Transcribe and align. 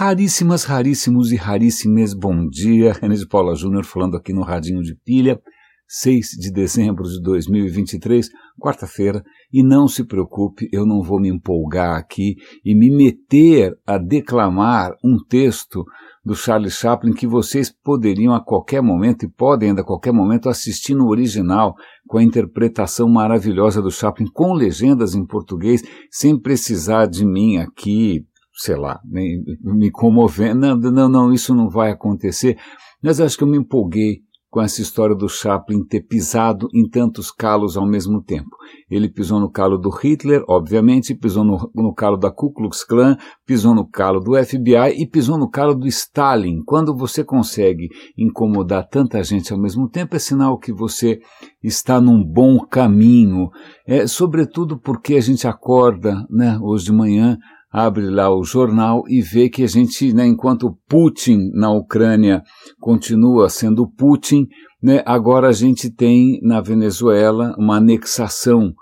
Raríssimas, 0.00 0.62
raríssimos 0.62 1.32
e 1.32 1.34
raríssimas 1.34 2.14
bom 2.14 2.48
dia. 2.48 2.92
René 2.92 3.16
de 3.16 3.26
Paula 3.26 3.56
Júnior 3.56 3.84
falando 3.84 4.16
aqui 4.16 4.32
no 4.32 4.42
Radinho 4.42 4.80
de 4.80 4.94
Pilha, 4.94 5.40
6 5.88 6.36
de 6.38 6.52
dezembro 6.52 7.02
de 7.02 7.20
2023, 7.20 8.28
quarta-feira. 8.60 9.24
E 9.52 9.60
não 9.60 9.88
se 9.88 10.04
preocupe, 10.04 10.68
eu 10.72 10.86
não 10.86 11.02
vou 11.02 11.20
me 11.20 11.28
empolgar 11.28 11.98
aqui 11.98 12.36
e 12.64 12.76
me 12.76 12.96
meter 12.96 13.72
a 13.84 13.98
declamar 13.98 14.92
um 15.04 15.18
texto 15.28 15.84
do 16.24 16.36
Charles 16.36 16.74
Chaplin 16.74 17.12
que 17.12 17.26
vocês 17.26 17.68
poderiam 17.68 18.32
a 18.32 18.40
qualquer 18.40 18.80
momento 18.80 19.24
e 19.24 19.28
podem 19.28 19.70
ainda 19.70 19.80
a 19.80 19.84
qualquer 19.84 20.12
momento 20.12 20.48
assistir 20.48 20.94
no 20.94 21.08
original 21.08 21.74
com 22.06 22.18
a 22.18 22.22
interpretação 22.22 23.08
maravilhosa 23.08 23.82
do 23.82 23.90
Chaplin 23.90 24.28
com 24.32 24.52
legendas 24.52 25.16
em 25.16 25.26
português, 25.26 25.82
sem 26.08 26.40
precisar 26.40 27.06
de 27.06 27.26
mim 27.26 27.56
aqui 27.56 28.24
sei 28.58 28.74
lá, 28.74 29.00
me, 29.04 29.40
me 29.62 29.90
comovendo. 29.90 30.76
Não, 30.76 30.76
não, 30.76 31.08
não, 31.08 31.32
isso 31.32 31.54
não 31.54 31.70
vai 31.70 31.92
acontecer. 31.92 32.58
Mas 33.00 33.20
acho 33.20 33.38
que 33.38 33.44
eu 33.44 33.48
me 33.48 33.56
empolguei 33.56 34.22
com 34.50 34.62
essa 34.62 34.80
história 34.80 35.14
do 35.14 35.28
Chaplin 35.28 35.84
ter 35.84 36.00
pisado 36.00 36.68
em 36.74 36.88
tantos 36.88 37.30
calos 37.30 37.76
ao 37.76 37.86
mesmo 37.86 38.20
tempo. 38.22 38.48
Ele 38.90 39.08
pisou 39.08 39.38
no 39.38 39.50
calo 39.50 39.76
do 39.76 39.90
Hitler, 39.90 40.42
obviamente, 40.48 41.14
pisou 41.14 41.44
no, 41.44 41.70
no 41.74 41.94
calo 41.94 42.16
da 42.16 42.30
Ku 42.30 42.50
Klux 42.50 42.82
Klan, 42.82 43.16
pisou 43.46 43.74
no 43.74 43.86
calo 43.86 44.18
do 44.20 44.34
FBI 44.42 44.96
e 44.96 45.06
pisou 45.06 45.38
no 45.38 45.48
calo 45.50 45.74
do 45.74 45.86
Stalin. 45.86 46.62
Quando 46.64 46.96
você 46.96 47.22
consegue 47.22 47.88
incomodar 48.16 48.88
tanta 48.88 49.22
gente 49.22 49.52
ao 49.52 49.60
mesmo 49.60 49.88
tempo, 49.88 50.16
é 50.16 50.18
sinal 50.18 50.58
que 50.58 50.72
você 50.72 51.20
está 51.62 52.00
num 52.00 52.24
bom 52.24 52.58
caminho. 52.58 53.50
É, 53.86 54.06
sobretudo 54.06 54.80
porque 54.80 55.14
a 55.14 55.20
gente 55.20 55.46
acorda, 55.46 56.26
né, 56.30 56.58
hoje 56.60 56.86
de 56.86 56.92
manhã, 56.92 57.38
abre 57.70 58.08
lá 58.08 58.34
o 58.34 58.44
jornal 58.44 59.04
e 59.08 59.20
vê 59.20 59.48
que 59.48 59.62
a 59.62 59.66
gente, 59.66 60.12
né, 60.12 60.26
enquanto 60.26 60.76
Putin 60.88 61.50
na 61.52 61.70
Ucrânia 61.70 62.42
continua 62.80 63.48
sendo 63.48 63.86
Putin, 63.86 64.46
né, 64.82 65.02
agora 65.04 65.48
a 65.48 65.52
gente 65.52 65.90
tem 65.90 66.40
na 66.42 66.60
Venezuela 66.60 67.54
uma 67.58 67.76
anexação 67.76 68.72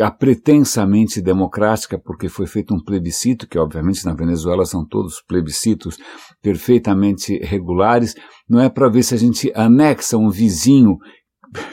a 0.00 0.10
pretensamente 0.10 1.20
democrática, 1.20 1.98
porque 1.98 2.28
foi 2.28 2.46
feito 2.46 2.74
um 2.74 2.82
plebiscito, 2.82 3.46
que 3.46 3.58
obviamente 3.58 4.04
na 4.06 4.14
Venezuela 4.14 4.64
são 4.64 4.86
todos 4.86 5.22
plebiscitos 5.28 5.98
perfeitamente 6.40 7.36
regulares, 7.44 8.14
não 8.48 8.58
é 8.58 8.70
para 8.70 8.88
ver 8.88 9.02
se 9.02 9.14
a 9.14 9.18
gente 9.18 9.52
anexa 9.54 10.16
um 10.16 10.30
vizinho 10.30 10.96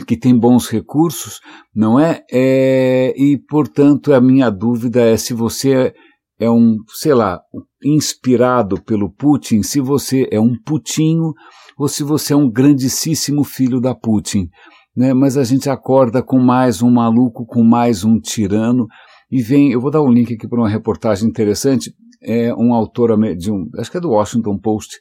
que 0.06 0.18
tem 0.18 0.38
bons 0.38 0.68
recursos, 0.68 1.40
não 1.74 1.98
é? 1.98 2.22
é 2.30 3.14
e, 3.16 3.38
portanto, 3.48 4.14
a 4.14 4.20
minha 4.20 4.50
dúvida 4.50 5.02
é 5.02 5.16
se 5.16 5.34
você 5.34 5.94
é 6.40 6.50
um, 6.50 6.78
sei 6.88 7.14
lá, 7.14 7.42
inspirado 7.84 8.82
pelo 8.82 9.12
Putin, 9.12 9.62
se 9.62 9.82
você 9.82 10.28
é 10.32 10.40
um 10.40 10.54
putinho 10.66 11.34
ou 11.78 11.88
se 11.88 12.04
você 12.04 12.34
é 12.34 12.36
um 12.36 12.50
grandíssimo 12.50 13.44
filho 13.44 13.82
da 13.82 13.94
Putin. 13.94 14.48
Né? 14.96 15.14
Mas 15.14 15.38
a 15.38 15.44
gente 15.44 15.70
acorda 15.70 16.24
com 16.24 16.40
mais 16.40 16.82
um 16.82 16.90
maluco, 16.90 17.46
com 17.46 17.64
mais 17.64 18.04
um 18.04 18.20
tirano, 18.20 18.88
e 19.30 19.42
vem, 19.42 19.72
eu 19.72 19.82
vou 19.82 19.92
dar 19.92 20.02
um 20.02 20.12
link 20.12 20.34
aqui 20.34 20.48
para 20.48 20.60
uma 20.60 20.70
reportagem 20.70 21.28
interessante, 21.28 21.94
é 22.22 22.54
um 22.54 22.74
autor 22.74 23.18
de 23.36 23.52
um, 23.52 23.70
acho 23.78 23.92
que 23.92 23.98
é 23.98 24.02
do 24.02 24.10
Washington 24.10 24.58
Post, 24.58 24.98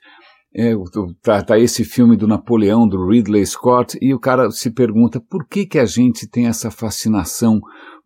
é, 0.55 0.73
tá, 1.23 1.43
tá, 1.43 1.59
esse 1.59 1.85
filme 1.85 2.17
do 2.17 2.27
Napoleão, 2.27 2.89
do 2.89 3.07
Ridley 3.07 3.45
Scott, 3.45 3.99
e 4.01 4.15
o 4.15 4.21
cara 4.21 4.51
se 4.51 4.71
pergunta 4.71 5.21
por 5.21 5.47
que 5.47 5.67
que 5.67 5.79
a 5.79 5.85
gente 5.85 6.29
tem 6.29 6.47
essa 6.47 6.71
fascinação 6.71 7.61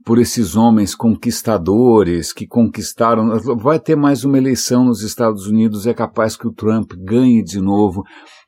por 0.05 0.19
esses 0.19 0.57
homens 0.57 0.95
conquistadores 0.95 2.33
que 2.33 2.47
conquistaram. 2.47 3.39
Vai 3.57 3.79
ter 3.79 3.97
mais 3.97 4.25
uma 4.25 4.39
eleição 4.39 4.85
nos 4.85 5.03
Estados 5.03 5.47
Unidos, 5.47 5.87
é 5.87 5.95
capaz 5.95 6.37
que 6.37 6.47
o 6.47 6.53
Trump 6.53 6.93
ganhe 6.99 7.43
de 7.43 7.61
novo. 7.61 8.03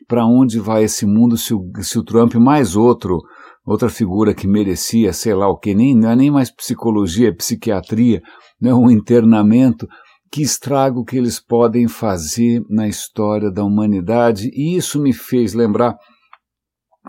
Para 0.07 0.27
onde 0.27 0.59
vai 0.59 0.85
esse 0.85 1.07
mundo 1.07 1.37
se 1.37 1.55
o, 1.55 1.71
se 1.81 1.99
o 1.99 2.05
Trump 2.05 2.35
mais 2.35 2.77
outro, 2.77 3.23
outra 3.65 3.89
figura 3.89 4.35
que 4.35 4.47
merecia, 4.47 5.13
sei 5.13 5.35
lá 5.35 5.49
o 5.49 5.57
que, 5.57 5.75
nem, 5.75 5.95
não 5.95 6.11
é 6.11 6.17
nem 6.17 6.31
mais 6.31 6.55
psicologia, 6.55 7.29
é 7.29 7.33
psiquiatria, 7.33 8.21
né, 8.61 8.75
um 8.75 8.91
internamento, 8.91 9.89
que 10.31 10.43
estrago 10.43 11.05
que 11.05 11.17
eles 11.17 11.41
podem 11.41 11.87
fazer 11.87 12.61
na 12.69 12.89
história 12.89 13.51
da 13.51 13.65
humanidade. 13.65 14.51
E 14.53 14.77
isso 14.77 15.01
me 15.01 15.13
fez 15.13 15.55
lembrar 15.55 15.95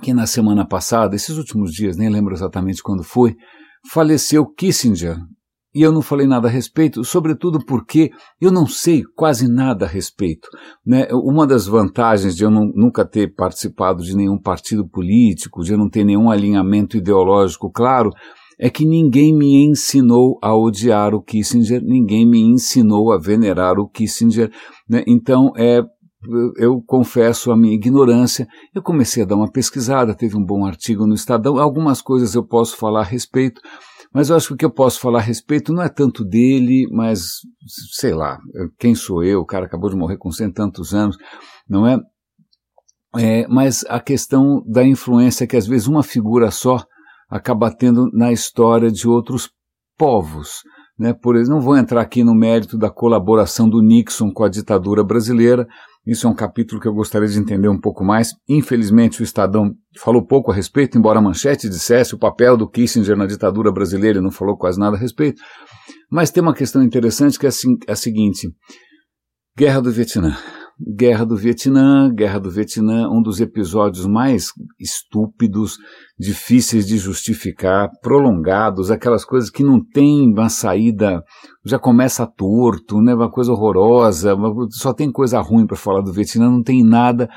que 0.01 0.13
na 0.13 0.27
semana 0.27 0.65
passada, 0.65 1.15
esses 1.15 1.37
últimos 1.37 1.71
dias, 1.71 1.97
nem 1.97 2.09
lembro 2.09 2.33
exatamente 2.33 2.83
quando 2.83 3.03
foi, 3.03 3.35
faleceu 3.91 4.45
Kissinger. 4.45 5.17
E 5.75 5.81
eu 5.81 5.91
não 5.91 6.01
falei 6.01 6.25
nada 6.25 6.47
a 6.47 6.51
respeito, 6.51 7.03
sobretudo 7.03 7.59
porque 7.65 8.09
eu 8.39 8.49
não 8.49 8.65
sei 8.65 9.03
quase 9.13 9.45
nada 9.45 9.85
a 9.85 9.89
respeito. 9.89 10.47
Né? 10.85 11.05
Uma 11.11 11.45
das 11.45 11.67
vantagens 11.67 12.33
de 12.33 12.45
eu 12.45 12.49
não, 12.49 12.71
nunca 12.73 13.03
ter 13.03 13.35
participado 13.35 14.01
de 14.01 14.15
nenhum 14.15 14.39
partido 14.39 14.87
político, 14.87 15.63
de 15.63 15.73
eu 15.73 15.77
não 15.77 15.89
ter 15.89 16.05
nenhum 16.05 16.31
alinhamento 16.31 16.95
ideológico 16.95 17.69
claro, 17.69 18.09
é 18.57 18.69
que 18.69 18.85
ninguém 18.85 19.35
me 19.35 19.65
ensinou 19.65 20.39
a 20.41 20.55
odiar 20.55 21.13
o 21.13 21.21
Kissinger, 21.21 21.81
ninguém 21.83 22.25
me 22.25 22.39
ensinou 22.39 23.11
a 23.11 23.17
venerar 23.17 23.77
o 23.77 23.89
Kissinger. 23.89 24.49
Né? 24.87 25.03
Então, 25.05 25.51
é, 25.57 25.81
eu 26.57 26.81
confesso 26.85 27.51
a 27.51 27.57
minha 27.57 27.73
ignorância. 27.73 28.47
Eu 28.73 28.81
comecei 28.81 29.23
a 29.23 29.25
dar 29.25 29.35
uma 29.35 29.51
pesquisada, 29.51 30.15
teve 30.15 30.37
um 30.37 30.43
bom 30.43 30.65
artigo 30.65 31.05
no 31.05 31.13
Estadão, 31.13 31.57
algumas 31.57 32.01
coisas 32.01 32.35
eu 32.35 32.43
posso 32.45 32.77
falar 32.77 33.01
a 33.01 33.03
respeito, 33.03 33.61
mas 34.13 34.29
eu 34.29 34.35
acho 34.35 34.47
que 34.49 34.53
o 34.53 34.57
que 34.57 34.65
eu 34.65 34.71
posso 34.71 34.99
falar 34.99 35.19
a 35.19 35.23
respeito 35.23 35.73
não 35.73 35.83
é 35.83 35.89
tanto 35.89 36.23
dele, 36.23 36.87
mas 36.91 37.41
sei 37.91 38.13
lá, 38.13 38.39
quem 38.79 38.95
sou 38.95 39.23
eu? 39.23 39.41
O 39.41 39.45
cara 39.45 39.65
acabou 39.65 39.89
de 39.89 39.95
morrer 39.95 40.17
com 40.17 40.31
cento 40.31 40.51
e 40.51 40.55
tantos 40.55 40.93
anos, 40.93 41.17
não 41.67 41.85
é? 41.85 41.99
é? 43.17 43.47
Mas 43.47 43.83
a 43.89 43.99
questão 43.99 44.63
da 44.65 44.83
influência 44.83 45.45
que 45.45 45.57
às 45.57 45.67
vezes 45.67 45.87
uma 45.87 46.03
figura 46.03 46.49
só 46.51 46.83
acaba 47.29 47.69
tendo 47.69 48.09
na 48.13 48.31
história 48.31 48.91
de 48.91 49.07
outros 49.07 49.49
povos. 49.97 50.61
Né? 50.97 51.13
Por 51.13 51.35
não 51.47 51.59
vou 51.59 51.77
entrar 51.77 52.01
aqui 52.01 52.23
no 52.23 52.33
mérito 52.33 52.77
da 52.77 52.89
colaboração 52.89 53.67
do 53.67 53.81
Nixon 53.81 54.31
com 54.31 54.43
a 54.43 54.49
ditadura 54.49 55.03
brasileira, 55.03 55.67
isso 56.05 56.27
é 56.27 56.29
um 56.29 56.35
capítulo 56.35 56.79
que 56.79 56.87
eu 56.87 56.93
gostaria 56.93 57.27
de 57.27 57.39
entender 57.39 57.67
um 57.67 57.79
pouco 57.79 58.03
mais. 58.03 58.31
Infelizmente, 58.47 59.21
o 59.21 59.23
Estadão 59.23 59.73
falou 59.97 60.23
pouco 60.23 60.51
a 60.51 60.55
respeito, 60.55 60.97
embora 60.97 61.17
a 61.17 61.21
manchete 61.21 61.67
dissesse 61.67 62.13
o 62.13 62.19
papel 62.19 62.55
do 62.55 62.69
Kissinger 62.69 63.17
na 63.17 63.25
ditadura 63.25 63.71
brasileira, 63.71 64.21
não 64.21 64.29
falou 64.29 64.55
quase 64.55 64.79
nada 64.79 64.95
a 64.95 64.99
respeito. 64.99 65.41
Mas 66.11 66.29
tem 66.29 66.43
uma 66.43 66.53
questão 66.53 66.83
interessante 66.83 67.39
que 67.39 67.47
é 67.47 67.49
a 67.91 67.95
seguinte: 67.95 68.49
Guerra 69.57 69.81
do 69.81 69.91
Vietnã. 69.91 70.37
Guerra 70.79 71.25
do 71.25 71.37
Vietnã, 71.37 72.13
Guerra 72.13 72.39
do 72.39 72.51
Vietnã, 72.51 73.07
um 73.09 73.21
dos 73.21 73.39
episódios 73.39 74.05
mais 74.05 74.47
estúpidos, 74.79 75.77
difíceis 76.19 76.85
de 76.85 76.97
justificar, 76.97 77.89
prolongados, 78.01 78.91
aquelas 78.91 79.23
coisas 79.23 79.49
que 79.49 79.63
não 79.63 79.79
tem 79.83 80.29
uma 80.29 80.49
saída, 80.49 81.23
já 81.63 81.79
começa 81.79 82.27
torto, 82.27 83.01
né, 83.01 83.13
uma 83.13 83.31
coisa 83.31 83.53
horrorosa, 83.53 84.35
só 84.71 84.93
tem 84.93 85.11
coisa 85.11 85.39
ruim 85.39 85.65
para 85.65 85.77
falar 85.77 86.01
do 86.01 86.11
Vietnã, 86.11 86.49
não 86.49 86.61
tem 86.61 86.83
nada 86.83 87.29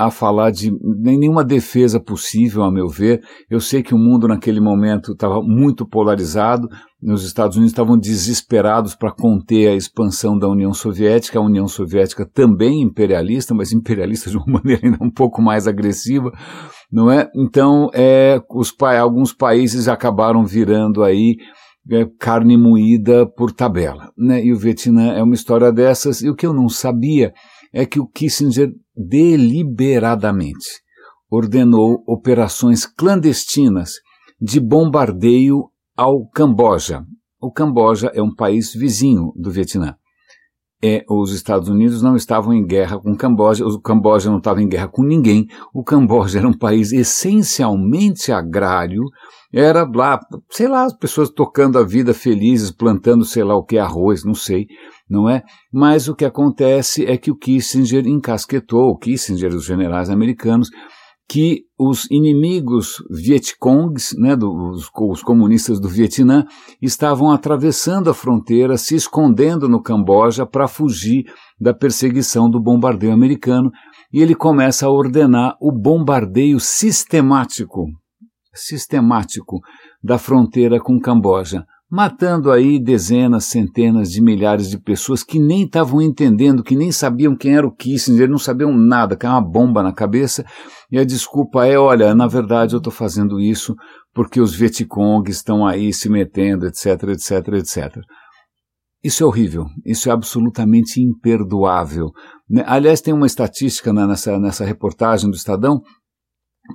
a 0.00 0.10
falar 0.10 0.50
de 0.50 0.72
nenhuma 0.82 1.44
defesa 1.44 2.00
possível, 2.00 2.62
a 2.62 2.72
meu 2.72 2.88
ver. 2.88 3.22
Eu 3.50 3.60
sei 3.60 3.82
que 3.82 3.94
o 3.94 3.98
mundo 3.98 4.26
naquele 4.26 4.58
momento 4.58 5.12
estava 5.12 5.42
muito 5.42 5.86
polarizado, 5.86 6.66
nos 7.02 7.22
Estados 7.22 7.58
Unidos 7.58 7.72
estavam 7.72 7.98
desesperados 7.98 8.94
para 8.94 9.12
conter 9.12 9.68
a 9.68 9.74
expansão 9.74 10.38
da 10.38 10.48
União 10.48 10.72
Soviética, 10.72 11.38
a 11.38 11.42
União 11.42 11.68
Soviética 11.68 12.24
também 12.24 12.80
imperialista, 12.80 13.54
mas 13.54 13.72
imperialista 13.72 14.30
de 14.30 14.38
uma 14.38 14.46
maneira 14.64 14.80
ainda 14.86 15.04
um 15.04 15.10
pouco 15.10 15.42
mais 15.42 15.68
agressiva, 15.68 16.32
não 16.90 17.10
é? 17.10 17.28
Então, 17.36 17.90
é, 17.92 18.40
os, 18.48 18.74
alguns 18.98 19.34
países 19.34 19.86
acabaram 19.86 20.46
virando 20.46 21.02
aí 21.04 21.36
é, 21.90 22.06
carne 22.18 22.56
moída 22.56 23.26
por 23.26 23.52
tabela, 23.52 24.10
né? 24.16 24.42
E 24.42 24.50
o 24.50 24.58
Vietnã 24.58 25.12
é 25.12 25.22
uma 25.22 25.34
história 25.34 25.70
dessas, 25.70 26.22
e 26.22 26.30
o 26.30 26.34
que 26.34 26.46
eu 26.46 26.54
não 26.54 26.70
sabia 26.70 27.34
é 27.72 27.86
que 27.86 28.00
o 28.00 28.06
Kissinger 28.06 28.72
deliberadamente 28.96 30.80
ordenou 31.30 32.02
operações 32.06 32.84
clandestinas 32.84 33.92
de 34.40 34.58
bombardeio 34.58 35.70
ao 35.96 36.26
Camboja. 36.28 37.04
O 37.40 37.52
Camboja 37.52 38.10
é 38.14 38.22
um 38.22 38.34
país 38.34 38.74
vizinho 38.74 39.32
do 39.36 39.50
Vietnã. 39.50 39.96
É, 40.82 41.04
os 41.10 41.32
Estados 41.34 41.68
Unidos 41.68 42.00
não 42.00 42.16
estavam 42.16 42.54
em 42.54 42.66
guerra 42.66 42.98
com 42.98 43.12
o 43.12 43.16
Camboja, 43.16 43.66
o 43.66 43.78
Camboja 43.78 44.30
não 44.30 44.38
estava 44.38 44.62
em 44.62 44.68
guerra 44.68 44.88
com 44.88 45.02
ninguém, 45.02 45.46
o 45.74 45.84
Camboja 45.84 46.38
era 46.38 46.48
um 46.48 46.56
país 46.56 46.90
essencialmente 46.90 48.32
agrário, 48.32 49.02
era 49.52 49.82
lá, 49.84 50.18
sei 50.48 50.68
lá, 50.68 50.84
as 50.84 50.94
pessoas 50.94 51.28
tocando 51.28 51.78
a 51.78 51.82
vida 51.82 52.14
felizes, 52.14 52.70
plantando 52.70 53.24
sei 53.24 53.44
lá 53.44 53.54
o 53.56 53.64
que, 53.64 53.76
arroz, 53.76 54.24
não 54.24 54.34
sei, 54.34 54.68
não 55.08 55.28
é? 55.28 55.42
Mas 55.70 56.08
o 56.08 56.14
que 56.14 56.24
acontece 56.24 57.04
é 57.04 57.18
que 57.18 57.30
o 57.30 57.36
Kissinger 57.36 58.06
encasquetou, 58.06 58.90
o 58.90 58.96
Kissinger 58.96 59.52
e 59.52 59.56
os 59.56 59.64
generais 59.64 60.08
americanos, 60.08 60.70
que 61.30 61.62
os 61.78 62.10
inimigos 62.10 62.96
Vietcongs, 63.08 64.16
né, 64.18 64.34
dos, 64.34 64.90
os 64.92 65.22
comunistas 65.22 65.78
do 65.78 65.88
Vietnã, 65.88 66.44
estavam 66.82 67.30
atravessando 67.30 68.10
a 68.10 68.14
fronteira, 68.14 68.76
se 68.76 68.96
escondendo 68.96 69.68
no 69.68 69.80
Camboja 69.80 70.44
para 70.44 70.66
fugir 70.66 71.32
da 71.60 71.72
perseguição 71.72 72.50
do 72.50 72.60
bombardeio 72.60 73.12
americano, 73.12 73.70
e 74.12 74.20
ele 74.20 74.34
começa 74.34 74.86
a 74.86 74.90
ordenar 74.90 75.56
o 75.60 75.70
bombardeio 75.70 76.58
sistemático, 76.58 77.86
sistemático 78.52 79.60
da 80.02 80.18
fronteira 80.18 80.80
com 80.80 80.98
Camboja 80.98 81.64
matando 81.90 82.52
aí 82.52 82.78
dezenas, 82.78 83.46
centenas 83.46 84.10
de 84.10 84.22
milhares 84.22 84.70
de 84.70 84.78
pessoas 84.78 85.24
que 85.24 85.40
nem 85.40 85.64
estavam 85.64 86.00
entendendo, 86.00 86.62
que 86.62 86.76
nem 86.76 86.92
sabiam 86.92 87.34
quem 87.36 87.56
era 87.56 87.66
o 87.66 87.74
Kissinger, 87.74 88.28
não 88.28 88.38
sabiam 88.38 88.72
nada, 88.72 89.16
caiu 89.16 89.32
uma 89.32 89.40
bomba 89.40 89.82
na 89.82 89.92
cabeça, 89.92 90.44
e 90.90 90.98
a 90.98 91.04
desculpa 91.04 91.66
é, 91.66 91.76
olha, 91.76 92.14
na 92.14 92.28
verdade 92.28 92.74
eu 92.74 92.78
estou 92.78 92.92
fazendo 92.92 93.40
isso 93.40 93.74
porque 94.14 94.40
os 94.40 94.54
Vietcong 94.54 95.28
estão 95.28 95.66
aí 95.66 95.92
se 95.92 96.08
metendo, 96.08 96.66
etc, 96.66 96.86
etc, 97.08 97.48
etc. 97.54 97.96
Isso 99.02 99.24
é 99.24 99.26
horrível, 99.26 99.64
isso 99.84 100.08
é 100.08 100.12
absolutamente 100.12 101.00
imperdoável. 101.00 102.10
Né? 102.48 102.62
Aliás, 102.66 103.00
tem 103.00 103.14
uma 103.14 103.26
estatística 103.26 103.92
nessa, 103.92 104.38
nessa 104.38 104.64
reportagem 104.64 105.28
do 105.28 105.36
Estadão 105.36 105.80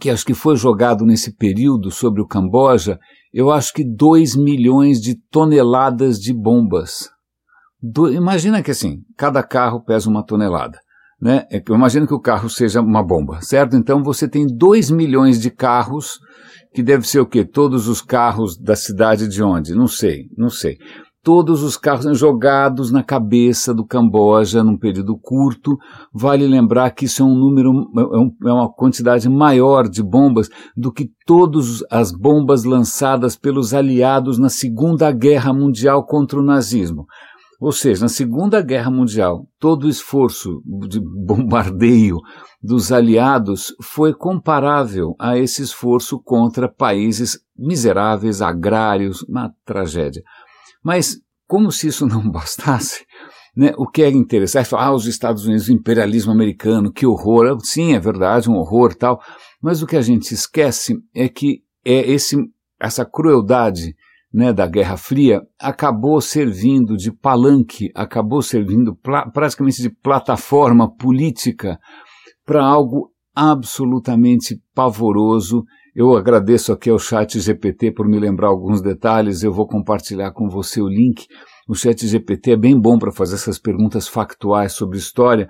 que 0.02 0.10
acho 0.10 0.26
que 0.26 0.34
foi 0.34 0.56
jogado 0.56 1.06
nesse 1.06 1.36
período 1.36 1.92
sobre 1.92 2.22
o 2.22 2.28
Camboja 2.28 3.00
eu 3.36 3.52
acho 3.52 3.74
que 3.74 3.84
2 3.84 4.38
milhões 4.38 5.02
de 5.02 5.14
toneladas 5.30 6.18
de 6.18 6.34
bombas. 6.34 7.10
Do, 7.82 8.10
imagina 8.10 8.64
que 8.64 8.72
assim, 8.72 9.00
cada 9.18 9.44
carro 9.44 9.84
pesa 9.84 10.10
uma 10.10 10.26
tonelada. 10.26 10.80
Né? 11.22 11.46
É 11.52 11.62
imagina 11.70 12.08
que 12.08 12.14
o 12.14 12.20
carro 12.20 12.50
seja 12.50 12.80
uma 12.80 13.04
bomba, 13.04 13.42
certo? 13.42 13.76
Então 13.76 14.02
você 14.02 14.26
tem 14.26 14.48
2 14.48 14.90
milhões 14.90 15.42
de 15.42 15.52
carros, 15.52 16.18
que 16.74 16.82
deve 16.82 17.06
ser 17.06 17.20
o 17.20 17.26
quê? 17.26 17.44
Todos 17.44 17.90
os 17.90 18.02
carros 18.02 18.58
da 18.58 18.76
cidade 18.76 19.28
de 19.28 19.44
onde? 19.44 19.76
Não 19.76 19.88
sei, 19.88 20.30
não 20.38 20.50
sei 20.50 20.78
todos 21.26 21.64
os 21.64 21.76
carros 21.76 22.20
jogados 22.20 22.92
na 22.92 23.02
cabeça 23.02 23.74
do 23.74 23.84
Camboja 23.84 24.64
num 24.64 24.78
período 24.78 25.18
curto. 25.18 25.76
Vale 26.14 26.46
lembrar 26.46 26.92
que 26.92 27.06
isso 27.06 27.24
é 27.24 27.26
um 27.26 27.34
número, 27.34 27.72
é, 27.98 28.48
é 28.48 28.54
uma 28.54 28.72
quantidade 28.72 29.28
maior 29.28 29.90
de 29.90 30.04
bombas 30.04 30.48
do 30.78 30.94
que 30.94 31.10
todas 31.26 31.84
as 31.90 32.12
bombas 32.12 32.64
lançadas 32.64 33.36
pelos 33.36 33.74
aliados 33.74 34.38
na 34.38 34.50
Segunda 34.50 35.12
Guerra 35.12 35.52
Mundial 35.52 36.06
contra 36.06 36.40
o 36.40 36.44
nazismo. 36.44 37.08
Ou 37.60 37.72
seja, 37.72 38.02
na 38.02 38.10
Segunda 38.10 38.62
Guerra 38.62 38.92
Mundial, 38.92 39.48
todo 39.60 39.86
o 39.86 39.90
esforço 39.90 40.62
de 40.88 41.00
bombardeio 41.00 42.20
dos 42.62 42.92
aliados 42.92 43.74
foi 43.82 44.14
comparável 44.14 45.16
a 45.18 45.40
esse 45.40 45.64
esforço 45.64 46.22
contra 46.22 46.72
países 46.72 47.40
miseráveis, 47.58 48.44
agrários, 48.44 49.24
uma 49.24 49.52
tragédia. 49.66 50.22
Mas, 50.86 51.20
como 51.48 51.72
se 51.72 51.88
isso 51.88 52.06
não 52.06 52.22
bastasse, 52.30 53.04
né, 53.58 53.74
o 53.78 53.88
que 53.88 54.04
é 54.04 54.10
interessante, 54.10 54.70
ah, 54.76 54.94
os 54.94 55.08
Estados 55.08 55.46
Unidos, 55.46 55.68
o 55.68 55.74
imperialismo 55.74 56.32
americano, 56.32 56.92
que 56.92 57.06
horror. 57.06 57.58
Sim, 57.62 57.96
é 57.96 58.00
verdade, 58.00 58.50
um 58.50 58.56
horror 58.56 58.94
tal. 58.94 59.20
Mas 59.62 59.82
o 59.82 59.88
que 59.88 59.96
a 59.96 60.02
gente 60.02 60.32
esquece 60.34 60.96
é 61.14 61.28
que 61.28 61.64
é 61.84 62.12
esse, 62.12 62.38
essa 62.80 63.04
crueldade 63.04 63.96
né, 64.32 64.52
da 64.52 64.68
Guerra 64.68 64.98
Fria 64.98 65.42
acabou 65.60 66.20
servindo 66.20 66.98
de 66.98 67.12
palanque, 67.12 67.90
acabou 67.96 68.42
servindo 68.42 68.94
praticamente 69.34 69.82
de 69.82 69.90
plataforma 69.90 70.94
política 70.94 71.80
para 72.46 72.64
algo 72.64 73.12
absolutamente 73.34 74.62
pavoroso 74.74 75.64
eu 75.96 76.18
agradeço 76.18 76.74
aqui 76.74 76.90
ao 76.90 77.00
chat 77.00 77.40
GPT 77.40 77.94
por 77.94 78.06
me 78.06 78.20
lembrar 78.20 78.50
alguns 78.50 78.82
detalhes, 78.82 79.44
eu 79.44 79.54
vou 79.54 79.66
compartilhar 79.66 80.32
com 80.32 80.50
você 80.50 80.82
o 80.82 80.90
link. 80.90 81.26
O 81.70 81.74
chat 81.74 82.06
GPT 82.06 82.52
é 82.52 82.58
bem 82.58 82.78
bom 82.78 83.00
para 83.00 83.14
fazer 83.14 83.36
essas 83.36 83.58
perguntas 83.58 84.06
factuais 84.06 84.74
sobre 84.74 84.98
história. 84.98 85.48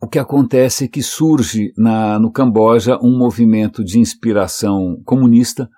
O 0.00 0.06
que 0.06 0.20
acontece 0.20 0.84
é 0.84 0.88
que 0.88 1.02
surge 1.02 1.72
na, 1.76 2.20
no 2.20 2.30
Camboja 2.30 2.98
um 3.02 3.18
movimento 3.18 3.82
de 3.82 3.98
inspiração 3.98 4.96
comunista, 5.04 5.68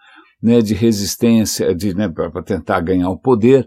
né, 0.43 0.61
de 0.61 0.75
resistência, 0.75 1.75
de, 1.75 1.95
né, 1.95 2.07
para 2.07 2.43
tentar 2.43 2.81
ganhar 2.81 3.09
o 3.09 3.19
poder. 3.19 3.67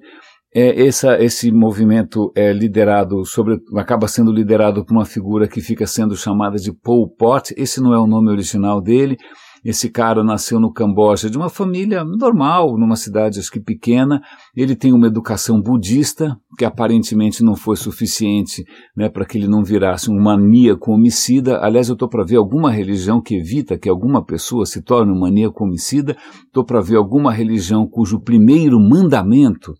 É, 0.54 0.86
essa, 0.86 1.20
esse 1.20 1.52
movimento 1.52 2.32
é 2.36 2.54
liderado 2.54 3.26
sobre, 3.26 3.58
acaba 3.78 4.08
sendo 4.08 4.32
liderado 4.32 4.86
por 4.86 4.94
uma 4.94 5.06
figura 5.06 5.48
que 5.48 5.60
fica 5.60 5.88
sendo 5.88 6.16
chamada 6.16 6.58
de 6.58 6.72
Pol 6.72 7.10
Pot. 7.10 7.52
Esse 7.58 7.82
não 7.82 7.94
é 7.94 7.98
o 7.98 8.06
nome 8.06 8.30
original 8.30 8.80
dele. 8.80 9.18
Esse 9.64 9.90
cara 9.90 10.24
nasceu 10.24 10.60
no 10.60 10.74
Camboja 10.74 11.30
de 11.30 11.38
uma 11.38 11.50
família 11.50 12.04
normal, 12.04 12.78
numa 12.78 12.96
cidade 12.96 13.40
acho 13.40 13.52
que 13.52 13.60
pequena. 13.60 14.22
Ele 14.56 14.76
tem 14.76 14.92
uma 14.92 15.06
educação 15.06 15.62
budista, 15.62 16.36
que 16.58 16.66
aparentemente 16.66 17.44
não 17.44 17.56
foi 17.56 17.76
suficiente 17.76 18.64
né, 18.98 19.08
para 19.08 19.24
que 19.24 19.38
ele 19.38 19.48
não 19.48 19.64
virasse 19.64 20.10
um 20.10 20.20
maníaco 20.20 20.92
homicida. 20.92 21.60
Aliás, 21.64 21.90
eu 21.90 21.94
estou 21.94 22.10
para 22.10 22.26
ver 22.26 22.38
alguma 22.38 22.72
religião 22.72 23.22
que 23.22 23.36
evita 23.36 23.78
que 23.78 23.88
alguma 23.88 24.26
pessoa 24.26 24.66
se 24.66 24.82
torne 24.82 25.12
um 25.12 25.20
maníaco 25.20 25.64
homicida. 25.64 26.18
Estou 26.46 26.66
para 26.66 26.82
ver 26.82 26.96
alguma 26.96 27.32
religião 27.32 27.88
cujo 27.88 28.20
primeiro 28.20 28.80
mandamento 28.80 29.74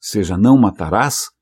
seja 0.00 0.36
não 0.36 0.58
matarás. 0.58 1.33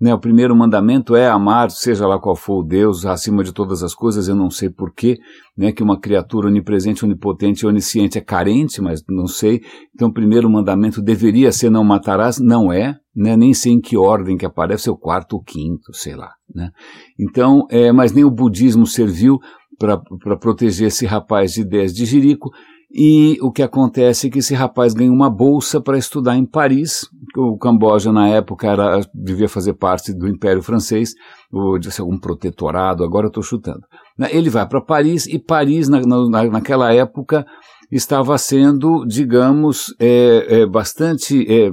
Né, 0.00 0.14
o 0.14 0.18
primeiro 0.18 0.56
mandamento 0.56 1.14
é 1.14 1.28
amar, 1.28 1.70
seja 1.70 2.06
lá 2.06 2.18
qual 2.18 2.34
for 2.34 2.60
o 2.60 2.62
Deus, 2.62 3.04
acima 3.04 3.44
de 3.44 3.52
todas 3.52 3.82
as 3.82 3.94
coisas. 3.94 4.28
Eu 4.28 4.34
não 4.34 4.48
sei 4.48 4.70
porquê, 4.70 5.18
né, 5.56 5.72
que 5.72 5.82
uma 5.82 6.00
criatura 6.00 6.48
onipresente, 6.48 7.04
onipotente 7.04 7.64
e 7.64 7.68
onisciente 7.68 8.16
é 8.16 8.20
carente, 8.22 8.80
mas 8.80 9.02
não 9.08 9.26
sei. 9.26 9.60
Então, 9.94 10.08
o 10.08 10.12
primeiro 10.12 10.48
mandamento 10.48 11.02
deveria 11.02 11.52
ser 11.52 11.68
não 11.68 11.84
matarás, 11.84 12.38
não 12.38 12.72
é, 12.72 12.96
né, 13.14 13.36
nem 13.36 13.52
sei 13.52 13.72
em 13.72 13.80
que 13.80 13.96
ordem 13.96 14.38
que 14.38 14.46
aparece, 14.46 14.88
é 14.88 14.92
o 14.92 14.96
quarto 14.96 15.34
ou 15.34 15.42
quinto, 15.42 15.92
sei 15.92 16.16
lá. 16.16 16.30
Né. 16.54 16.70
Então, 17.18 17.66
é, 17.70 17.92
mas 17.92 18.12
nem 18.12 18.24
o 18.24 18.30
budismo 18.30 18.86
serviu 18.86 19.38
para 19.80 20.36
proteger 20.36 20.88
esse 20.88 21.06
rapaz 21.06 21.54
de 21.54 21.62
ideias 21.62 21.94
de 21.94 22.04
Jerico, 22.04 22.50
e 22.92 23.38
o 23.40 23.50
que 23.50 23.62
acontece 23.62 24.26
é 24.26 24.30
que 24.30 24.40
esse 24.40 24.52
rapaz 24.52 24.92
ganha 24.92 25.12
uma 25.12 25.30
bolsa 25.30 25.80
para 25.80 25.96
estudar 25.96 26.36
em 26.36 26.44
Paris. 26.44 27.08
O 27.36 27.56
Camboja, 27.56 28.12
na 28.12 28.28
época, 28.28 28.66
era, 28.66 29.00
devia 29.14 29.48
fazer 29.48 29.74
parte 29.74 30.12
do 30.12 30.26
Império 30.26 30.60
Francês, 30.60 31.14
ou 31.52 31.78
de 31.78 31.88
algum 32.00 32.18
protetorado, 32.18 33.04
agora 33.04 33.26
eu 33.26 33.28
estou 33.28 33.44
chutando. 33.44 33.82
Ele 34.30 34.50
vai 34.50 34.68
para 34.68 34.80
Paris, 34.80 35.26
e 35.26 35.38
Paris, 35.38 35.88
na, 35.88 36.00
na, 36.00 36.44
naquela 36.44 36.92
época, 36.92 37.46
estava 37.92 38.36
sendo, 38.36 39.06
digamos, 39.06 39.94
é, 40.00 40.62
é, 40.62 40.66
bastante. 40.66 41.46
É, 41.48 41.72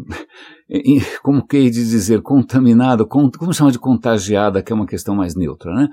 como 1.24 1.46
que 1.46 1.70
de 1.70 1.84
dizer, 1.84 2.22
contaminada, 2.22 3.06
como 3.06 3.54
chama 3.54 3.72
de 3.72 3.80
contagiada, 3.80 4.62
que 4.62 4.72
é 4.72 4.76
uma 4.76 4.86
questão 4.86 5.16
mais 5.16 5.36
neutra, 5.36 5.74
né? 5.74 5.88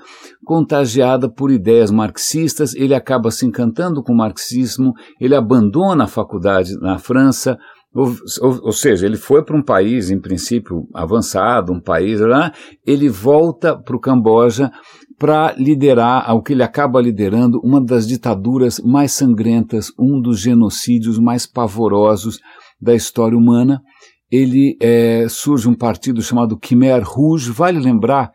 Contagiada 0.45 1.29
por 1.29 1.51
ideias 1.51 1.91
marxistas, 1.91 2.75
ele 2.75 2.95
acaba 2.95 3.31
se 3.31 3.47
encantando 3.47 4.03
com 4.03 4.13
o 4.13 4.17
marxismo, 4.17 4.93
ele 5.21 5.35
abandona 5.35 6.05
a 6.05 6.09
faculdade 6.09 6.75
na 6.81 6.99
França, 6.99 7.57
ou, 7.95 8.13
ou, 8.43 8.61
ou 8.65 8.73
seja, 8.73 9.07
ele 9.07 9.17
foi 9.17 9.45
para 9.45 9.57
um 9.57 9.63
país, 9.63 10.11
em 10.11 10.21
princípio, 10.21 10.89
avançado, 10.93 11.73
um 11.73 11.81
país 11.81 12.19
lá, 12.21 12.53
ele 12.85 13.09
volta 13.09 13.77
para 13.77 13.95
o 13.95 14.01
Camboja 14.01 14.73
para 15.17 15.55
liderar, 15.57 16.35
o 16.35 16.43
que 16.43 16.53
ele 16.53 16.65
acaba 16.65 17.01
liderando, 17.01 17.61
uma 17.63 17.81
das 17.81 18.09
ditaduras 18.09 18.81
mais 18.81 19.13
sangrentas, 19.13 19.93
um 19.97 20.21
dos 20.21 20.41
genocídios 20.41 21.21
mais 21.21 21.47
pavorosos 21.47 22.41
da 22.81 22.97
história 22.97 23.39
humana, 23.39 23.81
ele 24.35 24.77
é, 24.81 25.29
surge 25.29 25.69
um 25.69 25.75
partido 25.75 26.21
chamado 26.21 26.59
Khmer 26.59 27.05
Rouge. 27.05 27.53
Vale 27.53 27.79
lembrar 27.79 28.33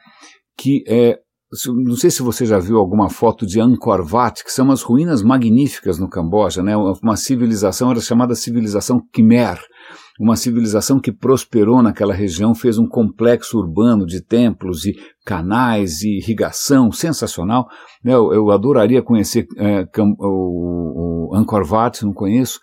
que, 0.58 0.82
é, 0.88 1.20
não 1.68 1.96
sei 1.96 2.10
se 2.10 2.22
você 2.22 2.46
já 2.46 2.58
viu 2.58 2.78
alguma 2.78 3.10
foto 3.10 3.46
de 3.46 3.60
Angkor 3.60 4.08
Wat, 4.10 4.42
que 4.44 4.52
são 4.52 4.66
umas 4.66 4.82
ruínas 4.82 5.22
magníficas 5.22 6.00
no 6.00 6.10
Camboja, 6.10 6.64
né? 6.64 6.78
uma 6.78 7.18
civilização, 7.18 7.92
era 7.92 8.00
chamada 8.00 8.34
civilização 8.34 9.02
Khmer, 9.14 9.60
uma 10.22 10.38
civilização 10.38 11.02
que 11.02 11.12
prosperou 11.12 11.82
naquela 11.82 12.14
região, 12.14 12.56
fez 12.56 12.78
um 12.78 12.88
complexo 12.88 13.58
urbano 13.58 14.06
de 14.06 14.22
templos 14.22 14.86
e 14.86 14.94
canais 15.26 16.02
e 16.02 16.18
irrigação 16.18 16.94
sensacional. 16.94 17.68
Eu, 18.06 18.32
eu 18.32 18.52
adoraria 18.52 19.02
conhecer 19.02 19.46
é, 19.58 19.86
o, 20.20 21.30
o 21.32 21.36
Angkor 21.36 21.70
Wat, 21.70 22.06
não 22.06 22.14
conheço, 22.14 22.60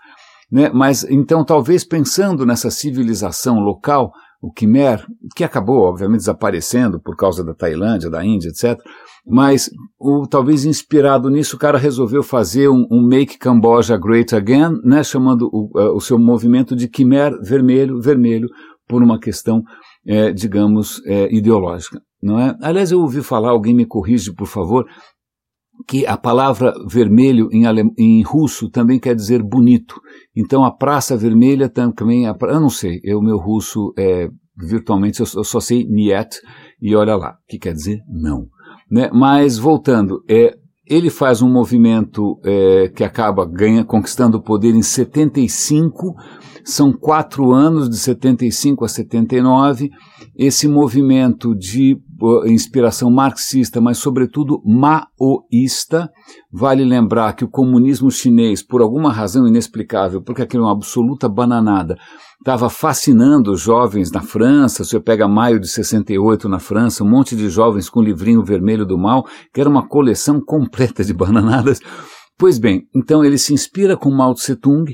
né? 0.51 0.71
Mas 0.73 1.05
então, 1.05 1.45
talvez 1.45 1.85
pensando 1.85 2.47
nessa 2.47 2.71
civilização 2.71 3.59
local, 3.59 4.13
o 4.41 4.53
Khmer, 4.53 5.05
que 5.35 5.43
acabou, 5.43 5.83
obviamente, 5.83 6.21
desaparecendo 6.21 7.01
por 7.01 7.17
causa 7.17 7.43
da 7.43 7.55
Tailândia, 7.55 8.11
da 8.11 8.25
Índia, 8.25 8.49
etc. 8.49 8.79
Mas, 9.27 9.69
o, 9.99 10.27
talvez 10.29 10.65
inspirado 10.65 11.29
nisso, 11.29 11.57
o 11.57 11.59
cara 11.59 11.79
resolveu 11.79 12.23
fazer 12.23 12.69
um, 12.69 12.87
um 12.91 13.05
Make 13.05 13.39
Cambodia 13.39 13.97
Great 13.97 14.35
Again, 14.35 14.81
né, 14.85 15.03
chamando 15.03 15.49
o, 15.53 15.71
uh, 15.75 15.97
o, 15.97 16.01
seu 16.01 16.19
movimento 16.19 16.77
de 16.77 16.89
Khmer 16.89 17.33
vermelho, 17.43 18.01
vermelho, 18.01 18.49
por 18.87 19.03
uma 19.03 19.19
questão, 19.19 19.63
é, 20.07 20.33
digamos, 20.33 21.03
é, 21.07 21.35
ideológica. 21.35 22.01
Não 22.23 22.39
é? 22.39 22.55
Aliás, 22.63 22.93
eu 22.93 23.01
ouvi 23.01 23.23
falar, 23.23 23.51
alguém 23.51 23.75
me 23.75 23.85
corrige, 23.85 24.33
por 24.33 24.47
favor, 24.47 24.87
que 25.87 26.07
a 26.07 26.17
palavra 26.17 26.75
vermelho 26.89 27.49
em, 27.53 27.65
em 27.99 28.23
russo 28.23 28.69
também 28.71 28.99
quer 28.99 29.15
dizer 29.15 29.43
bonito. 29.43 30.01
Então 30.35 30.65
a 30.65 30.71
Praça 30.71 31.17
Vermelha 31.17 31.69
também, 31.69 32.27
a, 32.27 32.37
eu 32.41 32.61
não 32.61 32.71
sei, 32.71 33.01
o 33.15 33.23
meu 33.23 33.39
russo 33.39 33.93
é 33.99 34.29
virtualmente, 34.57 35.21
eu, 35.21 35.27
eu 35.37 35.45
só 35.45 35.61
sei 35.61 35.87
niet 35.89 36.41
e 36.81 36.95
olha 36.95 37.17
lá, 37.17 37.37
que 37.49 37.59
quer 37.59 37.75
dizer 37.75 38.01
não. 38.09 38.47
Né? 38.91 39.11
Mas 39.13 39.59
voltando, 39.59 40.23
é, 40.29 40.57
ele 40.87 41.11
faz 41.11 41.43
um 41.43 41.51
movimento 41.51 42.39
é, 42.45 42.89
que 42.89 43.03
acaba 43.03 43.45
ganha, 43.45 43.85
conquistando 43.85 44.39
o 44.39 44.43
poder 44.43 44.75
em 44.75 44.83
75, 44.83 46.15
são 46.67 46.93
quatro 46.93 47.53
anos, 47.53 47.89
de 47.89 47.97
75 47.97 48.85
a 48.85 48.89
79, 48.89 49.89
esse 50.37 50.67
movimento 50.67 51.55
de 51.55 51.97
uh, 52.21 52.45
inspiração 52.49 53.09
marxista, 53.09 53.81
mas 53.81 53.99
sobretudo 53.99 54.61
maoísta. 54.67 56.11
Vale 56.53 56.85
lembrar 56.85 57.35
que 57.35 57.45
o 57.45 57.49
comunismo 57.49 58.11
chinês, 58.11 58.65
por 58.65 58.83
alguma 58.83 59.13
razão 59.13 59.47
inexplicável, 59.47 60.21
porque 60.21 60.43
aquilo 60.43 60.65
é 60.65 60.67
uma 60.67 60.73
absoluta 60.73 61.29
bananada, 61.29 61.97
estava 62.41 62.69
fascinando 62.69 63.53
os 63.53 63.61
jovens 63.61 64.11
na 64.11 64.23
França. 64.23 64.83
Você 64.83 64.99
pega 64.99 65.29
maio 65.29 65.61
de 65.61 65.69
68 65.69 66.49
na 66.49 66.59
França, 66.59 67.05
um 67.05 67.09
monte 67.09 67.37
de 67.37 67.49
jovens 67.49 67.89
com 67.89 68.01
o 68.01 68.05
livrinho 68.05 68.43
vermelho 68.43 68.85
do 68.85 68.99
mal, 68.99 69.25
que 69.55 69.61
era 69.61 69.71
uma 69.71 69.87
coleção 69.87 70.41
completa 70.45 71.05
de 71.05 71.15
bananadas. 71.15 71.79
Pois 72.37 72.59
bem, 72.59 72.89
então 72.95 73.25
ele 73.25 73.39
se 73.39 73.55
inspira 73.55 73.97
com 73.97 74.11
Mao 74.11 74.35
Tse 74.35 74.57
Tung, 74.57 74.85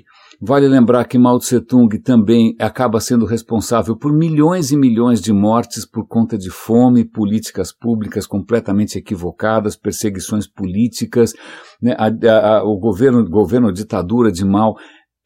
Vale 0.45 0.67
lembrar 0.67 1.05
que 1.05 1.17
Mao 1.17 1.39
Tse 1.39 1.61
Tung 1.61 1.97
também 2.01 2.57
acaba 2.59 2.99
sendo 2.99 3.25
responsável 3.25 3.97
por 3.97 4.13
milhões 4.13 4.73
e 4.73 4.77
milhões 4.77 5.21
de 5.21 5.33
mortes 5.33 5.87
por 5.87 6.05
conta 6.05 6.37
de 6.37 6.51
fome, 6.51 7.05
políticas 7.05 7.73
públicas 7.73 8.27
completamente 8.27 8.99
equivocadas, 8.99 9.77
perseguições 9.77 10.49
políticas. 10.49 11.33
Né? 11.81 11.95
A, 11.97 12.09
a, 12.57 12.65
o 12.65 12.77
governo, 12.77 13.25
governo 13.31 13.73
ditadura 13.73 14.33
de 14.33 14.45
Mao 14.45 14.75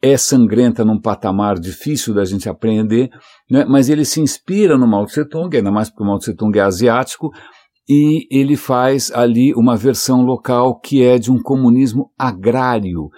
é 0.03 0.15
sangrenta 0.17 0.85
num 0.85 1.01
patamar 1.01 1.57
difícil 1.57 2.13
da 2.13 2.23
gente 2.23 2.47
aprender, 2.47 3.09
né? 3.49 3.65
mas 3.67 3.89
ele 3.89 4.05
se 4.05 4.21
inspira 4.21 4.77
no 4.77 4.85
Mao 4.85 5.07
Tse 5.07 5.25
Tung, 5.25 5.57
ainda 5.57 5.71
mais 5.71 5.89
porque 5.89 6.03
o 6.03 6.05
Mao 6.05 6.19
Tse 6.19 6.35
Tung 6.35 6.55
é 6.59 6.61
asiático, 6.61 7.31
e 7.89 8.27
ele 8.29 8.55
faz 8.55 9.11
ali 9.11 9.51
uma 9.55 9.75
versão 9.75 10.21
local 10.21 10.79
que 10.79 11.03
é 11.03 11.17
de 11.17 11.31
um 11.31 11.41
comunismo 11.41 12.11
agrário. 12.15 13.09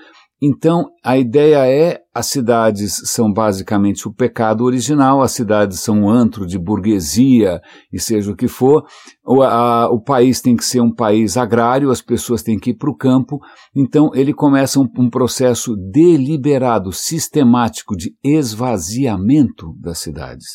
Então, 0.42 0.86
a 1.04 1.18
ideia 1.18 1.68
é: 1.68 2.00
as 2.14 2.28
cidades 2.28 3.02
são 3.06 3.32
basicamente 3.32 4.08
o 4.08 4.14
pecado 4.14 4.64
original, 4.64 5.22
as 5.22 5.32
cidades 5.32 5.82
são 5.82 6.04
um 6.04 6.10
antro 6.10 6.46
de 6.48 6.58
burguesia, 6.58 7.62
e 7.92 8.00
seja 8.00 8.32
o 8.32 8.36
que 8.36 8.48
for. 8.48 8.86
O, 9.26 9.44
a, 9.44 9.90
o 9.92 10.02
país 10.02 10.40
tem 10.40 10.56
que 10.56 10.64
ser 10.64 10.80
um 10.80 10.94
país 10.94 11.36
agrário, 11.36 11.92
as 11.92 12.02
pessoas 12.02 12.42
têm 12.42 12.58
que 12.58 12.70
ir 12.72 12.76
para 12.76 12.90
o 12.90 12.96
campo. 12.96 13.40
Então, 13.76 14.12
ele 14.14 14.34
começa 14.34 14.80
um, 14.80 14.88
um 14.98 15.10
processo 15.10 15.76
deliberado, 15.76 16.94
sistemático 16.94 17.96
de 17.96 18.16
esvaziamento 18.24 19.74
das 19.78 20.00
cidades. 20.00 20.46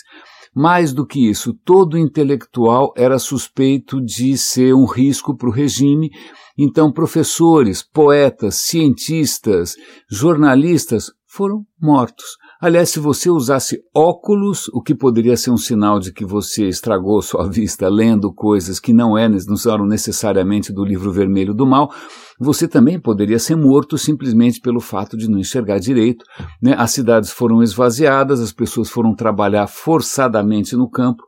Mais 0.57 0.93
do 0.93 1.05
que 1.05 1.29
isso, 1.29 1.53
todo 1.65 1.99
intelectual 1.99 2.93
era 2.97 3.19
suspeito 3.19 4.01
de 4.01 4.39
ser 4.39 4.73
um 4.73 4.87
risco 4.87 5.37
para 5.37 5.49
o 5.49 5.53
regime 5.53 6.11
então, 6.57 6.93
professores, 6.93 7.83
poetas, 7.83 8.55
cientistas, 8.57 9.75
jornalistas 10.09 11.11
foram 11.27 11.65
mortos. 11.81 12.25
Aliás, 12.61 12.91
se 12.91 13.01
você 13.01 13.29
usasse 13.29 13.81
óculos, 13.93 14.69
o 14.69 14.81
que 14.81 14.95
poderia 14.95 15.37
ser 15.37 15.51
um 15.51 15.57
sinal 15.57 15.99
de 15.99 16.13
que 16.13 16.25
você 16.25 16.69
estragou 16.69 17.21
sua 17.21 17.47
vista 17.51 17.89
lendo 17.89 18.33
coisas 18.33 18.79
que 18.79 18.93
não, 18.93 19.19
é, 19.19 19.25
eram 19.25 19.85
necessariamente 19.85 20.73
do 20.73 20.85
livro 20.85 21.11
vermelho 21.11 21.53
do 21.53 21.67
mal, 21.67 21.93
você 22.39 22.69
também 22.69 23.01
poderia 23.01 23.41
ser 23.41 23.57
morto 23.57 23.99
simplesmente 23.99 24.61
pelo 24.61 24.81
fato 24.81 25.17
de 25.17 25.29
não 25.29 25.41
enxergar 25.41 25.81
direito. 25.81 26.25
Né? 26.63 26.75
As 26.79 26.93
cidades 26.93 27.31
foram 27.31 27.65
esvaziadas, 27.65 28.41
as 28.41 28.53
pessoas 28.53 28.89
foram 28.89 29.13
trabalhar 29.13 29.67
forçadamente 29.67 30.77
no 30.77 30.89
campo, 30.89 31.25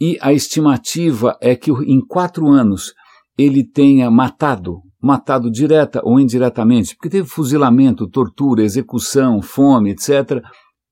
e 0.00 0.18
a 0.20 0.32
estimativa 0.32 1.38
é 1.40 1.54
que 1.54 1.70
em 1.70 2.04
quatro 2.04 2.48
anos 2.48 2.92
ele 3.36 3.64
tenha 3.64 4.10
matado, 4.10 4.82
matado 5.00 5.50
direta 5.50 6.00
ou 6.04 6.18
indiretamente, 6.18 6.94
porque 6.94 7.10
teve 7.10 7.28
fuzilamento, 7.28 8.08
tortura, 8.08 8.62
execução, 8.62 9.42
fome, 9.42 9.90
etc., 9.90 10.42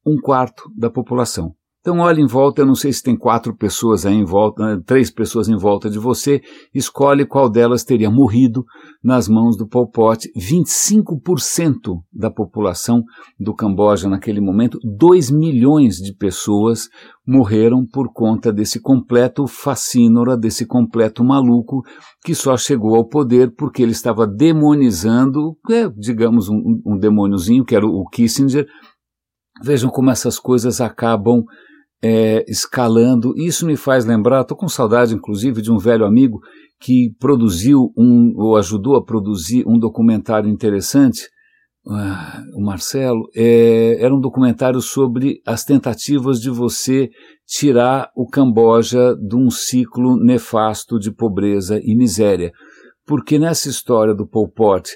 um 0.07 0.17
quarto 0.21 0.71
da 0.77 0.91
população. 0.91 1.55
Então 1.85 1.99
olhe 1.99 2.23
em 2.23 2.27
volta, 2.27 2.63
eu 2.63 2.67
não 2.67 2.75
sei 2.75 2.91
se 2.95 3.03
tem 3.03 3.15
quatro 3.15 3.55
pessoas 3.55 4.07
aí 4.07 4.15
em 4.15 4.25
volta, 4.25 4.65
né, 4.65 4.83
três 4.87 5.11
pessoas 5.11 5.51
em 5.51 5.57
volta 5.59 5.91
de 5.91 5.99
você, 5.99 6.41
escolhe 6.75 7.27
qual 7.27 7.47
delas 7.47 7.85
teria 7.85 8.11
morrido 8.11 8.65
nas 9.03 9.29
mãos 9.29 9.55
do 9.55 9.69
Pol 9.69 9.87
Pot. 9.91 10.27
25% 10.35 12.01
da 12.11 12.31
população 12.31 13.05
do 13.39 13.55
Camboja 13.55 14.09
naquele 14.09 14.41
momento, 14.41 14.79
2 14.83 15.31
milhões 15.31 15.97
de 15.97 16.15
pessoas 16.15 16.89
morreram 17.27 17.85
por 17.87 18.11
conta 18.15 18.51
desse 18.51 18.81
completo 18.81 19.47
fascínora, 19.47 20.39
desse 20.39 20.65
completo 20.65 21.23
maluco 21.23 21.83
que 22.25 22.35
só 22.35 22.57
chegou 22.57 22.95
ao 22.95 23.07
poder 23.07 23.55
porque 23.55 23.83
ele 23.83 23.93
estava 23.93 24.27
demonizando, 24.27 25.55
é, 25.71 25.87
digamos, 25.99 26.49
um, 26.49 26.81
um 26.87 26.97
demôniozinho, 26.97 27.63
que 27.63 27.77
era 27.77 27.87
o 27.87 28.09
Kissinger. 28.09 28.67
Vejam 29.63 29.91
como 29.91 30.11
essas 30.11 30.39
coisas 30.39 30.81
acabam 30.81 31.45
é, 32.05 32.45
escalando. 32.47 33.33
Isso 33.35 33.65
me 33.65 33.77
faz 33.77 34.05
lembrar, 34.05 34.43
estou 34.43 34.55
com 34.55 34.69
saudade, 34.69 35.15
inclusive, 35.15 35.63
de 35.63 35.73
um 35.73 35.79
velho 35.79 36.05
amigo 36.05 36.39
que 36.79 37.15
produziu 37.19 37.91
um, 37.97 38.35
ou 38.37 38.59
ajudou 38.59 38.97
a 38.97 39.03
produzir 39.03 39.65
um 39.67 39.79
documentário 39.79 40.51
interessante, 40.51 41.31
uh, 41.87 42.59
o 42.59 42.63
Marcelo, 42.63 43.23
é, 43.35 43.97
era 44.05 44.15
um 44.15 44.21
documentário 44.21 44.83
sobre 44.83 45.41
as 45.47 45.65
tentativas 45.65 46.41
de 46.41 46.51
você 46.51 47.09
tirar 47.47 48.11
o 48.15 48.27
Camboja 48.27 49.17
de 49.17 49.35
um 49.35 49.49
ciclo 49.49 50.23
nefasto 50.23 50.99
de 50.99 51.11
pobreza 51.11 51.81
e 51.83 51.97
miséria. 51.97 52.53
Porque 53.07 53.39
nessa 53.39 53.71
história 53.71 54.15
do 54.15 54.27
Pol 54.27 54.51
Pot, 54.51 54.91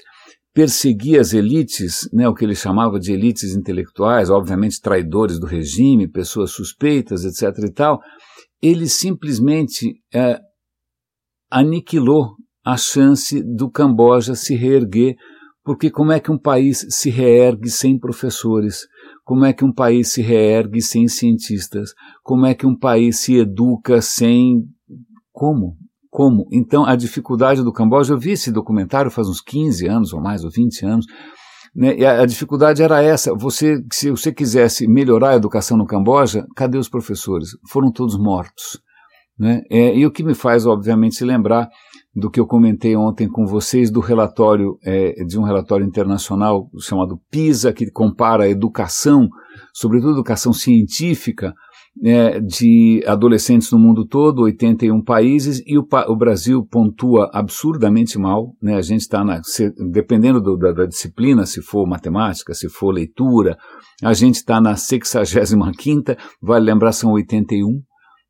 perseguia 0.59 1.21
as 1.21 1.31
elites, 1.33 2.09
né, 2.11 2.27
o 2.27 2.33
que 2.33 2.43
ele 2.43 2.53
chamava 2.53 2.99
de 2.99 3.13
elites 3.13 3.55
intelectuais, 3.55 4.29
obviamente 4.29 4.81
traidores 4.81 5.39
do 5.39 5.45
regime, 5.45 6.05
pessoas 6.05 6.51
suspeitas, 6.51 7.23
etc. 7.23 7.63
e 7.63 7.71
tal, 7.71 8.01
ele 8.61 8.85
simplesmente 8.89 9.95
é, 10.13 10.37
aniquilou 11.49 12.35
a 12.61 12.75
chance 12.75 13.41
do 13.41 13.71
Camboja 13.71 14.35
se 14.35 14.53
reerguer, 14.53 15.15
porque 15.63 15.89
como 15.89 16.11
é 16.11 16.19
que 16.19 16.29
um 16.29 16.37
país 16.37 16.85
se 16.89 17.09
reergue 17.09 17.69
sem 17.69 17.97
professores? 17.97 18.81
Como 19.23 19.45
é 19.45 19.53
que 19.53 19.63
um 19.63 19.71
país 19.71 20.11
se 20.11 20.21
reergue 20.21 20.81
sem 20.81 21.07
cientistas? 21.07 21.93
Como 22.21 22.45
é 22.45 22.53
que 22.53 22.67
um 22.67 22.77
país 22.77 23.19
se 23.19 23.37
educa 23.37 24.01
sem. 24.01 24.65
Como? 25.31 25.77
Como. 26.09 26.47
Então, 26.51 26.85
a 26.85 26.95
dificuldade 26.95 27.63
do 27.63 27.71
Camboja, 27.71 28.13
eu 28.13 28.19
vi 28.19 28.31
esse 28.31 28.51
documentário 28.51 29.11
faz 29.11 29.27
uns 29.27 29.41
15 29.41 29.87
anos 29.87 30.13
ou 30.13 30.21
mais, 30.21 30.43
ou 30.43 30.51
20 30.51 30.85
anos, 30.85 31.05
né, 31.75 31.95
e 31.97 32.05
a, 32.05 32.21
a, 32.21 32.25
dificuldade 32.25 32.81
era 32.81 33.01
essa. 33.01 33.33
Você, 33.35 33.83
se 33.91 34.09
você 34.09 34.31
quisesse 34.31 34.87
melhorar 34.87 35.31
a 35.31 35.35
educação 35.35 35.77
no 35.77 35.85
Camboja, 35.85 36.45
cadê 36.55 36.77
os 36.77 36.89
professores? 36.89 37.49
Foram 37.69 37.91
todos 37.91 38.17
mortos. 38.17 38.79
Né? 39.37 39.61
É, 39.69 39.95
e 39.95 40.05
o 40.05 40.11
que 40.11 40.23
me 40.23 40.33
faz, 40.33 40.65
obviamente, 40.65 41.23
lembrar 41.23 41.69
do 42.13 42.29
que 42.29 42.39
eu 42.39 42.47
comentei 42.47 42.95
ontem 42.95 43.29
com 43.29 43.45
vocês 43.45 43.91
do 43.91 43.99
relatório, 43.99 44.77
é, 44.83 45.23
de 45.23 45.39
um 45.39 45.43
relatório 45.43 45.85
internacional 45.85 46.69
chamado 46.79 47.19
PISA, 47.31 47.71
que 47.71 47.89
compara 47.91 48.43
a 48.43 48.49
educação, 48.49 49.29
sobretudo 49.73 50.09
a 50.09 50.13
educação 50.13 50.51
científica, 50.51 51.53
é, 52.03 52.39
de 52.39 53.03
adolescentes 53.05 53.71
no 53.71 53.79
mundo 53.79 54.05
todo, 54.05 54.43
81 54.43 55.01
países, 55.03 55.61
e 55.65 55.77
o, 55.77 55.85
o 56.07 56.15
Brasil 56.15 56.65
pontua 56.65 57.29
absurdamente 57.33 58.17
mal. 58.17 58.55
Né? 58.61 58.75
A 58.75 58.81
gente 58.81 59.01
está, 59.01 59.23
dependendo 59.91 60.41
do, 60.41 60.57
da, 60.57 60.71
da, 60.71 60.85
disciplina, 60.85 61.45
se 61.45 61.61
for 61.61 61.87
matemática, 61.87 62.53
se 62.53 62.69
for 62.69 62.91
leitura, 62.91 63.57
a 64.03 64.13
gente 64.13 64.35
está 64.35 64.61
na 64.61 64.75
65, 64.75 66.15
vale 66.41 66.65
lembrar, 66.65 66.91
são 66.91 67.11
81 67.11 67.81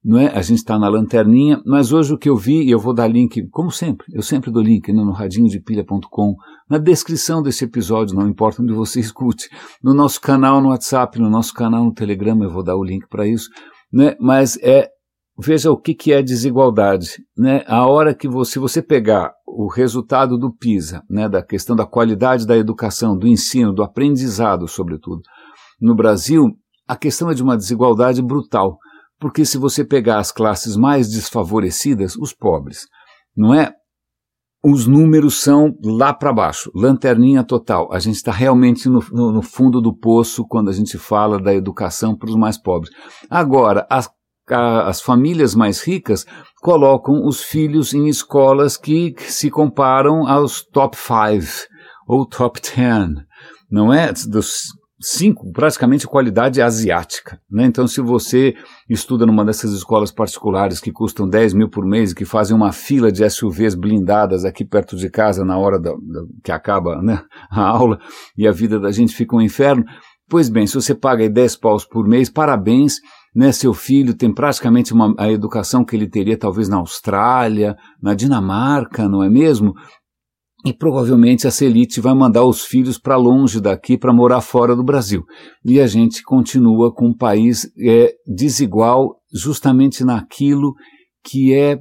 não 0.03 0.18
é? 0.18 0.27
A 0.27 0.41
gente 0.41 0.60
está 0.60 0.79
na 0.79 0.88
lanterninha, 0.88 1.62
mas 1.65 1.91
hoje 1.91 2.13
o 2.13 2.18
que 2.18 2.29
eu 2.29 2.38
vi, 2.38 2.63
e 2.63 2.72
eu 2.72 2.79
vou 2.79 2.94
dar 2.94 3.08
link, 3.08 3.48
como 3.50 3.72
sempre, 3.72 4.08
eu 4.13 4.22
sempre 4.22 4.51
dou 4.51 4.62
link 4.62 4.91
né, 4.91 5.03
no 5.03 5.12
radinhodepilha.com, 5.12 6.36
na 6.70 6.77
descrição 6.77 7.41
desse 7.41 7.65
episódio, 7.65 8.15
não 8.15 8.27
importa 8.27 8.62
onde 8.62 8.74
você 8.74 9.00
escute, 9.01 9.50
no 9.84 9.94
nosso 9.94 10.22
canal 10.22 10.62
no 10.62 10.70
WhatsApp, 10.70 11.20
no 11.20 11.29
nosso 11.29 11.53
canal 11.53 11.84
no 11.84 11.94
Telegram, 11.94 12.41
eu 12.41 12.50
vou 12.50 12.63
dar 12.63 12.75
o 12.75 12.84
link 12.84 13.08
para 13.10 13.27
isso, 13.27 13.50
né? 13.91 14.15
Mas 14.20 14.58
é 14.62 14.89
veja 15.41 15.72
o 15.72 15.77
que, 15.77 15.94
que 15.94 16.12
é 16.12 16.22
desigualdade, 16.22 17.24
né? 17.38 17.63
A 17.65 17.88
hora 17.88 18.13
que 18.13 18.27
você, 18.27 18.53
se 18.53 18.60
você 18.60 18.82
pegar 18.82 19.32
o 19.48 19.68
resultado 19.68 20.38
do 20.38 20.53
PISA, 20.53 21.01
né, 21.10 21.29
da 21.29 21.41
questão 21.41 21.75
da 21.75 21.86
qualidade 21.86 22.46
da 22.46 22.58
educação, 22.58 23.18
do 23.18 23.25
ensino, 23.25 23.74
do 23.74 23.82
aprendizado, 23.82 24.68
sobretudo, 24.68 25.22
no 25.79 25.96
Brasil, 25.96 26.50
a 26.88 26.96
questão 26.96 27.29
é 27.29 27.34
de 27.34 27.41
uma 27.41 27.56
desigualdade 27.56 28.22
brutal. 28.22 28.77
Porque 29.20 29.46
se 29.46 29.58
você 29.58 29.84
pegar 29.84 30.20
as 30.20 30.32
classes 30.32 30.76
mais 30.76 31.10
desfavorecidas, 31.10 32.16
os 32.16 32.34
pobres, 32.34 32.88
não 33.36 33.54
é? 33.54 33.74
os 34.64 34.86
números 34.86 35.42
são 35.42 35.74
lá 35.84 36.14
para 36.14 36.34
baixo, 36.34 36.70
lanterninha 36.76 37.44
total. 37.44 37.92
A 37.94 38.00
gente 38.00 38.16
está 38.16 38.32
realmente 38.32 38.90
no, 38.90 39.04
no, 39.12 39.32
no, 39.32 39.42
fundo 39.42 39.80
do 39.80 39.96
poço 39.96 40.46
quando 40.48 40.70
a 40.70 40.74
gente 40.74 40.98
fala 40.98 41.40
da 41.40 41.54
educação 41.54 42.16
para 42.16 42.30
os 42.30 42.36
mais 42.36 42.58
pobres. 42.58 42.92
Agora, 43.30 43.88
as, 43.90 44.10
a, 44.50 44.90
as 44.90 45.02
famílias 45.02 45.56
mais 45.56 45.82
ricas 45.82 46.26
colocam 46.62 47.26
os 47.26 47.42
filhos 47.42 47.94
em 47.94 48.08
escolas 48.08 48.76
que, 48.76 49.16
se 49.20 49.50
comparam 49.50 50.28
aos 50.28 50.62
top 50.62 50.98
5 50.98 51.68
ou 52.06 52.26
top 52.26 52.60
10, 52.60 53.26
não 53.72 53.94
é? 53.94 54.12
Dos 54.12 54.64
cinco, 55.01 55.51
praticamente 55.51 56.06
qualidade 56.06 56.62
asiática. 56.62 57.39
Né? 57.50 57.65
Então, 57.65 57.88
se 57.88 58.01
você 58.01 58.53
estuda 58.89 59.25
numa 59.25 59.46
dessas 59.46 59.72
escolas 59.72 60.12
particulares 60.12 60.79
que 60.79 60.91
custam 60.91 61.27
10 61.27 61.53
mil 61.53 61.70
por 61.70 61.86
mês 61.86 62.12
e 62.12 62.15
que 62.15 62.25
fazem 62.25 62.56
uma 62.56 62.72
fila 62.72 63.12
de 63.12 63.27
SUVs 63.29 63.75
blindadas 63.75 64.44
aqui 64.44 64.65
perto 64.65 64.96
de 64.96 65.10
casa 65.10 65.46
na 65.46 65.58
hora 65.58 65.79
da, 65.79 65.91
da, 65.91 66.22
que 66.44 66.51
acaba 66.51 67.01
né, 67.01 67.22
a 67.50 67.62
aula 67.62 68.00
e 68.38 68.48
a 68.48 68.51
vida 68.51 68.79
da 68.79 68.91
gente 68.91 69.15
fica 69.15 69.36
um 69.36 69.41
inferno, 69.41 69.86
pois 70.29 70.50
bem, 70.50 70.68
se 70.68 70.75
você 70.75 70.94
paga 70.94 71.29
10 71.29 71.56
paus 71.58 71.86
por 71.86 72.08
mês, 72.08 72.29
parabéns, 72.29 72.96
né, 73.36 73.51
seu 73.51 73.74
filho 73.74 74.13
tem 74.13 74.34
praticamente 74.34 74.94
uma, 74.94 75.13
a 75.18 75.32
educação 75.32 75.86
que 75.86 75.96
ele 75.96 76.10
teria 76.10 76.38
talvez 76.38 76.68
na 76.68 76.77
Austrália, 76.77 77.75
na 78.01 78.13
Dinamarca, 78.13 79.08
não 79.08 79.24
é 79.24 79.29
mesmo? 79.29 79.74
E 80.66 80.74
provavelmente 80.74 81.48
essa 81.48 81.63
elite 81.63 82.01
vai 82.01 82.13
mandar 82.13 82.44
os 82.44 82.66
filhos 82.66 82.98
para 82.98 83.16
longe 83.16 83.62
daqui 83.62 83.98
para 83.98 84.13
morar 84.13 84.42
fora 84.42 84.75
do 84.75 84.84
Brasil. 84.84 85.24
E 85.63 85.80
a 85.80 85.88
gente 85.88 86.22
continua 86.22 86.94
com 86.94 87.08
um 87.08 87.16
país 87.16 87.72
é, 87.80 88.13
desigual 88.28 89.16
justamente 89.34 90.04
naquilo 90.04 90.74
que 91.24 91.54
é 91.54 91.80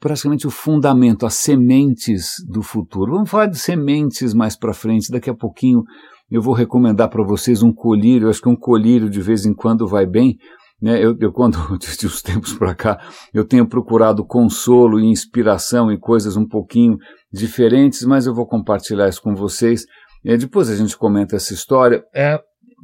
praticamente 0.00 0.46
o 0.46 0.50
fundamento, 0.50 1.24
as 1.24 1.34
sementes 1.34 2.34
do 2.48 2.62
futuro. 2.62 3.12
Vamos 3.12 3.30
falar 3.30 3.46
de 3.46 3.58
sementes 3.58 4.34
mais 4.34 4.56
para 4.56 4.74
frente, 4.74 5.10
daqui 5.10 5.30
a 5.30 5.34
pouquinho 5.34 5.82
eu 6.30 6.42
vou 6.42 6.52
recomendar 6.52 7.08
para 7.08 7.24
vocês 7.24 7.62
um 7.62 7.72
colírio, 7.72 8.26
eu 8.26 8.30
acho 8.30 8.40
que 8.40 8.48
um 8.48 8.56
colírio 8.56 9.08
de 9.08 9.20
vez 9.20 9.46
em 9.46 9.54
quando 9.54 9.86
vai 9.86 10.04
bem, 10.04 10.36
né, 10.84 11.02
eu, 11.02 11.16
eu, 11.18 11.32
quando, 11.32 11.56
de 11.80 12.06
uns 12.06 12.20
tempos 12.20 12.52
para 12.52 12.74
cá, 12.74 13.00
eu 13.32 13.42
tenho 13.42 13.66
procurado 13.66 14.22
consolo 14.22 15.00
e 15.00 15.06
inspiração 15.06 15.90
em 15.90 15.98
coisas 15.98 16.36
um 16.36 16.46
pouquinho 16.46 16.98
diferentes, 17.32 18.04
mas 18.04 18.26
eu 18.26 18.34
vou 18.34 18.46
compartilhar 18.46 19.08
isso 19.08 19.22
com 19.22 19.34
vocês. 19.34 19.86
Depois 20.22 20.68
a 20.68 20.76
gente 20.76 20.94
comenta 20.94 21.36
essa 21.36 21.54
história. 21.54 22.04
É, 22.14 22.38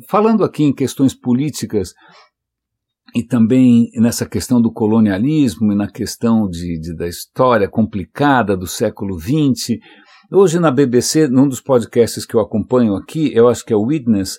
falando 0.09 0.45
aqui 0.45 0.65
em 0.65 0.75
questões 0.75 1.15
políticas 1.15 1.93
e 3.15 3.23
também 3.23 3.91
nessa 3.97 4.25
questão 4.25 4.63
do 4.63 4.73
colonialismo 4.73 5.71
e 5.71 5.77
na 5.77 5.91
questão 5.91 6.49
de, 6.49 6.81
de 6.81 6.97
da 6.97 7.07
história 7.07 7.69
complicada 7.69 8.57
do 8.57 8.67
século 8.67 9.21
XX, 9.21 9.77
hoje 10.33 10.59
na 10.59 10.71
BBC, 10.71 11.29
num 11.29 11.47
dos 11.47 11.61
podcasts 11.61 12.25
que 12.25 12.35
eu 12.35 12.41
acompanho 12.41 12.95
aqui, 12.95 13.31
eu 13.35 13.47
acho 13.47 13.63
que 13.63 13.75
é 13.75 13.77
o 13.77 13.85
Witness, 13.85 14.39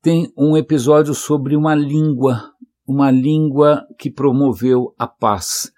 tem 0.00 0.32
um 0.38 0.56
episódio 0.56 1.12
sobre 1.12 1.54
uma 1.54 1.74
língua 1.74 2.54
uma 2.86 3.10
língua 3.10 3.82
que 3.98 4.10
promoveu 4.10 4.94
a 4.98 5.06
paz. 5.06 5.72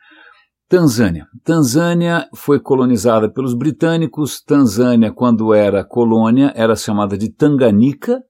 Tanzânia. 0.68 1.28
Tanzânia 1.44 2.28
foi 2.34 2.58
colonizada 2.58 3.30
pelos 3.30 3.54
britânicos. 3.54 4.42
Tanzânia, 4.42 5.12
quando 5.12 5.54
era 5.54 5.84
colônia, 5.84 6.52
era 6.56 6.74
chamada 6.74 7.16
de 7.16 7.30
Tanganica. 7.30 8.20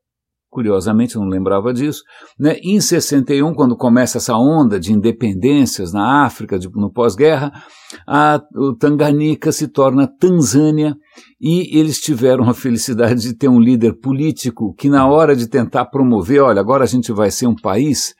Curiosamente, 0.50 1.16
eu 1.16 1.22
não 1.22 1.28
lembrava 1.28 1.72
disso. 1.72 2.02
Né? 2.38 2.56
Em 2.62 2.78
61, 2.78 3.54
quando 3.54 3.74
começa 3.74 4.18
essa 4.18 4.36
onda 4.36 4.78
de 4.78 4.92
independências 4.92 5.94
na 5.94 6.24
África, 6.24 6.58
de, 6.58 6.68
no 6.74 6.92
pós-guerra, 6.92 7.52
a 8.06 8.40
o 8.54 8.74
Tanganica 8.76 9.50
se 9.50 9.68
torna 9.68 10.06
Tanzânia 10.06 10.94
e 11.40 11.78
eles 11.78 12.00
tiveram 12.00 12.48
a 12.48 12.54
felicidade 12.54 13.22
de 13.22 13.34
ter 13.34 13.48
um 13.48 13.60
líder 13.60 13.98
político 13.98 14.74
que, 14.74 14.90
na 14.90 15.08
hora 15.08 15.34
de 15.34 15.48
tentar 15.48 15.86
promover, 15.86 16.42
olha, 16.42 16.60
agora 16.60 16.84
a 16.84 16.86
gente 16.86 17.12
vai 17.12 17.30
ser 17.30 17.46
um 17.46 17.56
país 17.56 18.14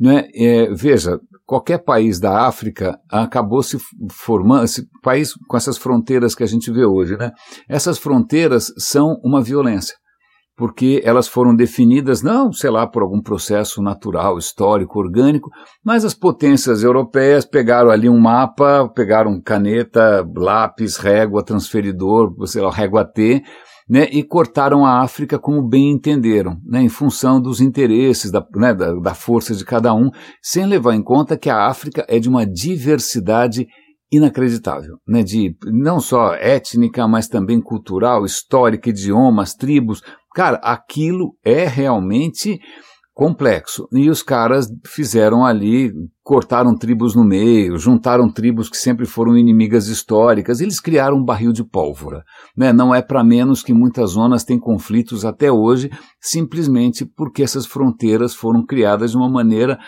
né? 0.00 0.28
É, 0.34 0.72
veja, 0.72 1.20
qualquer 1.44 1.78
país 1.78 2.18
da 2.18 2.46
África 2.46 2.98
acabou 3.10 3.62
se 3.62 3.76
formando, 4.10 4.64
esse 4.64 4.86
país 5.02 5.34
com 5.46 5.56
essas 5.56 5.76
fronteiras 5.76 6.34
que 6.34 6.42
a 6.42 6.46
gente 6.46 6.72
vê 6.72 6.86
hoje, 6.86 7.16
né? 7.18 7.32
Essas 7.68 7.98
fronteiras 7.98 8.72
são 8.78 9.20
uma 9.22 9.42
violência, 9.42 9.94
porque 10.56 11.02
elas 11.04 11.28
foram 11.28 11.54
definidas 11.54 12.22
não, 12.22 12.50
sei 12.50 12.70
lá, 12.70 12.86
por 12.86 13.02
algum 13.02 13.20
processo 13.20 13.82
natural, 13.82 14.38
histórico, 14.38 14.98
orgânico, 14.98 15.50
mas 15.84 16.04
as 16.04 16.14
potências 16.14 16.82
europeias 16.82 17.44
pegaram 17.44 17.90
ali 17.90 18.08
um 18.08 18.18
mapa, 18.18 18.88
pegaram 18.94 19.38
caneta, 19.42 20.26
lápis, 20.34 20.96
régua, 20.96 21.44
transferidor, 21.44 22.32
sei 22.46 22.62
lá, 22.62 22.70
régua 22.70 23.04
T, 23.04 23.42
né, 23.90 24.08
e 24.12 24.22
cortaram 24.22 24.86
a 24.86 25.00
África 25.00 25.36
como 25.36 25.66
bem 25.66 25.90
entenderam, 25.90 26.56
né, 26.64 26.80
em 26.80 26.88
função 26.88 27.42
dos 27.42 27.60
interesses, 27.60 28.30
da, 28.30 28.46
né, 28.54 28.72
da, 28.72 28.94
da 28.94 29.14
força 29.14 29.52
de 29.52 29.64
cada 29.64 29.92
um, 29.92 30.10
sem 30.40 30.64
levar 30.64 30.94
em 30.94 31.02
conta 31.02 31.36
que 31.36 31.50
a 31.50 31.66
África 31.66 32.06
é 32.08 32.20
de 32.20 32.28
uma 32.28 32.46
diversidade 32.46 33.66
inacreditável, 34.12 34.96
né, 35.08 35.24
de 35.24 35.56
não 35.64 35.98
só 35.98 36.34
étnica, 36.34 37.08
mas 37.08 37.26
também 37.26 37.60
cultural, 37.60 38.24
histórica, 38.24 38.90
idiomas, 38.90 39.54
tribos. 39.54 40.00
Cara, 40.36 40.60
aquilo 40.62 41.34
é 41.44 41.66
realmente 41.66 42.60
complexo. 43.20 43.86
E 43.92 44.08
os 44.08 44.22
caras 44.22 44.66
fizeram 44.86 45.44
ali, 45.44 45.92
cortaram 46.22 46.74
tribos 46.74 47.14
no 47.14 47.22
meio, 47.22 47.76
juntaram 47.76 48.32
tribos 48.32 48.70
que 48.70 48.78
sempre 48.78 49.04
foram 49.04 49.36
inimigas 49.36 49.88
históricas, 49.88 50.58
eles 50.58 50.80
criaram 50.80 51.18
um 51.18 51.22
barril 51.22 51.52
de 51.52 51.62
pólvora. 51.62 52.24
Né? 52.56 52.72
Não 52.72 52.94
é 52.94 53.02
para 53.02 53.22
menos 53.22 53.62
que 53.62 53.74
muitas 53.74 54.12
zonas 54.12 54.42
têm 54.42 54.58
conflitos 54.58 55.22
até 55.22 55.52
hoje, 55.52 55.90
simplesmente 56.18 57.04
porque 57.04 57.42
essas 57.42 57.66
fronteiras 57.66 58.34
foram 58.34 58.64
criadas 58.64 59.10
de 59.10 59.18
uma 59.18 59.28
maneira 59.28 59.78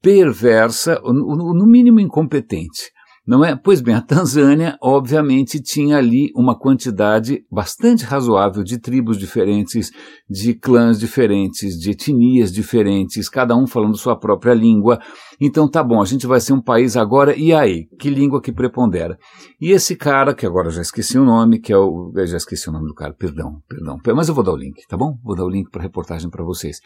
perversa, 0.00 1.00
no 1.02 1.66
mínimo 1.66 1.98
incompetente. 1.98 2.92
Não 3.28 3.44
é? 3.44 3.54
Pois 3.54 3.82
bem, 3.82 3.94
a 3.94 4.00
Tanzânia, 4.00 4.78
obviamente, 4.80 5.60
tinha 5.60 5.98
ali 5.98 6.32
uma 6.34 6.58
quantidade 6.58 7.44
bastante 7.52 8.02
razoável 8.02 8.64
de 8.64 8.78
tribos 8.78 9.18
diferentes, 9.18 9.90
de 10.30 10.54
clãs 10.54 10.98
diferentes, 10.98 11.78
de 11.78 11.90
etnias 11.90 12.50
diferentes, 12.50 13.28
cada 13.28 13.54
um 13.54 13.66
falando 13.66 13.98
sua 13.98 14.18
própria 14.18 14.54
língua. 14.54 14.98
Então 15.38 15.68
tá 15.68 15.84
bom, 15.84 16.00
a 16.00 16.06
gente 16.06 16.26
vai 16.26 16.40
ser 16.40 16.54
um 16.54 16.60
país 16.62 16.96
agora, 16.96 17.36
e 17.36 17.52
aí? 17.52 17.84
Que 17.98 18.08
língua 18.08 18.40
que 18.40 18.50
prepondera? 18.50 19.18
E 19.60 19.72
esse 19.72 19.94
cara, 19.94 20.34
que 20.34 20.46
agora 20.46 20.70
já 20.70 20.80
esqueci 20.80 21.18
o 21.18 21.24
nome, 21.24 21.58
que 21.58 21.70
é 21.70 21.76
o. 21.76 22.10
Eu 22.16 22.26
já 22.26 22.38
esqueci 22.38 22.70
o 22.70 22.72
nome 22.72 22.86
do 22.86 22.94
cara, 22.94 23.12
perdão, 23.12 23.60
perdão. 23.68 23.98
Mas 24.16 24.30
eu 24.30 24.34
vou 24.34 24.42
dar 24.42 24.52
o 24.52 24.56
link, 24.56 24.86
tá 24.88 24.96
bom? 24.96 25.18
Vou 25.22 25.36
dar 25.36 25.44
o 25.44 25.50
link 25.50 25.70
para 25.70 25.82
a 25.82 25.84
reportagem 25.84 26.30
para 26.30 26.42
vocês. 26.42 26.80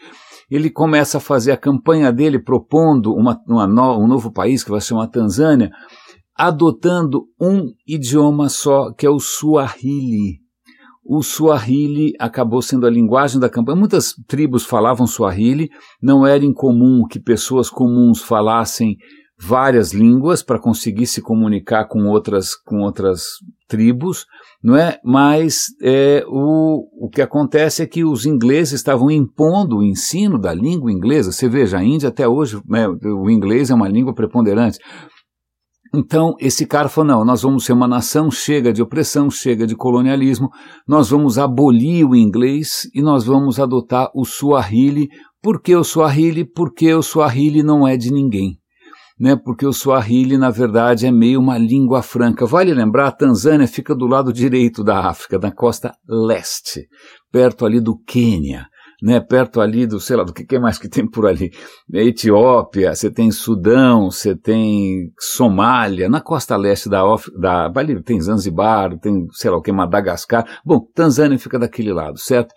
Ele 0.51 0.69
começa 0.69 1.19
a 1.19 1.21
fazer 1.21 1.53
a 1.53 1.57
campanha 1.57 2.11
dele 2.11 2.37
propondo 2.37 3.13
uma, 3.13 3.41
uma 3.47 3.65
no, 3.65 3.97
um 3.97 4.07
novo 4.07 4.29
país 4.29 4.61
que 4.61 4.71
vai 4.71 4.81
se 4.81 4.87
chamar 4.87 5.07
Tanzânia 5.07 5.71
adotando 6.35 7.25
um 7.39 7.71
idioma 7.87 8.49
só, 8.49 8.91
que 8.91 9.05
é 9.05 9.09
o 9.09 9.19
Swahili. 9.19 10.41
O 11.05 11.21
Swahili 11.21 12.13
acabou 12.17 12.61
sendo 12.61 12.87
a 12.87 12.89
linguagem 12.89 13.39
da 13.39 13.49
campanha. 13.49 13.77
Muitas 13.77 14.13
tribos 14.27 14.65
falavam 14.65 15.05
Swahili, 15.05 15.69
não 16.01 16.25
era 16.25 16.45
incomum 16.45 17.05
que 17.05 17.19
pessoas 17.19 17.69
comuns 17.69 18.21
falassem 18.21 18.95
várias 19.37 19.91
línguas 19.91 20.41
para 20.41 20.59
conseguir 20.59 21.05
se 21.05 21.21
comunicar 21.21 21.85
com 21.85 22.05
outras, 22.05 22.55
com 22.55 22.81
outras 22.81 23.23
tribos, 23.67 24.25
não 24.63 24.77
é? 24.77 24.99
Mas 25.03 25.65
é, 25.81 26.23
o, 26.27 26.87
o 27.05 27.09
que 27.09 27.21
acontece 27.21 27.81
é 27.81 27.87
que 27.87 28.05
os 28.05 28.25
ingleses 28.25 28.73
estavam 28.73 29.11
impondo 29.11 29.77
o 29.77 29.83
ensino 29.83 30.39
da 30.39 30.53
língua 30.53 30.91
inglesa. 30.91 31.31
Você 31.31 31.49
veja, 31.49 31.79
a 31.79 31.83
Índia 31.83 32.09
até 32.09 32.27
hoje, 32.27 32.61
né, 32.65 32.87
o 32.87 33.29
inglês 33.29 33.69
é 33.69 33.73
uma 33.73 33.89
língua 33.89 34.13
preponderante. 34.13 34.79
Então, 35.95 36.35
esse 36.39 36.65
cara 36.65 36.89
falou: 36.89 37.07
não, 37.07 37.25
nós 37.25 37.43
vamos 37.43 37.65
ser 37.65 37.73
uma 37.73 37.87
nação, 37.87 38.31
chega 38.31 38.73
de 38.73 38.81
opressão, 38.81 39.29
chega 39.29 39.67
de 39.67 39.75
colonialismo, 39.75 40.49
nós 40.87 41.11
vamos 41.11 41.37
abolir 41.37 42.03
o 42.07 42.15
inglês 42.15 42.89
e 42.95 43.01
nós 43.01 43.25
vamos 43.25 43.59
adotar 43.59 44.09
o 44.15 44.25
Swahili. 44.25 45.07
Por 45.41 45.61
que 45.61 45.75
o 45.75 45.83
Swahili? 45.83 46.45
Porque 46.45 46.91
o 46.93 47.03
Swahili 47.03 47.61
não 47.61 47.87
é 47.87 47.95
de 47.95 48.11
ninguém. 48.11 48.57
Né, 49.19 49.35
porque 49.35 49.65
o 49.65 49.71
Swahili, 49.71 50.39
na 50.39 50.49
verdade, 50.49 51.05
é 51.05 51.11
meio 51.11 51.39
uma 51.39 51.57
língua 51.57 52.01
franca. 52.01 52.47
Vale 52.47 52.73
lembrar, 52.73 53.07
a 53.07 53.11
Tanzânia 53.11 53.67
fica 53.67 53.95
do 53.95 54.07
lado 54.07 54.33
direito 54.33 54.83
da 54.83 55.07
África, 55.07 55.37
na 55.37 55.51
costa 55.51 55.93
leste, 56.09 56.87
perto 57.31 57.63
ali 57.63 57.79
do 57.79 57.95
Quênia 57.95 58.65
né, 59.03 59.19
perto 59.19 59.59
ali 59.59 59.85
do, 59.85 59.99
sei 59.99 60.15
lá, 60.15 60.23
do 60.23 60.31
que, 60.31 60.45
que 60.45 60.57
mais 60.57 60.77
que 60.77 60.87
tem 60.87 61.05
por 61.05 61.27
ali. 61.27 61.51
Etiópia, 61.93 62.95
você 62.95 63.11
tem 63.11 63.29
Sudão, 63.31 64.09
você 64.09 64.33
tem 64.33 65.11
Somália, 65.19 66.07
na 66.07 66.21
costa 66.21 66.55
leste 66.55 66.87
da, 66.87 67.03
da 67.37 67.69
ali 67.75 68.01
tem 68.01 68.21
Zanzibar, 68.21 68.97
tem, 68.99 69.27
sei 69.33 69.51
lá 69.51 69.57
o 69.57 69.61
que, 69.61 69.73
Madagascar. 69.73 70.47
Bom, 70.65 70.79
Tanzânia 70.95 71.37
fica 71.37 71.59
daquele 71.59 71.91
lado, 71.91 72.17
certo? 72.17 72.55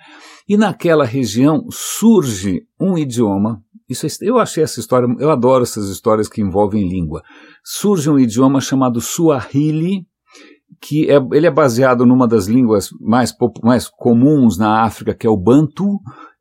E 0.48 0.56
naquela 0.56 1.04
região 1.04 1.66
surge 1.68 2.62
um 2.80 2.96
idioma, 2.96 3.60
isso, 3.88 4.06
é 4.06 4.08
eu 4.22 4.38
achei 4.38 4.62
essa 4.62 4.78
história, 4.78 5.08
eu 5.18 5.30
adoro 5.32 5.64
essas 5.64 5.88
histórias 5.88 6.28
que 6.28 6.40
envolvem 6.40 6.88
língua. 6.88 7.22
Surge 7.64 8.08
um 8.08 8.20
idioma 8.20 8.60
chamado 8.60 9.00
Swahili, 9.00 10.06
que 10.80 11.10
é, 11.10 11.16
ele 11.32 11.46
é 11.46 11.50
baseado 11.50 12.06
numa 12.06 12.26
das 12.28 12.46
línguas 12.46 12.88
mais, 13.00 13.34
mais 13.62 13.88
comuns 13.88 14.58
na 14.58 14.82
África, 14.82 15.14
que 15.14 15.26
é 15.26 15.30
o 15.30 15.36
Bantu. 15.36 15.98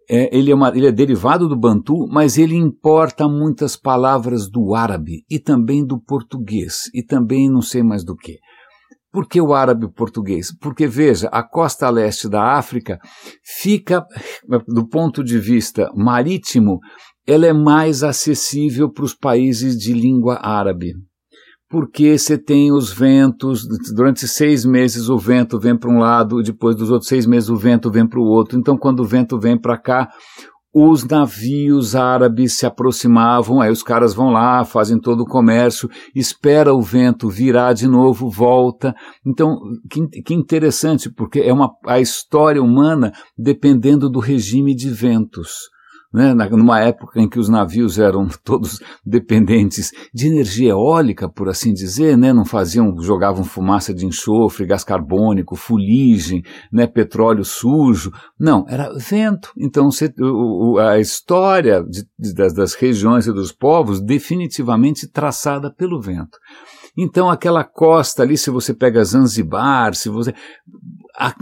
É, 0.10 0.36
ele, 0.36 0.52
é 0.52 0.56
uma, 0.56 0.70
ele 0.70 0.88
é 0.88 0.91
derivado 0.91 1.48
do 1.48 1.56
Bantu, 1.56 2.08
mas 2.08 2.38
ele 2.38 2.56
importa 2.56 3.28
muitas 3.28 3.76
palavras 3.76 4.50
do 4.50 4.76
árabe 4.76 5.24
e 5.30 5.39
também 5.39 5.86
do 5.86 6.00
português 6.00 6.84
e 6.94 7.04
também 7.04 7.50
não 7.50 7.62
sei 7.62 7.82
mais 7.82 8.04
do 8.04 8.15
que. 8.15 8.38
Por 9.12 9.28
que 9.28 9.39
o 9.39 9.54
árabe 9.54 9.84
e 9.84 9.86
o 9.88 9.91
português? 9.91 10.54
Porque, 10.60 10.88
veja, 10.88 11.30
a 11.30 11.41
costa 11.41 11.89
leste 11.89 12.28
da 12.28 12.58
África 12.58 13.00
fica, 13.44 14.06
do 14.68 14.88
ponto 14.88 15.24
de 15.24 15.39
vista 15.39 15.89
marítimo, 15.96 16.80
ela 17.26 17.46
é 17.46 17.54
mais 17.54 18.04
acessível 18.04 18.91
para 18.91 19.06
os 19.06 19.13
países 19.13 19.78
de 19.78 19.94
língua 19.94 20.38
árabe. 20.41 20.94
Porque 21.76 22.18
você 22.18 22.38
tem 22.38 22.72
os 22.72 22.90
ventos, 22.90 23.68
durante 23.94 24.26
seis 24.30 24.64
meses 24.64 25.10
o 25.10 25.18
vento 25.18 25.60
vem 25.60 25.76
para 25.76 25.92
um 25.92 26.00
lado, 26.00 26.42
depois 26.42 26.74
dos 26.74 26.90
outros 26.90 27.10
seis 27.10 27.26
meses 27.26 27.50
o 27.50 27.58
vento 27.58 27.92
vem 27.92 28.08
para 28.08 28.18
o 28.18 28.24
outro. 28.24 28.58
Então, 28.58 28.78
quando 28.78 29.02
o 29.02 29.06
vento 29.06 29.38
vem 29.38 29.60
para 29.60 29.78
cá, 29.78 30.10
os 30.74 31.04
navios 31.04 31.94
árabes 31.94 32.54
se 32.54 32.66
aproximavam, 32.66 33.60
aí 33.60 33.70
os 33.70 33.84
caras 33.84 34.14
vão 34.14 34.30
lá, 34.30 34.64
fazem 34.64 34.98
todo 34.98 35.24
o 35.24 35.28
comércio, 35.28 35.90
espera 36.16 36.74
o 36.74 36.82
vento 36.82 37.28
virar 37.28 37.74
de 37.74 37.90
novo, 37.90 38.30
volta. 38.30 38.96
Então, 39.26 39.60
que, 39.92 40.08
que 40.22 40.34
interessante, 40.34 41.12
porque 41.12 41.42
é 41.42 41.52
uma, 41.52 41.72
a 41.86 42.00
história 42.00 42.64
humana 42.64 43.12
dependendo 43.38 44.10
do 44.10 44.20
regime 44.20 44.74
de 44.74 44.90
ventos 44.90 45.75
né, 46.15 46.34
numa 46.51 46.80
época 46.80 47.19
em 47.19 47.28
que 47.28 47.38
os 47.38 47.49
navios 47.49 47.99
eram 47.99 48.30
todos 48.41 48.80
dependentes 49.06 49.91
de 50.13 50.28
energia 50.28 50.69
eólica, 50.69 51.28
por 51.28 51.49
assim 51.49 51.73
dizer, 51.73 52.17
né, 52.17 52.32
não 52.32 52.45
faziam, 52.45 52.95
jogavam 53.01 53.43
fumaça 53.43 53.93
de 53.93 54.06
enxofre, 54.06 54.65
gás 54.65 54.84
carbônico, 54.84 55.58
fuligem, 55.58 56.41
né, 56.71 56.88
petróleo 56.88 57.43
sujo, 57.43 58.13
não, 58.39 58.65
era 58.69 58.93
vento. 58.97 59.51
Então 59.58 59.89
a 60.80 60.99
história 60.99 61.84
de, 61.84 62.08
de, 62.17 62.34
das, 62.34 62.54
das 62.54 62.73
regiões 62.75 63.28
e 63.28 63.34
dos 63.34 63.51
povos 63.51 63.99
definitivamente 63.99 65.08
traçada 65.08 65.69
pelo 65.69 65.99
vento. 65.99 66.38
Então 66.98 67.30
aquela 67.30 67.64
costa 67.64 68.24
ali, 68.24 68.38
se 68.38 68.50
você 68.50 68.74
pega 68.74 69.04
Zanzibar, 69.04 69.94
se 69.96 70.10
você 70.10 70.34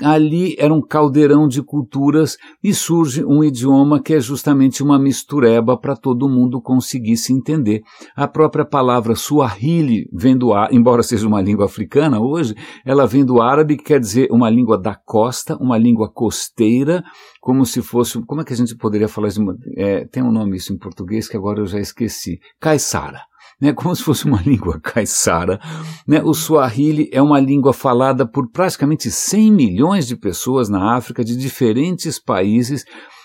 ali 0.04 0.56
era 0.60 0.74
um 0.74 0.82
caldeirão 0.82 1.48
de 1.48 1.62
culturas 1.62 2.38
e 2.64 2.74
surge 2.74 3.26
um 3.26 3.44
idioma 3.44 4.02
que 4.02 4.14
é 4.14 4.20
justamente 4.20 4.84
uma 4.84 5.00
mistureba 5.00 5.78
para 5.78 5.96
todo 5.96 6.30
mundo 6.30 6.62
conseguir 6.62 7.18
se 7.18 7.34
entender. 7.34 7.82
A 8.16 8.28
própria 8.28 8.66
palavra 8.66 9.16
Swahili 9.16 10.08
vem 10.14 10.38
do 10.38 10.52
embora 10.72 11.02
seja 11.02 11.28
uma 11.28 11.42
língua 11.42 11.66
africana 11.66 12.20
hoje, 12.22 12.56
ela 12.86 13.08
vem 13.08 13.26
do 13.26 13.42
árabe 13.42 13.78
que 13.78 13.84
quer 13.84 14.00
dizer 14.00 14.28
uma 14.32 14.50
língua 14.50 14.78
da 14.78 14.96
costa, 14.96 15.58
uma 15.58 15.78
língua 15.78 16.10
costeira, 16.12 17.04
como 17.42 17.66
se 17.66 17.82
fosse, 17.82 18.22
como 18.26 18.42
é 18.42 18.44
que 18.44 18.54
a 18.54 18.58
gente 18.58 18.76
poderia 18.76 19.08
falar 19.08 19.30
uma, 19.38 19.58
é, 19.76 20.06
tem 20.06 20.22
um 20.22 20.32
nome 20.32 20.58
isso 20.58 20.72
em 20.72 20.78
português 20.78 21.28
que 21.28 21.36
agora 21.36 21.60
eu 21.60 21.66
já 21.66 21.80
esqueci, 21.80 22.40
caiçara 22.60 23.22
né, 23.64 23.72
como 23.72 23.96
se 23.96 24.04
fosse 24.04 24.26
uma 24.26 24.42
língua 24.44 24.78
caiçara. 24.78 25.58
Né? 26.06 26.22
O 26.22 26.34
Swahili 26.34 27.10
é 27.14 27.22
uma 27.22 27.40
língua 27.40 27.72
falada 27.72 28.28
por 28.28 28.50
praticamente 28.52 29.10
100 29.10 29.52
milhões 29.54 30.06
de 30.06 30.18
pessoas 30.18 30.68
na 30.68 30.98
África, 30.98 31.24
de 31.24 31.38
diferentes 31.38 32.20
países, 32.20 32.84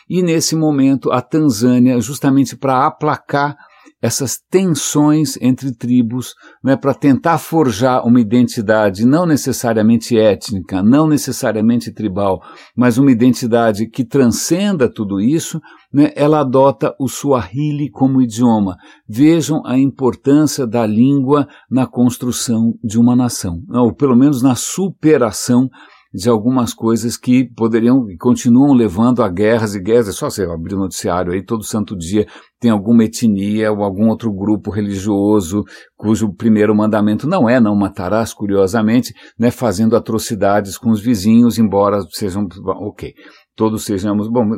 e 0.08 0.22
nesse 0.22 0.54
momento 0.54 1.10
a 1.10 1.20
Tanzânia, 1.20 2.00
justamente 2.00 2.56
para 2.56 2.86
aplacar 2.86 3.56
essas 4.00 4.38
tensões 4.50 5.36
entre 5.40 5.74
tribos, 5.74 6.34
né, 6.62 6.76
para 6.76 6.94
tentar 6.94 7.38
forjar 7.38 8.06
uma 8.06 8.20
identidade 8.20 9.04
não 9.04 9.26
necessariamente 9.26 10.16
étnica, 10.16 10.82
não 10.82 11.08
necessariamente 11.08 11.92
tribal, 11.92 12.40
mas 12.76 12.96
uma 12.96 13.10
identidade 13.10 13.88
que 13.88 14.04
transcenda 14.04 14.92
tudo 14.92 15.20
isso, 15.20 15.60
né, 15.92 16.12
ela 16.14 16.40
adota 16.40 16.94
o 16.98 17.08
Swahili 17.08 17.90
como 17.90 18.22
idioma. 18.22 18.76
Vejam 19.08 19.62
a 19.66 19.76
importância 19.76 20.66
da 20.66 20.86
língua 20.86 21.48
na 21.70 21.86
construção 21.86 22.74
de 22.84 22.98
uma 22.98 23.16
nação, 23.16 23.62
ou 23.70 23.92
pelo 23.92 24.16
menos 24.16 24.42
na 24.42 24.54
superação 24.54 25.68
de 26.12 26.28
algumas 26.28 26.72
coisas 26.72 27.16
que 27.16 27.44
poderiam 27.54 28.06
continuam 28.18 28.72
levando 28.72 29.22
a 29.22 29.28
guerras 29.28 29.74
e 29.74 29.80
guerras. 29.80 30.08
É 30.08 30.12
só 30.12 30.30
você 30.30 30.44
abrir 30.44 30.74
o 30.74 30.78
noticiário 30.78 31.32
aí, 31.32 31.44
todo 31.44 31.62
santo 31.62 31.96
dia 31.96 32.26
tem 32.58 32.70
alguma 32.70 33.04
etnia 33.04 33.70
ou 33.70 33.82
algum 33.82 34.08
outro 34.08 34.32
grupo 34.32 34.70
religioso 34.70 35.64
cujo 35.96 36.32
primeiro 36.32 36.74
mandamento 36.74 37.26
não 37.28 37.48
é 37.48 37.60
não 37.60 37.76
matarás, 37.76 38.32
curiosamente, 38.32 39.12
né, 39.38 39.50
fazendo 39.50 39.96
atrocidades 39.96 40.78
com 40.78 40.90
os 40.90 41.00
vizinhos, 41.00 41.58
embora 41.58 42.00
sejam. 42.10 42.48
Ok, 42.80 43.12
todos 43.54 43.84
sejamos. 43.84 44.28
Bom, 44.28 44.48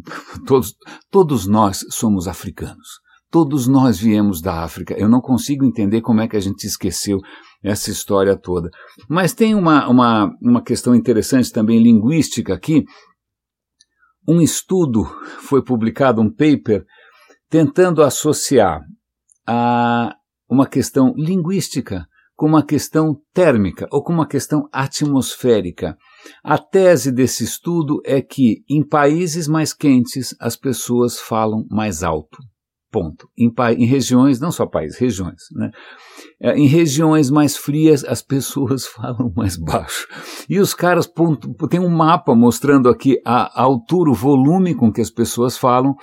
todos, 0.46 0.74
todos 1.10 1.46
nós 1.46 1.84
somos 1.90 2.28
africanos. 2.28 3.00
Todos 3.30 3.68
nós 3.68 3.96
viemos 3.96 4.40
da 4.42 4.64
África. 4.64 4.94
Eu 4.98 5.08
não 5.08 5.20
consigo 5.20 5.64
entender 5.64 6.00
como 6.00 6.20
é 6.20 6.26
que 6.26 6.36
a 6.36 6.40
gente 6.40 6.66
esqueceu 6.66 7.18
essa 7.62 7.90
história 7.90 8.36
toda. 8.36 8.70
Mas 9.08 9.32
tem 9.32 9.54
uma, 9.54 9.88
uma, 9.88 10.36
uma 10.40 10.62
questão 10.62 10.94
interessante 10.94 11.52
também 11.52 11.82
linguística 11.82 12.54
aqui. 12.54 12.84
Um 14.26 14.40
estudo 14.40 15.04
foi 15.40 15.62
publicado, 15.62 16.20
um 16.20 16.30
paper, 16.30 16.84
tentando 17.48 18.02
associar 18.02 18.80
a 19.46 20.14
uma 20.48 20.66
questão 20.66 21.12
linguística 21.16 22.06
com 22.40 22.46
uma 22.46 22.64
questão 22.64 23.20
térmica 23.34 23.86
ou 23.92 24.02
com 24.02 24.12
uma 24.14 24.26
questão 24.26 24.66
atmosférica. 24.72 25.94
A 26.42 26.56
tese 26.56 27.12
desse 27.12 27.44
estudo 27.44 28.00
é 28.02 28.22
que 28.22 28.64
em 28.66 28.82
países 28.82 29.46
mais 29.46 29.74
quentes 29.74 30.34
as 30.40 30.56
pessoas 30.56 31.20
falam 31.20 31.66
mais 31.70 32.02
alto. 32.02 32.38
Ponto. 32.90 33.28
Em, 33.36 33.52
em 33.76 33.84
regiões, 33.84 34.40
não 34.40 34.50
só 34.50 34.66
países, 34.66 34.98
regiões, 34.98 35.42
né? 35.52 35.70
É, 36.42 36.56
em 36.56 36.66
regiões 36.66 37.30
mais 37.30 37.56
frias, 37.56 38.02
as 38.04 38.22
pessoas 38.22 38.86
falam 38.88 39.32
mais 39.36 39.56
baixo. 39.56 40.08
E 40.48 40.58
os 40.58 40.72
caras 40.72 41.10
têm 41.68 41.80
um 41.80 41.90
mapa 41.90 42.34
mostrando 42.34 42.88
aqui 42.88 43.20
a 43.24 43.60
altura, 43.60 44.10
o 44.10 44.14
volume 44.14 44.74
com 44.74 44.92
que 44.92 45.00
as 45.00 45.10
pessoas 45.10 45.58
falam 45.58 45.94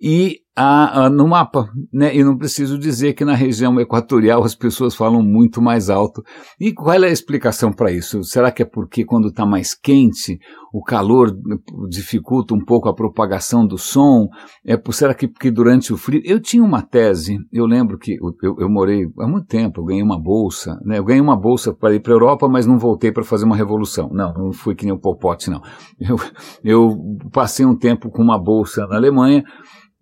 e 0.00 0.43
a, 0.56 1.06
a, 1.06 1.10
no 1.10 1.26
mapa, 1.26 1.68
né? 1.92 2.14
E 2.14 2.22
não 2.22 2.36
preciso 2.36 2.78
dizer 2.78 3.14
que 3.14 3.24
na 3.24 3.34
região 3.34 3.78
equatorial 3.80 4.44
as 4.44 4.54
pessoas 4.54 4.94
falam 4.94 5.20
muito 5.20 5.60
mais 5.60 5.90
alto. 5.90 6.22
E 6.60 6.72
qual 6.72 7.02
é 7.02 7.08
a 7.08 7.12
explicação 7.12 7.72
para 7.72 7.90
isso? 7.90 8.22
Será 8.22 8.52
que 8.52 8.62
é 8.62 8.64
porque 8.64 9.04
quando 9.04 9.28
está 9.28 9.44
mais 9.44 9.74
quente, 9.74 10.38
o 10.72 10.80
calor 10.80 11.36
dificulta 11.88 12.54
um 12.54 12.64
pouco 12.64 12.88
a 12.88 12.94
propagação 12.94 13.66
do 13.66 13.76
som? 13.76 14.28
É, 14.64 14.80
será 14.92 15.12
que 15.12 15.26
porque 15.26 15.50
durante 15.50 15.92
o 15.92 15.96
frio? 15.96 16.22
Eu 16.24 16.40
tinha 16.40 16.62
uma 16.62 16.82
tese, 16.82 17.36
eu 17.52 17.66
lembro 17.66 17.98
que 17.98 18.12
eu, 18.12 18.32
eu, 18.40 18.56
eu 18.60 18.70
morei 18.70 19.08
há 19.18 19.26
muito 19.26 19.48
tempo, 19.48 19.80
eu 19.80 19.84
ganhei 19.84 20.04
uma 20.04 20.20
bolsa, 20.20 20.80
né? 20.84 20.98
Eu 20.98 21.04
ganhei 21.04 21.20
uma 21.20 21.36
bolsa 21.36 21.74
para 21.74 21.94
ir 21.94 22.00
para 22.00 22.12
a 22.12 22.14
Europa, 22.14 22.48
mas 22.48 22.64
não 22.64 22.78
voltei 22.78 23.10
para 23.10 23.24
fazer 23.24 23.44
uma 23.44 23.56
revolução. 23.56 24.08
Não, 24.12 24.32
não 24.34 24.52
fui 24.52 24.76
que 24.76 24.84
nem 24.84 24.94
o 24.94 24.98
Popote, 24.98 25.50
não. 25.50 25.60
Eu, 25.98 26.16
eu 26.62 26.96
passei 27.32 27.66
um 27.66 27.74
tempo 27.74 28.08
com 28.10 28.22
uma 28.22 28.38
bolsa 28.38 28.86
na 28.86 28.96
Alemanha 28.96 29.42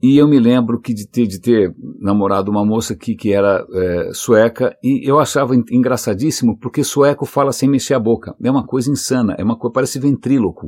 e 0.03 0.19
eu 0.19 0.27
me 0.27 0.41
lembro 0.41 0.81
que 0.81 0.93
de 0.93 1.07
ter, 1.07 1.29
de 1.29 1.41
ter 1.41 1.73
namorado 2.01 2.51
uma 2.51 2.65
moça 2.65 2.97
que, 2.97 3.15
que 3.15 3.33
era 3.33 3.65
é, 3.73 4.11
sueca, 4.13 4.77
e 4.83 5.09
eu 5.09 5.21
achava 5.21 5.55
engraçadíssimo, 5.55 6.59
porque 6.59 6.83
sueco 6.83 7.25
fala 7.25 7.53
sem 7.53 7.69
mexer 7.69 7.95
a 7.95 8.01
boca. 8.01 8.35
É 8.43 8.51
uma 8.51 8.67
coisa 8.67 8.91
insana, 8.91 9.37
é 9.39 9.45
uma 9.45 9.57
coisa, 9.57 9.73
parece 9.73 10.01
ventríloco. 10.01 10.67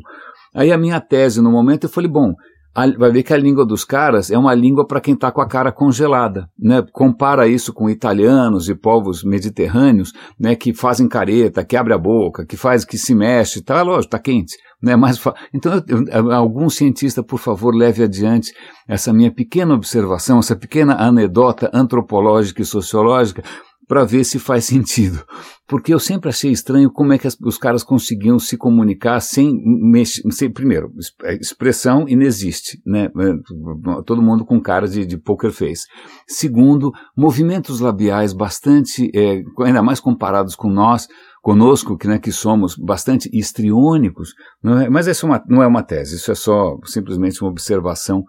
Aí 0.54 0.70
a 0.70 0.78
minha 0.78 1.00
tese 1.00 1.42
no 1.42 1.50
momento, 1.50 1.84
eu 1.84 1.90
falei, 1.90 2.08
bom, 2.08 2.32
a, 2.72 2.88
vai 2.96 3.10
ver 3.10 3.22
que 3.22 3.32
a 3.32 3.36
língua 3.36 3.64
dos 3.64 3.84
caras 3.84 4.30
é 4.30 4.38
uma 4.38 4.54
língua 4.54 4.86
para 4.86 5.00
quem 5.00 5.14
está 5.14 5.32
com 5.32 5.40
a 5.40 5.48
cara 5.48 5.70
congelada, 5.70 6.48
né? 6.58 6.84
Compara 6.92 7.46
isso 7.46 7.72
com 7.72 7.88
italianos 7.90 8.68
e 8.68 8.74
povos 8.74 9.24
mediterrâneos, 9.24 10.12
né? 10.38 10.56
Que 10.56 10.74
fazem 10.74 11.08
careta, 11.08 11.64
que 11.64 11.76
abre 11.76 11.92
a 11.92 11.98
boca, 11.98 12.44
que 12.44 12.56
faz, 12.56 12.84
que 12.84 12.98
se 12.98 13.14
mexe, 13.14 13.62
tá 13.62 13.80
lógico, 13.82 14.10
tá 14.10 14.18
quente, 14.18 14.56
né? 14.84 14.94
Mas 14.94 15.18
então 15.52 15.82
eu, 15.88 16.30
algum 16.30 16.68
cientista, 16.68 17.22
por 17.22 17.38
favor, 17.38 17.74
leve 17.74 18.02
adiante 18.02 18.52
essa 18.86 19.12
minha 19.12 19.32
pequena 19.32 19.74
observação, 19.74 20.38
essa 20.38 20.54
pequena 20.54 20.94
anedota 21.02 21.70
antropológica 21.72 22.60
e 22.60 22.66
sociológica 22.66 23.42
para 23.86 24.04
ver 24.04 24.24
se 24.24 24.38
faz 24.38 24.64
sentido. 24.64 25.24
Porque 25.66 25.92
eu 25.92 25.98
sempre 25.98 26.28
achei 26.28 26.50
estranho 26.50 26.90
como 26.90 27.12
é 27.12 27.18
que 27.18 27.26
as, 27.26 27.36
os 27.40 27.56
caras 27.56 27.82
conseguiam 27.82 28.38
se 28.38 28.56
comunicar 28.56 29.20
sem 29.20 29.54
mexer. 29.64 30.50
Primeiro, 30.50 30.92
é, 31.22 31.34
expressão 31.36 32.06
inexiste, 32.08 32.80
né? 32.84 33.04
É, 33.06 34.02
todo 34.04 34.22
mundo 34.22 34.44
com 34.44 34.60
cara 34.60 34.86
de, 34.86 35.06
de 35.06 35.16
poker 35.16 35.50
face. 35.50 35.86
Segundo, 36.26 36.92
movimentos 37.16 37.80
labiais 37.80 38.32
bastante, 38.32 39.10
é, 39.14 39.42
ainda 39.60 39.82
mais 39.82 40.00
comparados 40.00 40.54
com 40.54 40.68
nós, 40.68 41.08
conosco, 41.44 41.98
que, 41.98 42.08
né, 42.08 42.18
que 42.18 42.32
somos 42.32 42.74
bastante 42.74 43.28
histriônicos, 43.30 44.30
não 44.62 44.80
é, 44.80 44.88
mas 44.88 45.06
essa 45.06 45.26
é 45.26 45.28
uma, 45.28 45.44
não 45.46 45.62
é 45.62 45.66
uma 45.66 45.82
tese, 45.82 46.16
isso 46.16 46.32
é 46.32 46.34
só 46.34 46.78
simplesmente 46.86 47.42
uma 47.42 47.50
observação 47.50 48.24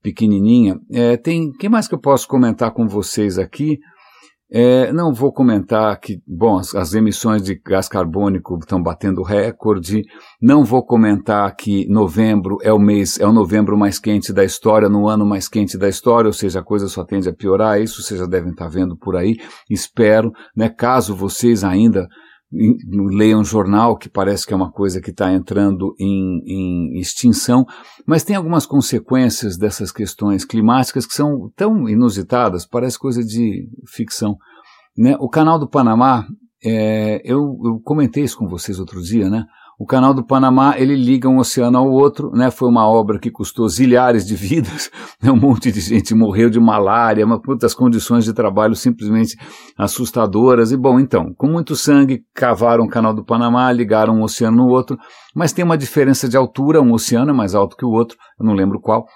pequenininha. 0.00 0.78
É, 0.88 1.16
tem, 1.16 1.50
que 1.50 1.68
mais 1.68 1.88
que 1.88 1.96
eu 1.96 1.98
posso 1.98 2.28
comentar 2.28 2.72
com 2.72 2.86
vocês 2.86 3.38
aqui? 3.38 3.80
É, 4.52 4.92
não 4.92 5.12
vou 5.12 5.32
comentar 5.32 5.98
que, 5.98 6.20
bom, 6.24 6.58
as, 6.58 6.72
as, 6.76 6.94
emissões 6.94 7.42
de 7.42 7.56
gás 7.56 7.88
carbônico 7.88 8.56
estão 8.60 8.80
batendo 8.80 9.24
recorde. 9.24 10.02
Não 10.40 10.64
vou 10.64 10.86
comentar 10.86 11.52
que 11.56 11.88
novembro 11.88 12.56
é 12.62 12.72
o 12.72 12.78
mês, 12.78 13.18
é 13.18 13.26
o 13.26 13.32
novembro 13.32 13.76
mais 13.76 13.98
quente 13.98 14.32
da 14.32 14.44
história, 14.44 14.88
no 14.88 15.08
ano 15.08 15.26
mais 15.26 15.48
quente 15.48 15.76
da 15.76 15.88
história, 15.88 16.28
ou 16.28 16.32
seja, 16.32 16.60
a 16.60 16.64
coisa 16.64 16.86
só 16.88 17.04
tende 17.04 17.28
a 17.28 17.34
piorar. 17.34 17.80
Isso 17.80 18.00
vocês 18.00 18.20
já 18.20 18.26
devem 18.26 18.52
estar 18.52 18.68
vendo 18.68 18.96
por 18.96 19.16
aí. 19.16 19.36
Espero, 19.68 20.30
né, 20.56 20.68
caso 20.68 21.16
vocês 21.16 21.64
ainda 21.64 22.06
leiam 22.52 23.44
jornal, 23.44 23.96
que 23.96 24.08
parece 24.08 24.46
que 24.46 24.52
é 24.52 24.56
uma 24.56 24.72
coisa 24.72 25.00
que 25.00 25.10
está 25.10 25.32
entrando 25.32 25.94
em, 25.98 26.42
em, 26.44 26.98
extinção, 26.98 27.64
mas 28.04 28.24
tem 28.24 28.34
algumas 28.34 28.66
consequências 28.66 29.56
dessas 29.56 29.92
questões 29.92 30.44
climáticas 30.44 31.06
que 31.06 31.14
são 31.14 31.50
tão 31.54 31.88
inusitadas, 31.88 32.66
parece 32.66 32.98
coisa 32.98 33.24
de 33.24 33.68
ficção. 33.86 34.36
Né? 34.98 35.16
O 35.20 35.28
canal 35.28 35.58
do 35.58 35.68
Panamá, 35.68 36.26
é, 36.64 37.20
eu, 37.24 37.56
eu 37.64 37.80
comentei 37.84 38.24
isso 38.24 38.36
com 38.36 38.48
vocês 38.48 38.80
outro 38.80 39.00
dia, 39.00 39.30
né? 39.30 39.46
O 39.80 39.86
canal 39.86 40.12
do 40.12 40.22
Panamá, 40.22 40.74
ele 40.76 40.94
liga 40.94 41.26
um 41.26 41.38
oceano 41.38 41.78
ao 41.78 41.90
outro, 41.90 42.30
né? 42.32 42.50
Foi 42.50 42.68
uma 42.68 42.86
obra 42.86 43.18
que 43.18 43.30
custou 43.30 43.66
zilhares 43.66 44.26
de 44.26 44.36
vidas, 44.36 44.90
né? 45.22 45.32
um 45.32 45.36
monte 45.36 45.72
de 45.72 45.80
gente 45.80 46.14
morreu 46.14 46.50
de 46.50 46.60
malária, 46.60 47.26
mas 47.26 47.40
muitas 47.46 47.72
condições 47.72 48.26
de 48.26 48.34
trabalho 48.34 48.76
simplesmente 48.76 49.38
assustadoras. 49.78 50.70
E 50.70 50.76
bom, 50.76 51.00
então, 51.00 51.32
com 51.34 51.46
muito 51.46 51.74
sangue, 51.74 52.22
cavaram 52.34 52.84
o 52.84 52.90
canal 52.90 53.14
do 53.14 53.24
Panamá, 53.24 53.72
ligaram 53.72 54.18
um 54.18 54.22
oceano 54.22 54.58
no 54.58 54.68
outro, 54.68 54.98
mas 55.34 55.50
tem 55.50 55.64
uma 55.64 55.78
diferença 55.78 56.28
de 56.28 56.36
altura, 56.36 56.82
um 56.82 56.92
oceano 56.92 57.30
é 57.30 57.34
mais 57.34 57.54
alto 57.54 57.74
que 57.74 57.84
o 57.86 57.90
outro, 57.90 58.18
eu 58.38 58.44
não 58.44 58.52
lembro 58.52 58.78
qual, 58.82 59.06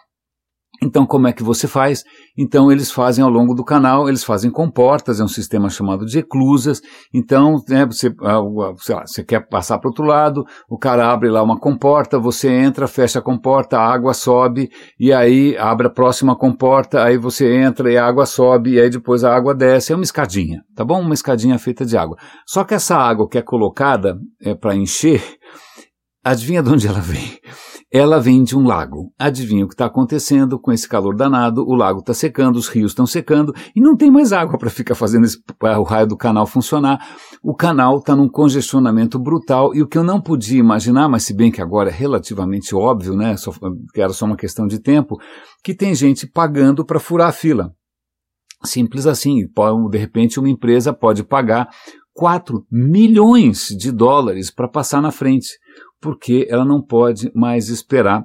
então, 0.85 1.07
como 1.07 1.27
é 1.27 1.33
que 1.33 1.43
você 1.43 1.67
faz? 1.67 2.05
Então, 2.37 2.71
eles 2.71 2.91
fazem 2.91 3.25
ao 3.25 3.31
longo 3.31 3.55
do 3.55 3.65
canal, 3.65 4.07
eles 4.07 4.23
fazem 4.23 4.51
comportas, 4.51 5.19
é 5.19 5.25
um 5.25 5.29
sistema 5.29 5.71
chamado 5.71 6.05
de 6.05 6.19
eclusas. 6.19 6.83
Então, 7.13 7.57
né, 7.67 7.87
você, 7.87 8.15
ah, 8.21 8.39
lá, 8.39 8.73
você 9.07 9.25
quer 9.25 9.49
passar 9.49 9.79
para 9.79 9.89
o 9.89 9.91
outro 9.91 10.05
lado, 10.05 10.45
o 10.69 10.79
cara 10.79 11.11
abre 11.11 11.31
lá 11.31 11.43
uma 11.43 11.59
comporta, 11.59 12.19
você 12.19 12.51
entra, 12.51 12.87
fecha 12.87 13.19
a 13.19 13.23
comporta, 13.23 13.79
a 13.79 13.93
água 13.93 14.13
sobe, 14.13 14.69
e 15.01 15.11
aí 15.13 15.57
abre 15.57 15.87
a 15.87 15.91
próxima 15.91 16.37
comporta, 16.37 17.03
aí 17.03 17.17
você 17.17 17.57
entra 17.57 17.91
e 17.91 17.97
a 17.97 18.07
água 18.07 18.27
sobe, 18.27 18.75
e 18.75 18.81
aí 18.81 18.91
depois 18.91 19.25
a 19.25 19.35
água 19.35 19.55
desce. 19.55 19.93
É 19.93 19.97
uma 19.97 20.05
escadinha, 20.05 20.61
tá 20.77 20.85
bom? 20.85 21.01
Uma 21.01 21.15
escadinha 21.15 21.59
feita 21.59 21.87
de 21.87 21.97
água. 21.97 22.19
Só 22.47 22.63
que 22.63 22.75
essa 22.75 22.97
água 22.97 23.27
que 23.27 23.39
é 23.39 23.43
colocada 23.43 24.19
é, 24.43 24.55
para 24.55 24.75
encher, 24.75 25.23
adivinha 26.25 26.63
de 26.63 26.71
onde 26.71 26.89
ela 26.89 27.01
vem? 27.01 27.39
Ela 27.93 28.19
vem 28.19 28.43
de 28.43 28.57
um 28.57 28.67
lago. 28.67 29.13
Adivinha 29.17 29.65
o 29.65 29.69
que 29.69 29.75
está 29.75 29.87
acontecendo 29.87 30.59
com 30.59 30.73
esse 30.73 30.89
calor 30.89 31.15
danado? 31.15 31.65
O 31.65 31.75
lago 31.75 32.01
está 32.01 32.13
secando, 32.13 32.57
os 32.57 32.67
rios 32.67 32.91
estão 32.91 33.07
secando 33.07 33.55
e 33.77 33.81
não 33.81 33.97
tem 33.97 34.11
mais 34.11 34.33
água 34.33 34.59
para 34.59 34.69
ficar 34.69 34.97
fazendo 34.97 35.25
esse, 35.25 35.39
o 35.79 35.83
raio 35.85 36.09
do 36.09 36.17
canal 36.17 36.45
funcionar. 36.45 36.99
O 37.41 37.55
canal 37.55 37.99
está 37.99 38.17
num 38.17 38.29
congestionamento 38.29 39.17
brutal 39.17 39.73
e 39.77 39.83
o 39.83 39.87
que 39.87 39.97
eu 39.97 40.03
não 40.03 40.21
podia 40.21 40.59
imaginar, 40.59 41.09
mas 41.09 41.23
se 41.23 41.33
bem 41.33 41.53
que 41.53 41.63
agora 41.63 41.89
é 41.89 41.93
relativamente 41.93 42.75
óbvio, 42.75 43.15
né? 43.15 43.37
Só, 43.37 43.53
era 43.95 44.13
só 44.13 44.25
uma 44.25 44.37
questão 44.37 44.67
de 44.67 44.81
tempo, 44.81 45.17
que 45.63 45.73
tem 45.73 45.95
gente 45.95 46.27
pagando 46.27 46.85
para 46.85 46.99
furar 46.99 47.29
a 47.29 47.33
fila. 47.33 47.71
Simples 48.65 49.07
assim. 49.07 49.47
De 49.91 49.99
repente, 49.99 50.41
uma 50.41 50.49
empresa 50.49 50.93
pode 50.93 51.23
pagar 51.23 51.69
4 52.13 52.65
milhões 52.71 53.69
de 53.69 53.93
dólares 53.93 54.51
para 54.51 54.69
passar 54.69 55.03
na 55.03 55.13
frente 55.13 55.49
porque 56.05 56.47
ela 56.51 56.67
não 56.67 56.83
pode 56.83 57.33
mais 57.35 57.71
esperar 57.71 58.23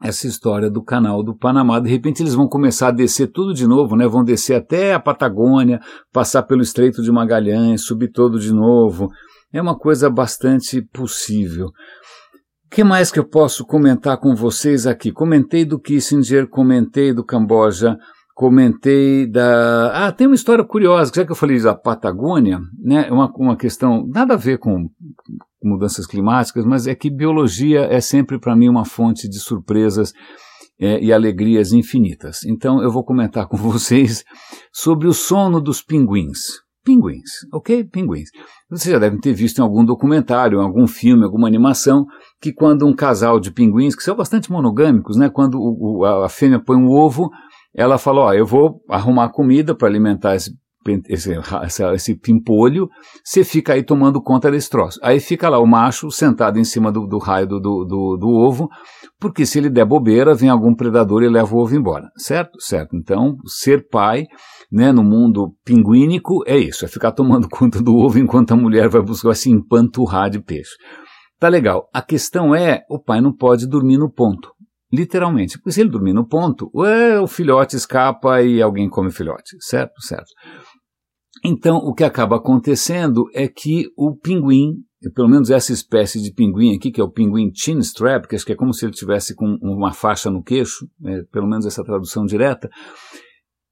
essa 0.00 0.28
história 0.28 0.70
do 0.70 0.80
canal 0.80 1.20
do 1.20 1.36
Panamá. 1.36 1.80
De 1.80 1.90
repente 1.90 2.22
eles 2.22 2.32
vão 2.32 2.46
começar 2.46 2.88
a 2.88 2.92
descer 2.92 3.26
tudo 3.26 3.52
de 3.52 3.66
novo, 3.66 3.96
né? 3.96 4.06
Vão 4.06 4.22
descer 4.22 4.54
até 4.54 4.94
a 4.94 5.00
Patagônia, 5.00 5.80
passar 6.12 6.44
pelo 6.44 6.62
Estreito 6.62 7.02
de 7.02 7.10
Magalhães, 7.10 7.82
subir 7.82 8.12
todo 8.12 8.38
de 8.38 8.52
novo. 8.52 9.10
É 9.52 9.60
uma 9.60 9.76
coisa 9.76 10.08
bastante 10.08 10.80
possível. 10.80 11.66
O 11.66 12.70
que 12.70 12.84
mais 12.84 13.10
que 13.10 13.18
eu 13.18 13.28
posso 13.28 13.66
comentar 13.66 14.16
com 14.18 14.32
vocês 14.36 14.86
aqui? 14.86 15.10
Comentei 15.10 15.64
do 15.64 15.80
Kissinger, 15.80 16.48
comentei 16.48 17.12
do 17.12 17.24
Camboja, 17.24 17.98
comentei 18.34 19.26
da. 19.26 20.06
Ah, 20.06 20.12
tem 20.12 20.26
uma 20.26 20.36
história 20.36 20.64
curiosa, 20.64 21.12
já 21.14 21.24
que 21.24 21.32
eu 21.32 21.36
falei 21.36 21.60
da 21.60 21.74
Patagônia, 21.74 22.60
né? 22.78 23.10
Uma, 23.10 23.32
uma 23.36 23.56
questão 23.56 24.06
nada 24.08 24.34
a 24.34 24.38
ver 24.38 24.58
com 24.58 24.88
mudanças 25.62 26.06
climáticas, 26.06 26.64
mas 26.64 26.86
é 26.86 26.94
que 26.94 27.10
biologia 27.10 27.82
é 27.82 28.00
sempre 28.00 28.38
para 28.38 28.56
mim 28.56 28.68
uma 28.68 28.84
fonte 28.84 29.28
de 29.28 29.38
surpresas 29.38 30.12
é, 30.80 31.02
e 31.02 31.12
alegrias 31.12 31.72
infinitas. 31.72 32.44
Então 32.44 32.82
eu 32.82 32.90
vou 32.90 33.04
comentar 33.04 33.46
com 33.46 33.56
vocês 33.58 34.24
sobre 34.72 35.06
o 35.06 35.12
sono 35.12 35.60
dos 35.60 35.82
pinguins. 35.82 36.62
Pinguins, 36.84 37.30
ok? 37.52 37.84
Pinguins. 37.84 38.30
Vocês 38.68 38.90
já 38.92 38.98
devem 38.98 39.20
ter 39.20 39.32
visto 39.32 39.58
em 39.58 39.62
algum 39.62 39.84
documentário, 39.84 40.58
em 40.58 40.64
algum 40.64 40.84
filme, 40.88 41.22
alguma 41.22 41.46
animação, 41.46 42.04
que 42.40 42.52
quando 42.52 42.84
um 42.84 42.92
casal 42.92 43.38
de 43.38 43.52
pinguins, 43.52 43.94
que 43.94 44.02
são 44.02 44.16
bastante 44.16 44.50
monogâmicos, 44.50 45.16
né? 45.16 45.30
Quando 45.30 45.60
o, 45.60 46.04
a 46.04 46.28
fêmea 46.28 46.58
põe 46.58 46.76
um 46.76 46.88
ovo, 46.88 47.30
ela 47.74 47.98
fala, 47.98 48.20
ó, 48.22 48.32
eu 48.32 48.46
vou 48.46 48.80
arrumar 48.88 49.30
comida 49.30 49.74
para 49.74 49.88
alimentar 49.88 50.34
esse 50.34 50.52
esse, 51.08 51.32
esse 51.94 52.14
pimpolho, 52.16 52.88
você 53.24 53.44
fica 53.44 53.74
aí 53.74 53.82
tomando 53.82 54.20
conta 54.20 54.50
desse 54.50 54.68
troço. 54.68 54.98
Aí 55.02 55.20
fica 55.20 55.48
lá 55.48 55.58
o 55.58 55.66
macho 55.66 56.10
sentado 56.10 56.58
em 56.58 56.64
cima 56.64 56.90
do, 56.90 57.06
do 57.06 57.18
raio 57.18 57.46
do, 57.46 57.60
do, 57.60 58.16
do, 58.16 58.28
ovo, 58.28 58.68
porque 59.20 59.46
se 59.46 59.58
ele 59.58 59.70
der 59.70 59.84
bobeira, 59.84 60.34
vem 60.34 60.48
algum 60.48 60.74
predador 60.74 61.22
e 61.22 61.28
leva 61.28 61.54
o 61.54 61.58
ovo 61.58 61.76
embora. 61.76 62.08
Certo? 62.16 62.60
Certo. 62.60 62.96
Então, 62.96 63.36
ser 63.46 63.88
pai, 63.88 64.26
né, 64.70 64.90
no 64.90 65.04
mundo 65.04 65.54
pinguínico 65.64 66.42
é 66.46 66.58
isso, 66.58 66.84
é 66.84 66.88
ficar 66.88 67.12
tomando 67.12 67.48
conta 67.50 67.80
do 67.80 67.96
ovo 67.96 68.18
enquanto 68.18 68.52
a 68.52 68.56
mulher 68.56 68.88
vai 68.88 69.02
buscar 69.02 69.34
se 69.34 69.50
empanturrar 69.50 70.30
de 70.30 70.40
peixe. 70.40 70.72
Tá 71.38 71.48
legal. 71.48 71.88
A 71.92 72.00
questão 72.02 72.54
é, 72.54 72.82
o 72.88 73.00
pai 73.00 73.20
não 73.20 73.34
pode 73.34 73.66
dormir 73.66 73.98
no 73.98 74.10
ponto. 74.10 74.50
Literalmente. 74.92 75.58
Porque 75.58 75.72
se 75.72 75.80
ele 75.80 75.90
dormir 75.90 76.12
no 76.12 76.26
ponto, 76.26 76.70
ué, 76.74 77.18
o 77.18 77.26
filhote 77.26 77.76
escapa 77.76 78.42
e 78.42 78.60
alguém 78.60 78.88
come 78.88 79.08
o 79.08 79.12
filhote. 79.12 79.56
Certo? 79.60 80.02
Certo. 80.02 80.30
Então, 81.44 81.76
o 81.78 81.94
que 81.94 82.04
acaba 82.04 82.36
acontecendo 82.36 83.24
é 83.34 83.48
que 83.48 83.86
o 83.96 84.14
pinguim, 84.14 84.74
pelo 85.14 85.28
menos 85.28 85.50
essa 85.50 85.72
espécie 85.72 86.20
de 86.20 86.32
pinguim 86.32 86.76
aqui, 86.76 86.92
que 86.92 87.00
é 87.00 87.04
o 87.04 87.10
pinguim 87.10 87.50
chin 87.54 87.78
strap, 87.78 88.26
que 88.26 88.36
acho 88.36 88.44
que 88.44 88.52
é 88.52 88.56
como 88.56 88.72
se 88.72 88.84
ele 88.84 88.92
tivesse 88.92 89.34
com 89.34 89.58
uma 89.60 89.92
faixa 89.92 90.30
no 90.30 90.42
queixo, 90.42 90.86
é, 91.04 91.22
pelo 91.32 91.48
menos 91.48 91.66
essa 91.66 91.82
tradução 91.82 92.24
direta, 92.24 92.68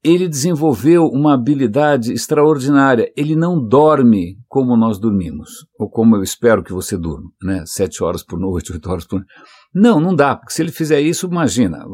ele 0.03 0.27
desenvolveu 0.27 1.05
uma 1.05 1.35
habilidade 1.35 2.11
extraordinária. 2.11 3.11
Ele 3.15 3.35
não 3.35 3.63
dorme 3.63 4.37
como 4.47 4.75
nós 4.75 4.99
dormimos, 4.99 5.49
ou 5.79 5.89
como 5.89 6.15
eu 6.15 6.23
espero 6.23 6.63
que 6.63 6.73
você 6.73 6.97
durma, 6.97 7.29
né? 7.41 7.63
Sete 7.67 8.03
horas 8.03 8.23
por 8.23 8.39
noite, 8.39 8.73
oito 8.73 8.89
horas 8.89 9.05
por 9.05 9.17
noite. 9.17 9.31
Não, 9.73 9.99
não 9.99 10.13
dá, 10.15 10.35
porque 10.35 10.53
se 10.53 10.61
ele 10.61 10.71
fizer 10.71 10.99
isso, 10.99 11.27
imagina, 11.27 11.85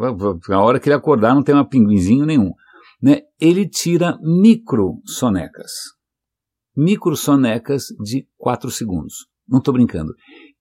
a 0.50 0.60
hora 0.62 0.80
que 0.80 0.90
ele 0.90 0.96
acordar 0.96 1.36
não 1.36 1.44
tem 1.44 1.56
um 1.56 1.64
pinguinzinho 1.64 2.26
nenhum 2.26 2.52
né, 3.02 3.22
ele 3.40 3.68
tira 3.68 4.18
micro 4.22 5.02
sonecas. 5.06 5.72
Micro 6.76 7.16
sonecas 7.16 7.88
de 8.04 8.28
4 8.38 8.70
segundos. 8.70 9.28
Não 9.48 9.60
estou 9.60 9.74
brincando. 9.74 10.14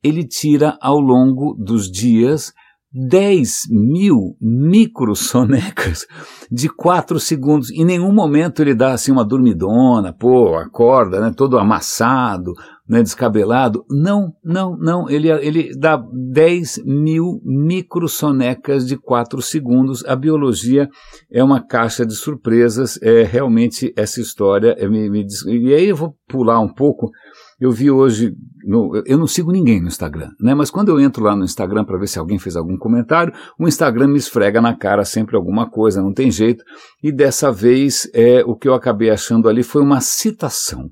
Ele 0.03 0.27
tira 0.27 0.79
ao 0.81 1.01
longo 1.01 1.55
dos 1.55 1.91
dias 1.91 2.53
10 2.93 3.69
mil 3.71 4.37
microsonecas 4.41 6.07
de 6.51 6.69
4 6.69 7.21
segundos. 7.21 7.71
Em 7.71 7.85
nenhum 7.85 8.13
momento 8.13 8.63
ele 8.63 8.75
dá 8.75 8.93
assim 8.93 9.13
uma 9.13 9.25
dormidona, 9.25 10.13
pô, 10.13 10.57
acorda, 10.57 11.21
né, 11.21 11.33
todo 11.37 11.59
amassado, 11.59 12.53
né, 12.89 13.03
descabelado. 13.03 13.85
Não, 13.91 14.33
não, 14.43 14.77
não. 14.79 15.11
Ele, 15.11 15.29
ele 15.29 15.77
dá 15.79 16.03
10 16.13 16.85
mil 16.85 17.41
microsonecas 17.45 18.87
de 18.87 18.97
4 18.97 19.43
segundos. 19.43 20.05
A 20.07 20.15
biologia 20.15 20.89
é 21.31 21.43
uma 21.43 21.61
caixa 21.61 22.07
de 22.07 22.15
surpresas. 22.15 22.99
É 23.03 23.23
realmente 23.23 23.93
essa 23.97 24.21
história. 24.21 24.75
É, 24.79 24.89
me, 24.89 25.11
me, 25.11 25.27
e 25.49 25.75
aí 25.75 25.89
eu 25.89 25.97
vou 25.97 26.15
pular 26.29 26.61
um 26.61 26.73
pouco 26.73 27.11
eu 27.59 27.71
vi 27.71 27.91
hoje, 27.91 28.35
no, 28.65 29.03
eu 29.07 29.17
não 29.17 29.27
sigo 29.27 29.51
ninguém 29.51 29.81
no 29.81 29.89
Instagram, 29.89 30.31
né? 30.41 30.55
Mas 30.55 30.71
quando 30.71 30.91
eu 30.91 31.01
entro 31.01 31.25
lá 31.25 31.35
no 31.35 31.45
Instagram 31.45 31.85
para 31.85 31.99
ver 31.99 32.07
se 32.07 32.19
alguém 32.19 32.39
fez 32.39 32.55
algum 32.55 32.77
comentário, 32.77 33.33
o 33.59 33.67
Instagram 33.67 34.09
me 34.09 34.19
esfrega 34.19 34.61
na 34.61 34.77
cara 34.77 35.05
sempre 35.05 35.37
alguma 35.37 35.69
coisa, 35.69 36.03
não 36.03 36.13
tem 36.13 36.31
jeito. 36.31 36.63
E 37.03 37.11
dessa 37.11 37.51
vez, 37.51 38.11
é, 38.13 38.45
o 38.45 38.55
que 38.55 38.69
eu 38.69 38.75
acabei 38.75 39.11
achando 39.11 39.49
ali 39.49 39.63
foi 39.63 39.83
uma 39.83 40.01
citação. 40.01 40.91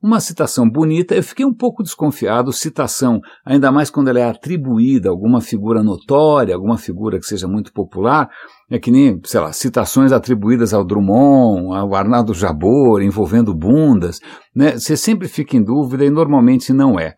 Uma 0.00 0.20
citação 0.20 0.68
bonita, 0.70 1.16
eu 1.16 1.22
fiquei 1.24 1.44
um 1.44 1.54
pouco 1.54 1.82
desconfiado, 1.82 2.52
citação, 2.52 3.20
ainda 3.44 3.72
mais 3.72 3.90
quando 3.90 4.06
ela 4.06 4.20
é 4.20 4.28
atribuída 4.28 5.08
a 5.08 5.12
alguma 5.12 5.40
figura 5.40 5.82
notória, 5.82 6.54
alguma 6.54 6.78
figura 6.78 7.18
que 7.18 7.26
seja 7.26 7.48
muito 7.48 7.72
popular, 7.72 8.30
é 8.70 8.78
que 8.78 8.90
nem, 8.90 9.18
sei 9.24 9.40
lá, 9.40 9.52
citações 9.52 10.12
atribuídas 10.12 10.74
ao 10.74 10.84
Drummond, 10.84 11.74
ao 11.74 11.94
Arnaldo 11.94 12.34
Jabor, 12.34 13.02
envolvendo 13.02 13.54
bundas, 13.54 14.20
né? 14.54 14.72
Você 14.72 14.96
sempre 14.96 15.26
fica 15.26 15.56
em 15.56 15.64
dúvida 15.64 16.04
e 16.04 16.10
normalmente 16.10 16.72
não 16.72 17.00
é. 17.00 17.14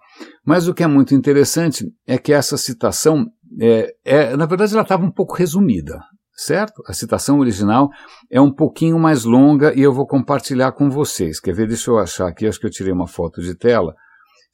Mas 0.46 0.68
o 0.68 0.74
que 0.74 0.82
é 0.82 0.86
muito 0.86 1.14
interessante 1.14 1.84
é 2.06 2.16
que 2.18 2.32
essa 2.32 2.56
citação, 2.56 3.26
é, 3.60 3.92
é 4.04 4.36
na 4.36 4.46
verdade, 4.46 4.72
ela 4.72 4.82
estava 4.82 5.04
um 5.04 5.10
pouco 5.10 5.34
resumida. 5.34 5.98
certo? 6.34 6.82
A 6.86 6.92
citação 6.92 7.38
original 7.40 7.90
é 8.30 8.40
um 8.40 8.52
pouquinho 8.52 8.98
mais 8.98 9.24
longa 9.24 9.74
e 9.74 9.82
eu 9.82 9.92
vou 9.92 10.06
compartilhar 10.06 10.72
com 10.72 10.88
vocês. 10.88 11.40
Quer 11.40 11.54
ver? 11.54 11.66
Deixa 11.66 11.90
eu 11.90 11.98
achar 11.98 12.28
aqui, 12.28 12.46
acho 12.46 12.60
que 12.60 12.66
eu 12.66 12.70
tirei 12.70 12.92
uma 12.92 13.08
foto 13.08 13.42
de 13.42 13.54
tela. 13.56 13.94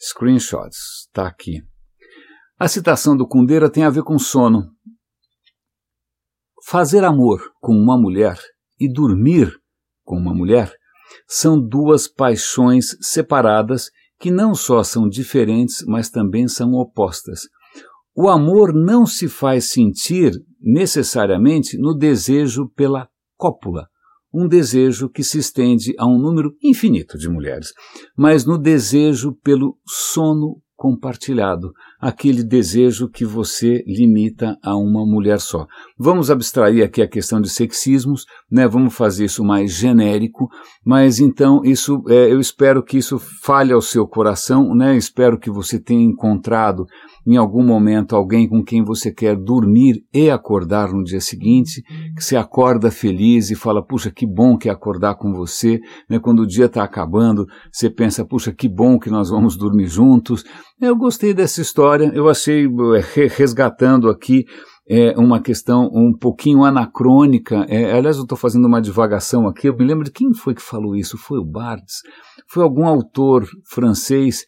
Screenshots, 0.00 1.06
está 1.06 1.26
aqui. 1.26 1.62
A 2.58 2.68
citação 2.68 3.14
do 3.14 3.28
Kundera 3.28 3.70
tem 3.70 3.84
a 3.84 3.90
ver 3.90 4.02
com 4.02 4.18
sono. 4.18 4.70
Fazer 6.68 7.04
amor 7.04 7.52
com 7.60 7.76
uma 7.76 7.96
mulher 7.96 8.36
e 8.76 8.92
dormir 8.92 9.56
com 10.04 10.16
uma 10.18 10.34
mulher 10.34 10.72
são 11.24 11.60
duas 11.60 12.08
paixões 12.08 12.86
separadas 13.00 13.88
que 14.18 14.32
não 14.32 14.52
só 14.52 14.82
são 14.82 15.08
diferentes, 15.08 15.84
mas 15.86 16.10
também 16.10 16.48
são 16.48 16.72
opostas. 16.72 17.42
O 18.16 18.28
amor 18.28 18.74
não 18.74 19.06
se 19.06 19.28
faz 19.28 19.70
sentir 19.70 20.32
necessariamente 20.60 21.78
no 21.78 21.94
desejo 21.94 22.68
pela 22.74 23.08
cópula, 23.36 23.86
um 24.34 24.48
desejo 24.48 25.08
que 25.08 25.22
se 25.22 25.38
estende 25.38 25.94
a 25.96 26.04
um 26.04 26.18
número 26.18 26.52
infinito 26.60 27.16
de 27.16 27.28
mulheres, 27.28 27.68
mas 28.18 28.44
no 28.44 28.58
desejo 28.58 29.38
pelo 29.40 29.78
sono 29.86 30.60
compartilhado, 30.74 31.72
aquele 32.00 32.42
desejo 32.42 33.08
que 33.08 33.24
você 33.24 33.82
limita 33.86 34.56
a 34.62 34.76
uma 34.76 35.04
mulher 35.06 35.40
só. 35.40 35.66
Vamos 35.98 36.30
abstrair 36.30 36.84
aqui 36.84 37.02
a 37.02 37.08
questão 37.08 37.40
de 37.40 37.48
sexismos, 37.48 38.24
né? 38.50 38.68
Vamos 38.68 38.94
fazer 38.94 39.24
isso 39.24 39.44
mais 39.44 39.72
genérico, 39.72 40.48
mas 40.84 41.18
então 41.18 41.62
isso, 41.64 42.02
é, 42.08 42.32
eu 42.32 42.40
espero 42.40 42.82
que 42.82 42.98
isso 42.98 43.18
fale 43.42 43.72
ao 43.72 43.80
seu 43.80 44.06
coração, 44.06 44.74
né? 44.74 44.96
Espero 44.96 45.38
que 45.38 45.50
você 45.50 45.78
tenha 45.78 46.04
encontrado 46.04 46.86
em 47.26 47.36
algum 47.36 47.64
momento 47.64 48.14
alguém 48.14 48.48
com 48.48 48.62
quem 48.62 48.84
você 48.84 49.12
quer 49.12 49.36
dormir 49.36 50.04
e 50.14 50.30
acordar 50.30 50.92
no 50.92 51.02
dia 51.02 51.20
seguinte, 51.20 51.82
que 52.14 52.22
você 52.22 52.36
acorda 52.36 52.90
feliz 52.90 53.50
e 53.50 53.56
fala, 53.56 53.84
puxa, 53.84 54.12
que 54.12 54.24
bom 54.24 54.56
que 54.56 54.68
é 54.68 54.72
acordar 54.72 55.16
com 55.16 55.32
você, 55.32 55.80
né? 56.08 56.20
Quando 56.20 56.40
o 56.40 56.46
dia 56.46 56.66
está 56.66 56.84
acabando, 56.84 57.46
você 57.72 57.90
pensa, 57.90 58.24
puxa, 58.24 58.52
que 58.52 58.68
bom 58.68 58.98
que 58.98 59.10
nós 59.10 59.30
vamos 59.30 59.56
dormir 59.56 59.88
juntos. 59.88 60.44
Eu 60.80 60.94
gostei 60.94 61.34
dessa 61.34 61.60
história, 61.60 61.85
eu 62.14 62.28
achei, 62.28 62.64
eh, 62.64 63.26
resgatando 63.36 64.08
aqui, 64.08 64.44
é 64.88 65.18
uma 65.18 65.40
questão 65.40 65.90
um 65.92 66.12
pouquinho 66.16 66.64
anacrônica. 66.64 67.66
É, 67.68 67.92
aliás, 67.92 68.16
eu 68.16 68.22
estou 68.22 68.38
fazendo 68.38 68.66
uma 68.66 68.80
divagação 68.80 69.48
aqui. 69.48 69.68
Eu 69.68 69.76
me 69.76 69.84
lembro 69.84 70.04
de 70.04 70.12
quem 70.12 70.32
foi 70.32 70.54
que 70.54 70.62
falou 70.62 70.94
isso? 70.94 71.18
Foi 71.18 71.38
o 71.38 71.44
Barthes? 71.44 72.02
Foi 72.48 72.62
algum 72.62 72.86
autor 72.86 73.44
francês 73.68 74.44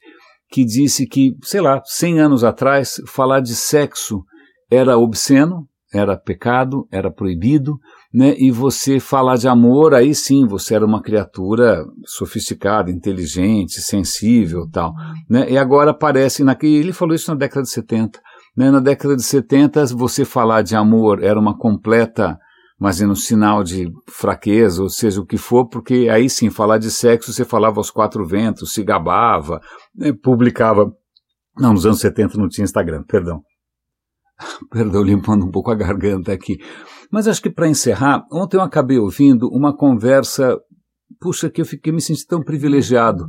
que 0.51 0.65
disse 0.65 1.07
que, 1.07 1.33
sei 1.43 1.61
lá, 1.61 1.83
100 1.85 2.21
anos 2.21 2.45
atrás, 2.45 3.01
falar 3.07 3.41
de 3.41 3.55
sexo 3.55 4.23
era 4.71 4.97
obsceno, 4.97 5.67
era 5.93 6.17
pecado, 6.17 6.87
era 6.93 7.11
proibido, 7.11 7.79
né? 8.13 8.35
E 8.39 8.51
você 8.51 9.01
falar 9.01 9.37
de 9.37 9.49
amor, 9.49 9.95
aí 9.95 10.15
sim, 10.15 10.47
você 10.47 10.75
era 10.75 10.85
uma 10.85 11.03
criatura 11.03 11.85
sofisticada, 12.05 12.91
inteligente, 12.91 13.81
sensível, 13.81 14.69
tal, 14.71 14.93
né? 15.29 15.51
E 15.51 15.57
agora 15.57 15.95
parece 15.95 16.45
naquele, 16.45 16.77
ele 16.77 16.93
falou 16.93 17.15
isso 17.15 17.31
na 17.31 17.37
década 17.37 17.63
de 17.63 17.71
70, 17.71 18.21
né? 18.57 18.71
Na 18.71 18.81
década 18.81 19.17
de 19.17 19.23
70, 19.23 19.87
você 19.87 20.25
falar 20.25 20.63
de 20.63 20.77
amor 20.77 21.23
era 21.23 21.39
uma 21.39 21.57
completa 21.57 22.39
mas 22.79 23.01
no 23.01 23.17
sinal 23.17 23.65
de 23.65 23.91
fraqueza, 24.09 24.83
ou 24.83 24.89
seja, 24.89 25.21
o 25.21 25.27
que 25.27 25.37
for, 25.37 25.67
porque 25.67 26.09
aí 26.09 26.31
sim, 26.31 26.49
falar 26.49 26.79
de 26.79 26.91
sexo, 26.91 27.33
você 27.33 27.45
falava 27.45 27.81
aos 27.81 27.91
quatro 27.91 28.25
ventos, 28.25 28.73
se 28.73 28.85
gabava, 28.85 29.61
né, 29.95 30.13
publicava. 30.13 30.89
Não, 31.59 31.73
nos 31.73 31.85
anos 31.85 31.99
70 31.99 32.39
não 32.39 32.49
tinha 32.49 32.65
Instagram, 32.65 33.03
perdão. 33.03 33.43
Perdão, 34.71 35.03
limpando 35.03 35.45
um 35.45 35.51
pouco 35.51 35.71
a 35.71 35.75
garganta 35.75 36.33
aqui. 36.33 36.59
Mas 37.11 37.27
acho 37.27 37.43
que 37.43 37.51
para 37.51 37.69
encerrar, 37.69 38.27
ontem 38.31 38.57
eu 38.57 38.63
acabei 38.63 38.99
ouvindo 38.99 39.49
uma 39.49 39.75
conversa, 39.77 40.59
puxa, 41.21 41.51
que 41.51 41.61
eu 41.61 41.67
fiquei 41.67 41.93
me 41.93 42.01
sentindo 42.01 42.27
tão 42.27 42.43
privilegiado 42.43 43.27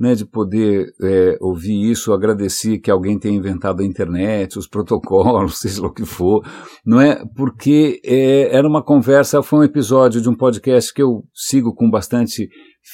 né, 0.00 0.14
de 0.14 0.24
poder 0.24 0.94
é, 1.02 1.36
ouvir 1.42 1.90
isso, 1.90 2.14
agradeci 2.14 2.78
que 2.78 2.90
alguém 2.90 3.18
tenha 3.18 3.36
inventado 3.36 3.82
a 3.82 3.84
internet, 3.84 4.58
os 4.58 4.66
protocolos, 4.66 5.58
seja 5.60 5.82
lá 5.82 5.88
o 5.88 5.92
que 5.92 6.06
for, 6.06 6.42
não 6.84 6.98
é? 6.98 7.22
Porque 7.36 8.00
é, 8.02 8.56
era 8.56 8.66
uma 8.66 8.82
conversa, 8.82 9.42
foi 9.42 9.58
um 9.58 9.64
episódio 9.64 10.22
de 10.22 10.28
um 10.28 10.34
podcast 10.34 10.94
que 10.94 11.02
eu 11.02 11.22
sigo 11.34 11.74
com 11.74 11.90
bastante 11.90 12.48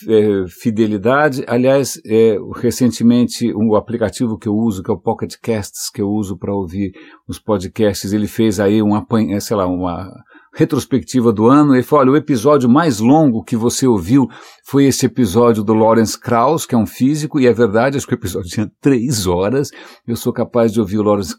é, 0.08 0.48
fidelidade. 0.48 1.44
Aliás, 1.46 2.00
é, 2.04 2.36
recentemente, 2.56 3.52
o 3.54 3.76
aplicativo 3.76 4.36
que 4.36 4.48
eu 4.48 4.54
uso, 4.54 4.82
que 4.82 4.90
é 4.90 4.94
o 4.94 5.00
Pocket 5.00 5.34
Casts, 5.40 5.88
que 5.88 6.02
eu 6.02 6.08
uso 6.08 6.36
para 6.36 6.52
ouvir 6.52 6.92
os 7.28 7.38
podcasts, 7.38 8.12
ele 8.12 8.26
fez 8.26 8.58
aí 8.58 8.82
um 8.82 8.96
apanho, 8.96 9.40
sei 9.40 9.56
lá, 9.56 9.66
uma 9.66 10.10
retrospectiva 10.56 11.30
do 11.30 11.46
ano, 11.46 11.74
ele 11.74 11.82
falou, 11.82 12.06
olha, 12.06 12.12
o 12.12 12.16
episódio 12.16 12.66
mais 12.66 12.98
longo 12.98 13.44
que 13.44 13.54
você 13.54 13.86
ouviu 13.86 14.26
foi 14.64 14.86
esse 14.86 15.04
episódio 15.04 15.62
do 15.62 15.74
Lawrence 15.74 16.18
Krauss, 16.18 16.64
que 16.64 16.74
é 16.74 16.78
um 16.78 16.86
físico, 16.86 17.38
e 17.38 17.46
é 17.46 17.52
verdade, 17.52 17.98
acho 17.98 18.06
que 18.06 18.14
o 18.14 18.16
episódio 18.16 18.48
tinha 18.50 18.70
três 18.80 19.26
horas, 19.26 19.70
eu 20.06 20.16
sou 20.16 20.32
capaz 20.32 20.72
de 20.72 20.80
ouvir 20.80 20.98
o 20.98 21.02
Lawrence 21.02 21.34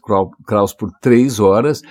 Krauss 0.46 0.72
por 0.72 0.90
três 1.02 1.40
horas, 1.40 1.82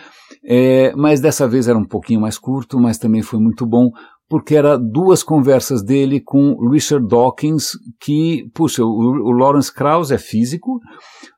é, 0.45 0.93
mas 0.95 1.19
dessa 1.19 1.45
vez 1.45 1.67
era 1.67 1.77
um 1.77 1.85
pouquinho 1.85 2.21
mais 2.21 2.37
curto, 2.37 2.79
mas 2.79 2.97
também 2.97 3.21
foi 3.21 3.39
muito 3.39 3.65
bom, 3.65 3.91
porque 4.29 4.55
era 4.55 4.77
duas 4.77 5.21
conversas 5.21 5.83
dele 5.83 6.21
com 6.21 6.55
Richard 6.69 7.05
Dawkins, 7.05 7.71
que, 7.99 8.49
puxa, 8.53 8.85
o, 8.85 8.87
o 8.87 9.31
Lawrence 9.31 9.73
Krauss 9.73 10.11
é 10.11 10.17
físico, 10.17 10.79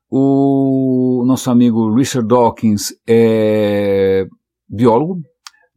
o 0.08 1.23
nosso 1.25 1.49
amigo 1.49 1.91
Richard 1.95 2.28
Dawkins 2.28 2.93
é 3.08 4.28
biólogo, 4.69 5.19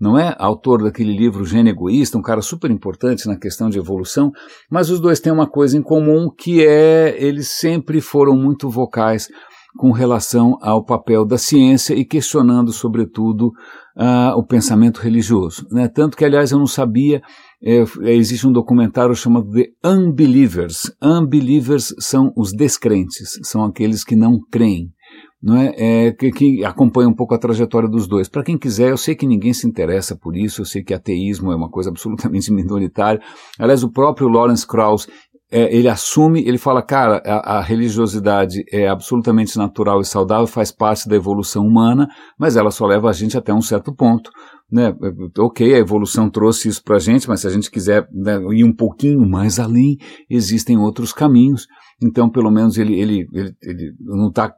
não 0.03 0.19
é? 0.19 0.35
Autor 0.37 0.83
daquele 0.83 1.17
livro 1.17 1.45
Gênio 1.45 1.71
Egoísta, 1.71 2.19
um 2.19 2.23
cara 2.23 2.43
super 2.43 2.69
importante 2.73 3.29
na 3.29 3.39
questão 3.39 3.71
de 3.71 3.79
evolução, 3.79 4.33
mas 4.69 4.91
os 4.91 4.99
dois 4.99 5.21
têm 5.21 5.33
uma 5.33 5.49
coisa 5.49 5.79
em 5.79 5.83
comum 5.83 6.29
que 6.29 6.67
é 6.67 7.15
eles 7.23 7.51
sempre 7.51 8.01
foram 8.01 8.35
muito 8.35 8.69
vocais 8.69 9.29
com 9.77 9.93
relação 9.93 10.59
ao 10.61 10.85
papel 10.85 11.25
da 11.25 11.39
ciência 11.39 11.95
e 11.95 12.05
questionando, 12.05 12.73
sobretudo, 12.73 13.53
uh, 13.97 14.37
o 14.37 14.45
pensamento 14.45 14.99
religioso. 14.99 15.65
Né? 15.71 15.87
Tanto 15.87 16.17
que, 16.17 16.25
aliás, 16.25 16.51
eu 16.51 16.59
não 16.59 16.67
sabia, 16.67 17.23
é, 17.63 17.85
existe 18.11 18.45
um 18.45 18.53
documentário 18.53 19.15
chamado 19.15 19.53
The 19.53 19.69
Unbelievers. 19.89 20.93
Unbelievers 21.01 21.95
são 22.01 22.33
os 22.37 22.53
descrentes, 22.53 23.39
são 23.45 23.65
aqueles 23.65 24.03
que 24.03 24.17
não 24.17 24.41
creem 24.51 24.93
não 25.43 25.57
é, 25.57 25.75
é 25.77 26.13
que, 26.13 26.31
que, 26.31 26.65
acompanha 26.65 27.09
um 27.09 27.15
pouco 27.15 27.35
a 27.35 27.39
trajetória 27.39 27.89
dos 27.89 28.07
dois. 28.07 28.29
Para 28.29 28.45
quem 28.45 28.57
quiser, 28.57 28.91
eu 28.91 28.97
sei 28.97 29.17
que 29.17 29.27
ninguém 29.27 29.53
se 29.53 29.67
interessa 29.67 30.15
por 30.15 30.37
isso, 30.37 30.61
eu 30.61 30.65
sei 30.65 30.85
que 30.85 30.95
ateísmo 30.95 31.51
é 31.51 31.57
uma 31.57 31.69
coisa 31.69 31.91
absolutamente 31.91 32.53
minoritária. 32.55 33.21
Aliás, 33.59 33.83
o 33.83 33.91
próprio 33.91 34.29
Lawrence 34.29 34.65
Krauss, 34.65 35.09
é, 35.51 35.77
ele 35.77 35.89
assume, 35.89 36.47
ele 36.47 36.59
fala, 36.59 36.81
cara, 36.81 37.21
a, 37.27 37.59
a, 37.59 37.61
religiosidade 37.61 38.65
é 38.73 38.87
absolutamente 38.89 39.59
natural 39.59 40.01
e 40.01 40.05
saudável, 40.05 40.47
faz 40.47 40.71
parte 40.71 41.09
da 41.09 41.17
evolução 41.17 41.67
humana, 41.67 42.09
mas 42.39 42.57
ela 42.57 42.71
só 42.71 42.87
leva 42.87 43.11
a 43.11 43.13
gente 43.13 43.37
até 43.37 43.53
um 43.53 43.61
certo 43.61 43.93
ponto. 43.93 44.31
Né? 44.71 44.95
Ok, 45.39 45.75
a 45.75 45.79
evolução 45.79 46.31
trouxe 46.31 46.69
isso 46.69 46.83
para 46.83 46.97
a 46.97 47.01
gente, 47.01 47.29
mas 47.29 47.41
se 47.41 47.47
a 47.47 47.51
gente 47.51 47.71
quiser 47.71 48.09
né, 48.11 48.41
ir 48.53 48.65
um 48.65 48.75
pouquinho 48.75 49.29
mais 49.29 49.59
além, 49.59 49.99
existem 50.31 50.79
outros 50.79 51.13
caminhos. 51.13 51.67
Então, 52.03 52.31
pelo 52.31 52.51
menos 52.51 52.79
ele, 52.79 52.99
ele, 52.99 53.27
ele, 53.35 53.55
ele 53.63 53.93
não 54.01 54.29
está 54.29 54.55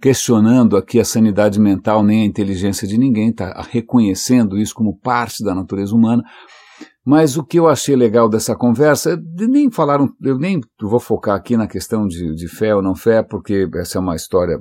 questionando 0.00 0.76
aqui 0.76 1.00
a 1.00 1.04
sanidade 1.04 1.58
mental 1.58 2.02
nem 2.02 2.22
a 2.22 2.26
inteligência 2.26 2.86
de 2.86 2.96
ninguém, 2.96 3.30
está 3.30 3.60
reconhecendo 3.70 4.58
isso 4.58 4.74
como 4.74 4.96
parte 4.96 5.42
da 5.42 5.54
natureza 5.54 5.94
humana. 5.94 6.22
Mas 7.04 7.36
o 7.36 7.44
que 7.44 7.58
eu 7.58 7.68
achei 7.68 7.96
legal 7.96 8.28
dessa 8.28 8.54
conversa, 8.54 9.20
nem 9.36 9.70
falaram, 9.70 10.08
eu 10.22 10.38
nem 10.38 10.60
vou 10.80 11.00
focar 11.00 11.34
aqui 11.34 11.56
na 11.56 11.66
questão 11.66 12.06
de, 12.06 12.32
de 12.34 12.46
fé 12.46 12.74
ou 12.74 12.80
não 12.80 12.94
fé, 12.94 13.22
porque 13.22 13.68
essa 13.74 13.98
é 13.98 14.00
uma 14.00 14.14
história 14.14 14.60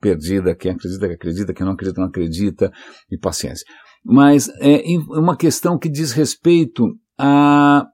perdida, 0.00 0.54
quem 0.54 0.70
acredita 0.70 1.08
que 1.08 1.14
acredita, 1.14 1.52
quem 1.52 1.66
não 1.66 1.72
acredita 1.72 2.00
não 2.00 2.08
acredita, 2.08 2.72
e 3.10 3.18
paciência. 3.18 3.66
Mas 4.04 4.48
é 4.60 4.82
uma 5.08 5.36
questão 5.36 5.76
que 5.76 5.88
diz 5.88 6.12
respeito 6.12 6.86
a, 7.18 7.84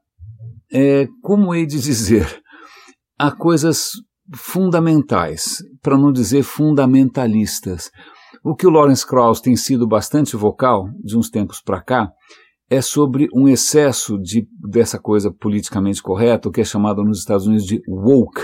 é, 0.71 1.07
como 1.21 1.53
hei 1.53 1.65
de 1.65 1.81
dizer, 1.81 2.41
a 3.17 3.31
coisas 3.31 3.89
fundamentais, 4.35 5.57
para 5.81 5.97
não 5.97 6.11
dizer 6.11 6.43
fundamentalistas. 6.43 7.91
O 8.43 8.55
que 8.55 8.67
o 8.67 8.69
Lawrence 8.69 9.05
Krauss 9.05 9.41
tem 9.41 9.55
sido 9.55 9.87
bastante 9.87 10.35
vocal 10.35 10.89
de 11.03 11.17
uns 11.17 11.29
tempos 11.29 11.61
para 11.61 11.81
cá 11.81 12.11
é 12.69 12.81
sobre 12.81 13.27
um 13.33 13.47
excesso 13.47 14.17
de, 14.19 14.47
dessa 14.69 14.99
coisa 14.99 15.31
politicamente 15.31 16.01
correta, 16.01 16.49
o 16.49 16.51
que 16.51 16.61
é 16.61 16.65
chamado 16.65 17.03
nos 17.03 17.19
Estados 17.19 17.47
Unidos 17.47 17.65
de 17.65 17.81
woke, 17.87 18.41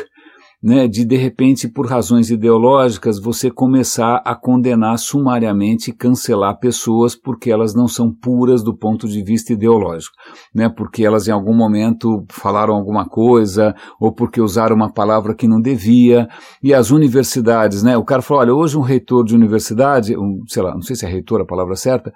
né, 0.63 0.87
de 0.87 1.03
de 1.03 1.17
repente, 1.17 1.67
por 1.67 1.85
razões 1.85 2.29
ideológicas, 2.29 3.19
você 3.19 3.51
começar 3.51 4.21
a 4.23 4.33
condenar 4.33 4.97
sumariamente 4.97 5.89
e 5.89 5.93
cancelar 5.93 6.57
pessoas 6.57 7.15
porque 7.15 7.51
elas 7.51 7.75
não 7.75 7.87
são 7.87 8.09
puras 8.09 8.63
do 8.63 8.73
ponto 8.73 9.05
de 9.05 9.21
vista 9.21 9.51
ideológico, 9.51 10.15
né, 10.55 10.69
porque 10.69 11.03
elas 11.03 11.27
em 11.27 11.31
algum 11.31 11.53
momento 11.53 12.25
falaram 12.29 12.73
alguma 12.73 13.05
coisa 13.05 13.75
ou 13.99 14.13
porque 14.13 14.39
usaram 14.39 14.75
uma 14.75 14.91
palavra 14.91 15.35
que 15.35 15.47
não 15.47 15.59
devia. 15.59 16.29
E 16.61 16.73
as 16.73 16.91
universidades, 16.91 17.83
né, 17.83 17.97
o 17.97 18.05
cara 18.05 18.21
falou, 18.21 18.41
olha, 18.41 18.55
hoje 18.55 18.77
um 18.77 18.81
reitor 18.81 19.25
de 19.25 19.35
universidade, 19.35 20.17
um, 20.17 20.43
sei 20.47 20.63
lá, 20.63 20.73
não 20.73 20.81
sei 20.81 20.95
se 20.95 21.05
é 21.05 21.09
reitor 21.09 21.41
a 21.41 21.45
palavra 21.45 21.75
certa, 21.75 22.13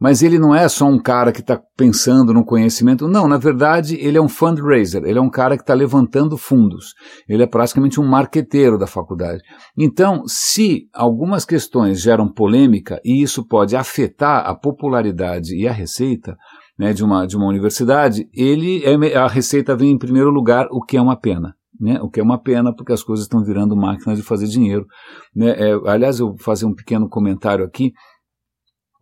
mas 0.00 0.22
ele 0.22 0.38
não 0.38 0.54
é 0.54 0.66
só 0.66 0.86
um 0.86 0.98
cara 0.98 1.30
que 1.30 1.40
está 1.40 1.60
pensando 1.76 2.32
no 2.32 2.44
conhecimento. 2.44 3.06
Não, 3.06 3.28
na 3.28 3.36
verdade, 3.36 3.96
ele 4.00 4.16
é 4.16 4.20
um 4.20 4.28
fundraiser, 4.28 5.04
ele 5.04 5.18
é 5.18 5.22
um 5.22 5.28
cara 5.28 5.56
que 5.56 5.62
está 5.62 5.74
levantando 5.74 6.38
fundos. 6.38 6.94
Ele 7.28 7.42
é 7.42 7.46
praticamente 7.46 8.00
um 8.00 8.08
marqueteiro 8.08 8.78
da 8.78 8.86
faculdade. 8.86 9.42
Então, 9.76 10.22
se 10.26 10.88
algumas 10.94 11.44
questões 11.44 12.00
geram 12.00 12.32
polêmica 12.32 12.98
e 13.04 13.22
isso 13.22 13.46
pode 13.46 13.76
afetar 13.76 14.46
a 14.46 14.54
popularidade 14.54 15.54
e 15.54 15.68
a 15.68 15.72
receita, 15.72 16.34
né, 16.78 16.94
de, 16.94 17.04
uma, 17.04 17.26
de 17.26 17.36
uma 17.36 17.46
universidade, 17.46 18.26
ele 18.32 18.82
é, 18.84 19.14
a 19.14 19.28
receita 19.28 19.76
vem 19.76 19.90
em 19.90 19.98
primeiro 19.98 20.30
lugar, 20.30 20.66
o 20.70 20.82
que 20.82 20.96
é 20.96 21.02
uma 21.02 21.16
pena. 21.16 21.54
Né, 21.78 21.98
o 22.02 22.10
que 22.10 22.20
é 22.20 22.22
uma 22.22 22.38
pena 22.38 22.74
porque 22.74 22.92
as 22.92 23.02
coisas 23.02 23.24
estão 23.24 23.42
virando 23.42 23.74
máquinas 23.74 24.18
de 24.18 24.24
fazer 24.24 24.46
dinheiro. 24.46 24.86
Né, 25.34 25.50
é, 25.50 25.72
aliás, 25.86 26.20
eu 26.20 26.28
vou 26.28 26.38
fazer 26.38 26.66
um 26.66 26.74
pequeno 26.74 27.08
comentário 27.08 27.64
aqui. 27.64 27.92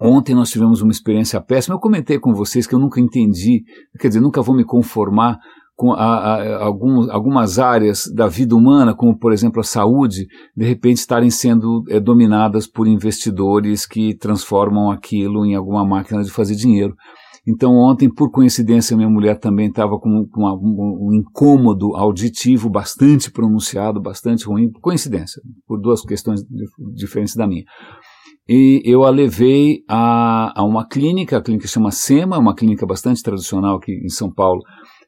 Ontem 0.00 0.34
nós 0.34 0.50
tivemos 0.50 0.80
uma 0.80 0.92
experiência 0.92 1.40
péssima. 1.40 1.74
Eu 1.74 1.80
comentei 1.80 2.18
com 2.18 2.32
vocês 2.32 2.66
que 2.66 2.74
eu 2.74 2.78
nunca 2.78 3.00
entendi, 3.00 3.64
quer 3.98 4.08
dizer, 4.08 4.20
nunca 4.20 4.40
vou 4.40 4.54
me 4.54 4.64
conformar 4.64 5.38
com 5.74 5.92
a, 5.92 6.04
a, 6.04 6.64
algum, 6.64 7.10
algumas 7.10 7.58
áreas 7.58 8.04
da 8.12 8.26
vida 8.26 8.54
humana, 8.54 8.94
como 8.94 9.16
por 9.16 9.32
exemplo 9.32 9.60
a 9.60 9.64
saúde, 9.64 10.26
de 10.56 10.64
repente 10.64 10.96
estarem 10.96 11.30
sendo 11.30 11.84
é, 11.88 12.00
dominadas 12.00 12.66
por 12.66 12.88
investidores 12.88 13.86
que 13.86 14.12
transformam 14.16 14.90
aquilo 14.90 15.46
em 15.46 15.54
alguma 15.54 15.84
máquina 15.84 16.22
de 16.22 16.30
fazer 16.30 16.56
dinheiro. 16.56 16.96
Então 17.46 17.76
ontem, 17.76 18.12
por 18.12 18.30
coincidência, 18.30 18.96
minha 18.96 19.08
mulher 19.08 19.38
também 19.38 19.68
estava 19.68 19.98
com, 19.98 20.26
com 20.26 20.40
uma, 20.40 20.54
um, 20.54 21.08
um, 21.08 21.14
incômodo 21.14 21.96
auditivo 21.96 22.68
bastante 22.68 23.30
pronunciado, 23.30 24.02
bastante 24.02 24.46
ruim, 24.46 24.70
coincidência, 24.82 25.40
por 25.66 25.80
duas 25.80 26.02
questões 26.02 26.44
diferentes 26.92 27.36
da 27.36 27.46
minha 27.46 27.64
e 28.48 28.80
eu 28.84 29.04
a 29.04 29.10
levei 29.10 29.84
a, 29.86 30.58
a 30.58 30.64
uma 30.64 30.88
clínica, 30.88 31.36
a 31.36 31.42
clínica 31.42 31.68
chama 31.68 31.90
SEMA, 31.90 32.38
uma 32.38 32.54
clínica 32.54 32.86
bastante 32.86 33.22
tradicional 33.22 33.76
aqui 33.76 33.92
em 33.92 34.08
São 34.08 34.32
Paulo, 34.32 34.62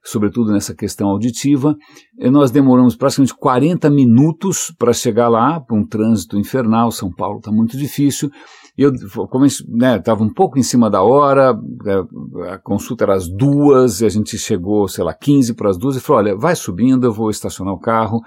sobretudo 0.04 0.52
nessa 0.52 0.74
questão 0.74 1.08
auditiva. 1.08 1.74
E 2.18 2.28
nós 2.28 2.50
demoramos 2.50 2.94
praticamente 2.96 3.34
40 3.34 3.88
minutos 3.88 4.74
para 4.78 4.92
chegar 4.92 5.28
lá, 5.28 5.58
para 5.58 5.76
um 5.76 5.86
trânsito 5.86 6.38
infernal, 6.38 6.90
São 6.90 7.10
Paulo 7.10 7.38
está 7.38 7.50
muito 7.50 7.78
difícil, 7.78 8.30
eu, 8.76 8.92
estava 8.94 10.20
né, 10.24 10.30
um 10.30 10.32
pouco 10.32 10.58
em 10.58 10.62
cima 10.62 10.88
da 10.88 11.02
hora, 11.02 11.58
é, 11.86 12.52
a 12.52 12.58
consulta 12.58 13.04
era 13.04 13.14
às 13.14 13.28
duas, 13.28 14.00
e 14.00 14.06
a 14.06 14.08
gente 14.08 14.38
chegou, 14.38 14.88
sei 14.88 15.04
lá, 15.04 15.12
15 15.12 15.54
para 15.54 15.70
as 15.70 15.76
duas, 15.76 15.96
e 15.96 16.00
falou, 16.00 16.22
olha, 16.22 16.36
vai 16.36 16.54
subindo, 16.56 17.04
eu 17.04 17.12
vou 17.12 17.30
estacionar 17.30 17.74
o 17.74 17.80
carro. 17.80 18.20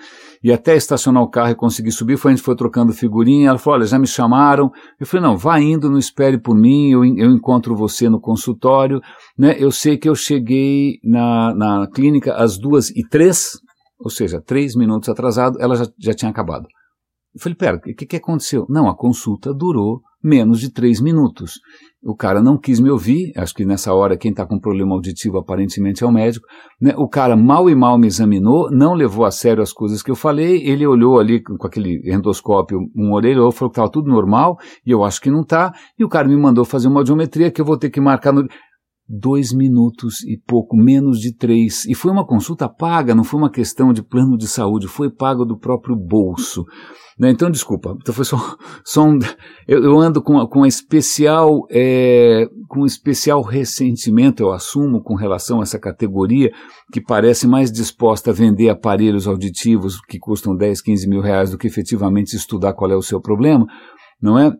E 0.44 0.52
até 0.52 0.76
estacionar 0.76 1.24
o 1.24 1.30
carro 1.30 1.52
e 1.52 1.56
conseguir 1.56 1.92
subir, 1.92 2.18
foi, 2.18 2.32
a 2.32 2.36
gente 2.36 2.44
foi 2.44 2.56
trocando 2.56 2.94
figurinha, 2.94 3.50
ela 3.50 3.58
falou, 3.58 3.80
olha, 3.80 3.88
já 3.88 3.98
me 3.98 4.08
chamaram. 4.08 4.72
Eu 5.00 5.08
falei, 5.08 5.26
não, 5.26 5.38
vá 5.38 5.60
indo, 5.60 5.90
não 5.90 5.98
espere 5.98 6.38
por 6.38 6.56
mim, 6.56 6.92
eu, 6.92 7.04
eu 7.06 7.32
encontro 7.32 7.76
você 7.76 8.10
no 8.10 8.20
consultório. 8.20 9.02
Né? 9.38 9.56
Eu 9.58 9.72
sei 9.72 9.98
que 9.98 10.10
eu 10.10 10.16
cheguei 10.16 11.00
na, 11.04 11.54
na 11.56 11.88
clínica 11.88 12.34
às 12.36 12.58
duas 12.58 12.90
e 12.90 13.08
três, 13.08 13.54
ou 14.00 14.10
seja, 14.10 14.42
três 14.42 14.76
minutos 14.76 15.10
atrasado, 15.10 15.58
ela 15.60 15.76
já, 15.76 15.86
já 15.98 16.14
tinha 16.14 16.30
acabado. 16.30 16.68
Eu 17.34 17.42
falei, 17.42 17.56
pera, 17.56 17.78
o 17.78 17.82
que, 17.82 18.06
que 18.06 18.18
aconteceu? 18.18 18.66
Não, 18.70 18.88
a 18.88 18.96
consulta 18.96 19.54
durou 19.54 20.02
menos 20.24 20.60
de 20.60 20.72
três 20.72 21.02
minutos. 21.02 21.60
O 22.02 22.16
cara 22.16 22.42
não 22.42 22.58
quis 22.58 22.80
me 22.80 22.90
ouvir, 22.90 23.34
acho 23.36 23.54
que 23.54 23.66
nessa 23.66 23.94
hora 23.94 24.18
quem 24.18 24.32
está 24.32 24.46
com 24.46 24.60
problema 24.60 24.94
auditivo 24.94 25.38
aparentemente 25.38 26.04
é 26.04 26.08
o 26.08 26.12
médico. 26.12 26.46
Né? 26.80 26.94
O 26.98 27.10
cara 27.10 27.36
mal 27.36 27.70
e 27.70 27.76
mal 27.76 27.98
me 27.98 28.08
examinou, 28.08 28.70
não 28.72 28.94
levou 28.94 29.26
a 29.26 29.32
sério 29.32 29.64
as 29.64 29.74
coisas 29.74 30.02
que 30.02 30.12
eu 30.12 30.16
falei, 30.16 30.66
ele 30.66 30.86
olhou 30.86 31.20
ali 31.20 31.42
com 31.42 31.56
aquele 31.66 32.02
endoscópio, 32.06 32.80
um 32.96 33.14
orelho, 33.14 33.52
falou 33.52 33.70
que 33.70 33.74
estava 33.74 33.92
tudo 33.92 34.10
normal, 34.10 34.58
e 34.86 34.92
eu 34.92 35.04
acho 35.04 35.20
que 35.20 35.32
não 35.32 35.42
está, 35.42 35.74
e 35.98 36.06
o 36.06 36.10
cara 36.10 36.28
me 36.28 36.38
mandou 36.38 36.64
fazer 36.64 36.88
uma 36.88 37.00
audiometria 37.00 37.52
que 37.52 37.60
eu 37.60 37.66
vou 37.66 37.78
ter 37.78 37.90
que 37.90 38.00
marcar 38.00 38.32
no 38.32 38.48
dois 39.08 39.52
minutos 39.52 40.24
e 40.24 40.38
pouco, 40.38 40.76
menos 40.76 41.20
de 41.20 41.36
três. 41.36 41.86
E 41.86 41.94
foi 41.94 42.12
uma 42.12 42.26
consulta 42.26 42.70
paga, 42.70 43.14
não 43.14 43.24
foi 43.24 43.40
uma 43.40 43.52
questão 43.52 43.92
de 43.92 44.02
plano 44.02 44.38
de 44.38 44.48
saúde, 44.48 44.88
foi 44.88 45.10
pago 45.10 45.46
do 45.46 45.58
próprio 45.58 45.96
bolso. 45.96 46.66
Né? 47.20 47.30
Então, 47.30 47.52
desculpa, 47.52 47.96
então 48.02 48.14
foi 48.14 48.26
só, 48.26 48.38
só 48.84 49.04
um, 49.04 49.20
eu, 49.68 49.84
eu 49.84 50.00
ando 50.00 50.22
com, 50.22 50.46
com 50.48 50.66
especial, 50.66 51.68
é, 51.70 52.48
com 52.68 52.86
especial 52.86 53.42
ressentimento, 53.42 54.42
eu 54.42 54.52
assumo, 54.52 55.02
com 55.04 55.16
relação 55.16 55.60
a 55.60 55.64
essa 55.64 55.78
categoria 55.78 56.52
que 56.92 57.02
parece 57.02 57.48
mais 57.48 57.72
disposta 57.72 58.32
a 58.32 58.34
vender 58.34 58.70
aparelhos 58.70 59.28
auditivos 59.28 60.00
que 60.02 60.18
custam 60.18 60.56
10, 60.56 60.82
15 60.82 61.08
mil 61.08 61.22
reais 61.22 61.52
do 61.52 61.58
que 61.58 61.68
efetivamente 61.68 62.36
estudar 62.36 62.74
qual 62.74 62.92
é 62.92 62.96
o 62.96 63.02
seu 63.02 63.22
problema, 63.22 63.68
não 64.22 64.40
é? 64.40 64.52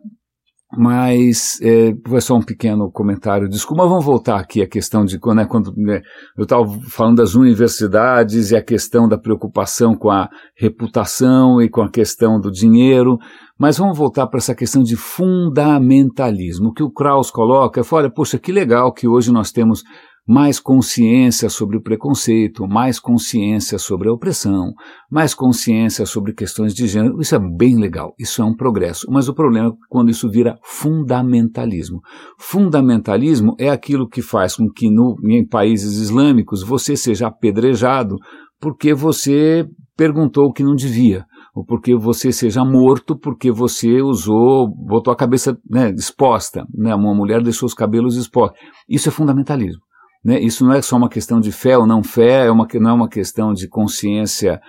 Mas 0.76 1.58
é, 1.62 1.94
foi 2.06 2.20
só 2.20 2.36
um 2.36 2.42
pequeno 2.42 2.90
comentário. 2.90 3.48
Desculpa, 3.48 3.86
vamos 3.86 4.04
voltar 4.04 4.38
aqui 4.38 4.62
à 4.62 4.68
questão 4.68 5.04
de 5.04 5.18
quando, 5.18 5.36
né, 5.38 5.46
quando 5.46 5.72
né, 5.76 6.00
eu 6.36 6.44
estava 6.44 6.66
falando 6.90 7.16
das 7.16 7.34
universidades 7.34 8.50
e 8.50 8.56
a 8.56 8.62
questão 8.62 9.08
da 9.08 9.18
preocupação 9.18 9.94
com 9.94 10.10
a 10.10 10.28
reputação 10.56 11.60
e 11.60 11.68
com 11.68 11.82
a 11.82 11.90
questão 11.90 12.40
do 12.40 12.50
dinheiro. 12.50 13.18
Mas 13.58 13.78
vamos 13.78 13.96
voltar 13.96 14.26
para 14.26 14.38
essa 14.38 14.54
questão 14.54 14.82
de 14.82 14.96
fundamentalismo. 14.96 16.68
O 16.68 16.72
que 16.72 16.82
o 16.82 16.90
Kraus 16.90 17.30
coloca, 17.30 17.80
é, 17.80 17.84
olha, 17.92 18.10
poxa, 18.10 18.38
que 18.38 18.50
legal 18.50 18.92
que 18.92 19.06
hoje 19.06 19.32
nós 19.32 19.52
temos 19.52 19.82
mais 20.26 20.58
consciência 20.58 21.50
sobre 21.50 21.76
o 21.76 21.82
preconceito, 21.82 22.66
mais 22.66 22.98
consciência 22.98 23.78
sobre 23.78 24.08
a 24.08 24.12
opressão, 24.12 24.72
mais 25.10 25.34
consciência 25.34 26.06
sobre 26.06 26.32
questões 26.32 26.74
de 26.74 26.86
gênero. 26.86 27.20
Isso 27.20 27.34
é 27.34 27.38
bem 27.38 27.78
legal, 27.78 28.14
isso 28.18 28.40
é 28.40 28.44
um 28.44 28.54
progresso. 28.54 29.06
Mas 29.10 29.28
o 29.28 29.34
problema 29.34 29.68
é 29.68 29.72
quando 29.88 30.10
isso 30.10 30.30
vira 30.30 30.58
fundamentalismo. 30.62 32.00
Fundamentalismo 32.38 33.54
é 33.58 33.68
aquilo 33.68 34.08
que 34.08 34.22
faz 34.22 34.56
com 34.56 34.68
que 34.70 34.90
no, 34.90 35.16
em 35.28 35.46
países 35.46 35.98
islâmicos 35.98 36.62
você 36.62 36.96
seja 36.96 37.26
apedrejado 37.26 38.16
porque 38.58 38.94
você 38.94 39.66
perguntou 39.94 40.46
o 40.46 40.52
que 40.52 40.64
não 40.64 40.74
devia 40.74 41.26
ou 41.54 41.64
porque 41.64 41.94
você 41.94 42.32
seja 42.32 42.64
morto 42.64 43.16
porque 43.16 43.52
você 43.52 44.02
usou, 44.02 44.68
botou 44.68 45.12
a 45.12 45.16
cabeça 45.16 45.56
né, 45.70 45.90
exposta, 45.90 46.66
né, 46.74 46.94
uma 46.94 47.14
mulher 47.14 47.40
deixou 47.42 47.66
os 47.66 47.74
cabelos 47.74 48.16
expostos. 48.16 48.58
Isso 48.88 49.08
é 49.08 49.12
fundamentalismo. 49.12 49.80
Né? 50.24 50.40
Isso 50.40 50.64
não 50.64 50.72
é 50.72 50.80
só 50.80 50.96
uma 50.96 51.08
questão 51.08 51.40
de 51.40 51.52
fé 51.52 51.76
ou 51.76 51.86
não 51.86 52.02
fé, 52.02 52.46
é 52.46 52.50
uma, 52.50 52.66
não 52.74 52.90
é 52.90 52.92
uma 52.92 53.08
questão 53.08 53.52
de 53.52 53.68
consciência 53.68 54.60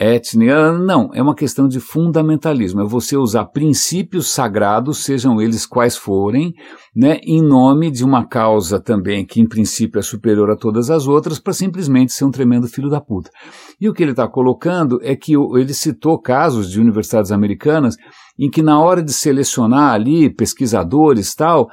étnica, 0.00 0.72
não, 0.72 1.10
é 1.12 1.22
uma 1.22 1.34
questão 1.34 1.68
de 1.68 1.78
fundamentalismo, 1.78 2.80
é 2.80 2.84
você 2.86 3.18
usar 3.18 3.44
princípios 3.46 4.32
sagrados, 4.32 5.04
sejam 5.04 5.42
eles 5.42 5.66
quais 5.66 5.94
forem, 5.94 6.54
né, 6.96 7.18
em 7.22 7.42
nome 7.42 7.90
de 7.90 8.02
uma 8.02 8.26
causa 8.26 8.80
também 8.80 9.26
que 9.26 9.42
em 9.42 9.46
princípio 9.46 9.98
é 9.98 10.02
superior 10.02 10.50
a 10.50 10.56
todas 10.56 10.88
as 10.88 11.06
outras, 11.06 11.38
para 11.38 11.52
simplesmente 11.52 12.14
ser 12.14 12.24
um 12.24 12.30
tremendo 12.30 12.66
filho 12.66 12.88
da 12.88 12.98
puta. 12.98 13.30
E 13.78 13.90
o 13.90 13.92
que 13.92 14.02
ele 14.02 14.12
está 14.12 14.26
colocando 14.26 14.98
é 15.02 15.14
que 15.14 15.34
ele 15.34 15.74
citou 15.74 16.18
casos 16.18 16.70
de 16.70 16.80
universidades 16.80 17.30
americanas 17.30 17.94
em 18.38 18.48
que 18.48 18.62
na 18.62 18.80
hora 18.80 19.02
de 19.02 19.12
selecionar 19.12 19.92
ali 19.92 20.30
pesquisadores 20.30 21.34
tal, 21.34 21.68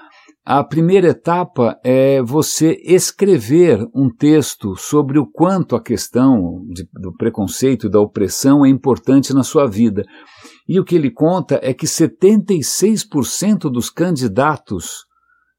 a 0.50 0.64
primeira 0.64 1.10
etapa 1.10 1.78
é 1.84 2.22
você 2.22 2.82
escrever 2.82 3.86
um 3.94 4.10
texto 4.10 4.78
sobre 4.78 5.20
o 5.20 5.30
quanto 5.30 5.76
a 5.76 5.84
questão 5.84 6.66
de, 6.70 6.88
do 6.94 7.14
preconceito 7.14 7.88
e 7.88 7.90
da 7.90 8.00
opressão 8.00 8.66
é 8.66 8.70
importante 8.70 9.34
na 9.34 9.44
sua 9.44 9.68
vida. 9.68 10.06
E 10.66 10.80
o 10.80 10.86
que 10.86 10.96
ele 10.96 11.12
conta 11.12 11.60
é 11.62 11.74
que 11.74 11.86
76% 11.86 13.70
dos 13.70 13.90
candidatos 13.90 15.06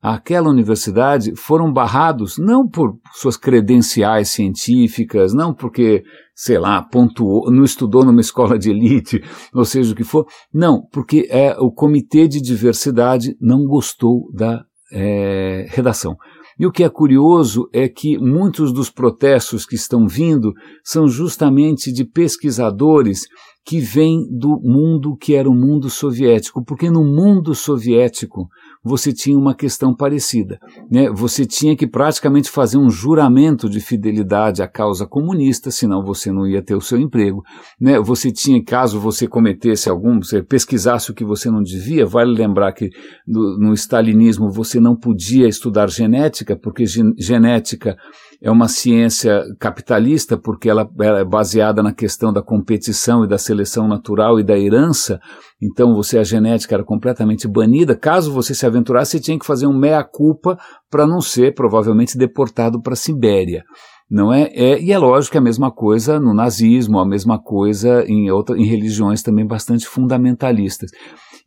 àquela 0.01 0.49
universidade 0.49 1.37
foram 1.37 1.71
barrados 1.71 2.39
não 2.39 2.67
por 2.67 2.97
suas 3.13 3.37
credenciais 3.37 4.31
científicas, 4.31 5.35
não 5.35 5.53
porque, 5.53 6.03
sei 6.35 6.59
lá, 6.59 6.81
pontuou, 6.81 7.51
não 7.51 7.63
estudou 7.63 8.07
numa 8.07 8.23
escola 8.23 8.59
de 8.59 8.71
elite, 8.71 9.23
ou 9.53 9.67
seja 9.67 9.93
o 9.93 9.95
que 9.95 10.05
for, 10.05 10.27
não, 10.51 10.81
porque 10.91 11.29
é, 11.29 11.55
o 11.59 11.71
comitê 11.71 12.27
de 12.27 12.41
diversidade 12.41 13.37
não 13.39 13.67
gostou 13.67 14.33
da 14.33 14.65
é, 14.93 15.67
redação. 15.71 16.17
E 16.59 16.67
o 16.67 16.73
que 16.73 16.83
é 16.83 16.89
curioso 16.89 17.69
é 17.73 17.89
que 17.89 18.19
muitos 18.19 18.73
dos 18.73 18.91
protestos 18.91 19.65
que 19.65 19.77
estão 19.77 20.09
vindo 20.09 20.53
são 20.83 21.07
justamente 21.07 21.93
de 21.93 22.05
pesquisadores 22.05 23.27
que 23.65 23.79
vêm 23.79 24.27
do 24.31 24.59
mundo 24.61 25.17
que 25.17 25.35
era 25.35 25.49
o 25.49 25.55
mundo 25.55 25.89
soviético, 25.89 26.65
porque 26.65 26.91
no 26.91 27.05
mundo 27.05 27.55
soviético 27.55 28.49
você 28.85 29.13
tinha 29.13 29.39
uma 29.39 29.55
questão 29.55 29.95
parecida. 29.95 30.59
Né? 30.91 31.11
Você 31.11 31.45
tinha 31.45 31.77
que 31.77 31.87
praticamente 31.87 32.51
fazer 32.51 32.79
um 32.79 32.91
juramento 32.91 33.69
de 33.69 33.81
fidelidade 33.81 34.63
à 34.63 34.69
causa 34.69 35.07
comunista, 35.07 35.71
senão 35.71 36.03
você 36.03 36.33
não 36.33 36.47
ia 36.47 36.63
ter 36.63 36.75
o 36.75 36.81
seu 36.81 36.99
emprego. 36.99 37.43
Né? 37.81 37.99
Você 38.01 38.31
tinha, 38.31 38.63
caso 38.63 39.01
você 39.01 39.27
cometesse 39.27 39.89
algum, 39.89 40.23
você 40.23 40.43
pesquisasse 40.43 41.11
o 41.11 41.15
que 41.15 41.25
você 41.25 41.51
não 41.51 41.63
devia, 41.63 42.07
vale 42.07 42.33
lembrar 42.33 42.73
que 42.73 42.91
no, 43.27 43.59
no 43.59 43.75
stalinismo 43.75 44.51
você 44.51 44.81
não 44.81 44.97
podia 44.97 45.49
estudar 45.49 45.89
genética, 45.91 46.57
porque 46.57 46.87
gen, 46.87 47.13
genética 47.19 47.97
é 48.41 48.51
uma 48.51 48.69
ciência 48.69 49.43
capitalista, 49.59 50.37
porque 50.37 50.71
ela, 50.71 50.89
ela, 51.01 51.19
é 51.19 51.25
baseada 51.25 51.83
na 51.83 51.93
questão 51.93 52.33
da 52.33 52.41
competição 52.41 53.25
e 53.25 53.29
da 53.29 53.37
seleção 53.37 53.89
natural 53.89 54.39
e 54.39 54.45
da 54.45 54.57
herança. 54.57 55.21
Então, 55.61 55.93
você 55.93 56.19
a 56.19 56.25
genética 56.25 56.77
era 56.77 56.85
completamente 56.85 57.49
banida. 57.49 57.97
Caso 57.97 58.33
você 58.33 58.55
se 58.55 58.65
aventurasse, 58.65 59.21
tinha 59.21 59.39
que 59.39 59.47
fazer 59.47 59.67
um 59.67 59.77
meia-culpa 59.77 60.57
para 60.89 61.05
não 61.05 61.21
ser, 61.21 61.55
provavelmente, 61.55 62.17
deportado 62.17 62.81
para 62.81 62.93
a 62.93 62.97
Sibéria. 62.97 63.65
Não 64.09 64.33
é? 64.33 64.51
é? 64.55 64.81
E 64.81 64.93
é 64.93 64.99
lógico 64.99 65.33
que 65.33 65.39
é 65.39 65.41
a 65.41 65.45
mesma 65.45 65.73
coisa 65.73 66.21
no 66.21 66.33
nazismo, 66.33 67.01
a 67.01 67.07
mesma 67.07 67.43
coisa 67.43 68.05
em, 68.07 68.31
outra, 68.31 68.57
em 68.57 68.65
religiões 68.65 69.21
também 69.21 69.47
bastante 69.47 69.87
fundamentalistas. 69.87 70.91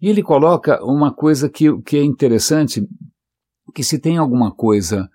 E 0.02 0.10
ele 0.10 0.22
coloca 0.22 0.84
uma 0.84 1.14
coisa 1.14 1.50
que, 1.50 1.76
que 1.84 1.98
é 1.98 2.04
interessante, 2.04 2.86
que 3.74 3.84
se 3.84 3.98
tem 3.98 4.18
alguma 4.18 4.52
coisa 4.54 5.10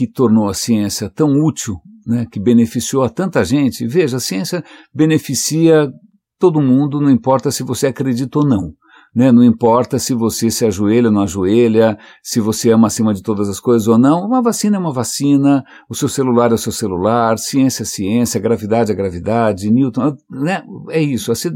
que 0.00 0.10
tornou 0.10 0.48
a 0.48 0.54
ciência 0.54 1.10
tão 1.10 1.28
útil, 1.44 1.76
né, 2.06 2.24
que 2.32 2.40
beneficiou 2.40 3.02
a 3.02 3.10
tanta 3.10 3.44
gente. 3.44 3.86
Veja, 3.86 4.16
a 4.16 4.20
ciência 4.20 4.64
beneficia 4.94 5.90
todo 6.38 6.58
mundo, 6.58 7.02
não 7.02 7.10
importa 7.10 7.50
se 7.50 7.62
você 7.62 7.88
acredita 7.88 8.38
ou 8.38 8.48
não. 8.48 8.72
Né? 9.14 9.32
Não 9.32 9.42
importa 9.42 9.98
se 9.98 10.14
você 10.14 10.50
se 10.50 10.64
ajoelha 10.64 11.08
ou 11.08 11.12
não 11.12 11.22
ajoelha, 11.22 11.98
se 12.22 12.40
você 12.40 12.70
ama 12.70 12.86
acima 12.86 13.12
de 13.12 13.22
todas 13.22 13.48
as 13.48 13.58
coisas 13.58 13.88
ou 13.88 13.98
não. 13.98 14.24
Uma 14.24 14.40
vacina 14.40 14.76
é 14.76 14.80
uma 14.80 14.92
vacina, 14.92 15.64
o 15.88 15.94
seu 15.94 16.08
celular 16.08 16.52
é 16.52 16.54
o 16.54 16.58
seu 16.58 16.72
celular, 16.72 17.38
ciência 17.38 17.82
é 17.82 17.86
ciência, 17.86 18.40
gravidade 18.40 18.92
é 18.92 18.94
gravidade, 18.94 19.70
Newton. 19.70 20.16
Né? 20.30 20.62
É 20.90 21.00
isso. 21.00 21.34
Você 21.34 21.50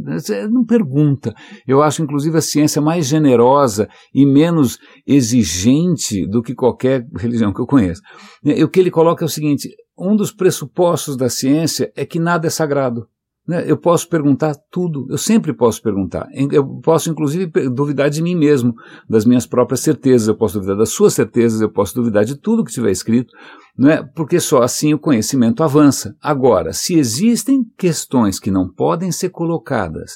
não 0.50 0.64
pergunta. 0.64 1.34
Eu 1.66 1.82
acho, 1.82 2.02
inclusive, 2.02 2.36
a 2.36 2.42
ciência 2.42 2.82
mais 2.82 3.07
generosa 3.07 3.88
e 4.12 4.26
menos 4.26 4.78
exigente 5.07 6.26
do 6.26 6.42
que 6.42 6.55
qualquer 6.55 7.07
religião 7.16 7.52
que 7.52 7.61
eu 7.61 7.66
conheço. 7.66 8.02
E 8.44 8.62
o 8.64 8.68
que 8.68 8.80
ele 8.80 8.90
coloca 8.90 9.24
é 9.24 9.26
o 9.26 9.28
seguinte: 9.28 9.68
um 9.98 10.16
dos 10.16 10.32
pressupostos 10.32 11.16
da 11.16 11.28
ciência 11.28 11.92
é 11.96 12.05
que 12.05 12.18
nada 12.18 12.46
é 12.46 12.50
sagrado. 12.50 13.07
Né? 13.47 13.62
Eu 13.70 13.76
posso 13.76 14.09
perguntar 14.09 14.55
tudo, 14.70 15.07
eu 15.11 15.18
sempre 15.18 15.53
posso 15.53 15.82
perguntar. 15.82 16.26
Eu 16.51 16.66
posso, 16.80 17.11
inclusive, 17.11 17.47
duvidar 17.68 18.09
de 18.09 18.22
mim 18.22 18.34
mesmo, 18.34 18.74
das 19.09 19.26
minhas 19.26 19.47
próprias 19.47 19.80
certezas, 19.80 20.28
eu 20.28 20.34
posso 20.34 20.55
duvidar 20.55 20.78
das 20.78 20.88
suas 20.88 21.12
certezas, 21.12 21.61
eu 21.61 21.70
posso 21.70 21.95
duvidar 21.95 22.24
de 22.24 22.36
tudo 22.36 22.64
que 22.64 22.72
tiver 22.72 22.90
escrito, 22.90 23.30
não 23.76 23.90
é? 23.90 24.03
porque 24.03 24.40
só 24.40 24.62
assim 24.62 24.95
o 24.95 24.99
conhecimento 24.99 25.62
avança. 25.62 26.14
Agora, 26.22 26.72
se 26.72 26.99
existem 26.99 27.62
questões 27.76 28.40
que 28.40 28.51
não 28.51 28.72
podem 28.72 29.12
ser 29.12 29.28
colocadas, 29.28 30.12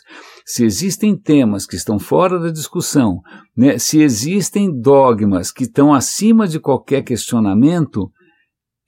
se 0.47 0.65
existem 0.65 1.15
temas 1.15 1.67
que 1.67 1.77
estão 1.77 1.99
fora 1.99 2.39
da 2.39 2.51
discussão, 2.51 3.21
né? 3.55 3.79
se 3.79 4.01
existem 4.01 4.73
dogmas 4.81 5.53
que 5.53 5.65
estão 5.65 5.93
acima 5.93 6.49
de 6.49 6.59
qualquer 6.59 7.03
questionamento, 7.03 8.11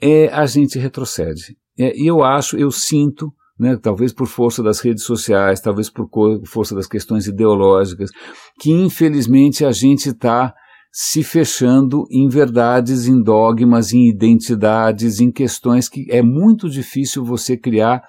é, 0.01 0.29
a 0.29 0.47
gente 0.47 0.79
retrocede. 0.79 1.57
É, 1.79 1.93
eu 2.01 2.25
acho, 2.25 2.57
eu 2.57 2.71
sinto, 2.71 3.31
né, 3.61 3.77
talvez 3.77 4.11
por 4.11 4.27
força 4.27 4.63
das 4.63 4.81
redes 4.81 5.05
sociais, 5.05 5.61
talvez 5.61 5.91
por 5.91 6.09
força 6.47 6.75
das 6.75 6.87
questões 6.87 7.27
ideológicas, 7.27 8.11
que 8.59 8.73
infelizmente 8.73 9.67
a 9.67 9.71
gente 9.71 10.09
está 10.09 10.55
se 10.91 11.23
fechando 11.23 12.05
em 12.11 12.27
verdades, 12.27 13.07
em 13.07 13.23
dogmas, 13.23 13.93
em 13.93 14.09
identidades, 14.09 15.21
em 15.21 15.31
questões 15.31 15.89
que 15.89 16.07
é 16.11 16.23
muito 16.23 16.71
difícil 16.71 17.23
você 17.23 17.57
criar 17.57 18.03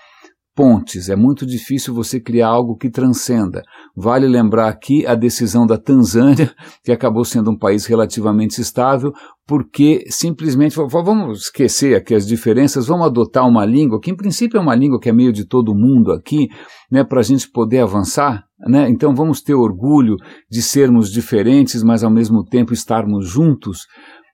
pontes, 0.55 1.09
é 1.09 1.15
muito 1.15 1.45
difícil 1.45 1.93
você 1.93 2.19
criar 2.19 2.47
algo 2.47 2.75
que 2.75 2.89
transcenda. 2.89 3.61
Vale 3.95 4.27
lembrar 4.27 4.67
aqui 4.67 5.05
a 5.05 5.15
decisão 5.15 5.65
da 5.65 5.77
Tanzânia, 5.77 6.53
que 6.83 6.91
acabou 6.91 7.23
sendo 7.23 7.51
um 7.51 7.57
país 7.57 7.85
relativamente 7.85 8.59
estável, 8.59 9.13
porque 9.47 10.03
simplesmente 10.09 10.75
vamos 10.75 11.43
esquecer 11.43 11.95
aqui 11.95 12.13
as 12.13 12.27
diferenças, 12.27 12.87
vamos 12.87 13.07
adotar 13.07 13.47
uma 13.47 13.65
língua, 13.65 13.99
que 13.99 14.11
em 14.11 14.15
princípio 14.15 14.57
é 14.57 14.61
uma 14.61 14.75
língua 14.75 14.99
que 14.99 15.09
é 15.09 15.13
meio 15.13 15.33
de 15.33 15.45
todo 15.45 15.75
mundo 15.75 16.11
aqui, 16.11 16.47
né, 16.91 17.03
para 17.03 17.19
a 17.19 17.23
gente 17.23 17.49
poder 17.49 17.79
avançar. 17.79 18.43
Né? 18.67 18.89
Então 18.89 19.15
vamos 19.15 19.41
ter 19.41 19.55
orgulho 19.55 20.15
de 20.49 20.61
sermos 20.61 21.11
diferentes, 21.11 21.81
mas 21.83 22.03
ao 22.03 22.11
mesmo 22.11 22.43
tempo 22.43 22.73
estarmos 22.73 23.27
juntos. 23.27 23.87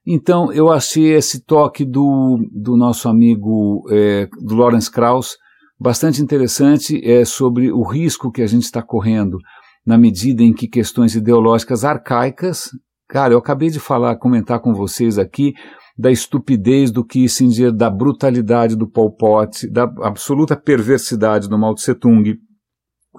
Então 0.06 0.52
eu 0.54 0.72
achei 0.72 1.14
esse 1.14 1.44
toque 1.44 1.86
do, 1.86 2.38
do 2.52 2.78
nosso 2.78 3.10
amigo 3.10 3.84
é, 3.92 4.28
do 4.42 4.56
Lawrence 4.56 4.90
Krauss, 4.90 5.36
bastante 5.80 6.22
interessante 6.22 7.02
é 7.04 7.24
sobre 7.26 7.72
o 7.72 7.84
risco 7.84 8.32
que 8.32 8.42
a 8.42 8.48
gente 8.48 8.64
está 8.64 8.82
correndo 8.82 9.38
na 9.86 9.98
medida 9.98 10.44
em 10.44 10.54
que 10.54 10.68
questões 10.68 11.16
ideológicas 11.16 11.86
arcaicas, 11.86 12.70
cara, 13.08 13.34
eu 13.34 13.38
acabei 13.38 13.70
de 13.70 13.80
falar, 13.80 14.18
comentar 14.18 14.60
com 14.60 14.74
vocês 14.74 15.18
aqui 15.18 15.54
da 15.98 16.12
estupidez 16.12 16.92
do 16.92 17.06
Kissinger, 17.06 17.72
da 17.72 17.90
brutalidade 17.90 18.76
do 18.76 18.88
Pol 18.88 19.16
Pot, 19.16 19.68
da 19.72 19.84
absoluta 20.04 20.56
perversidade 20.56 21.50
do 21.50 21.58
Mao 21.58 21.74
Tse 21.74 21.96
Tung, 21.96 22.38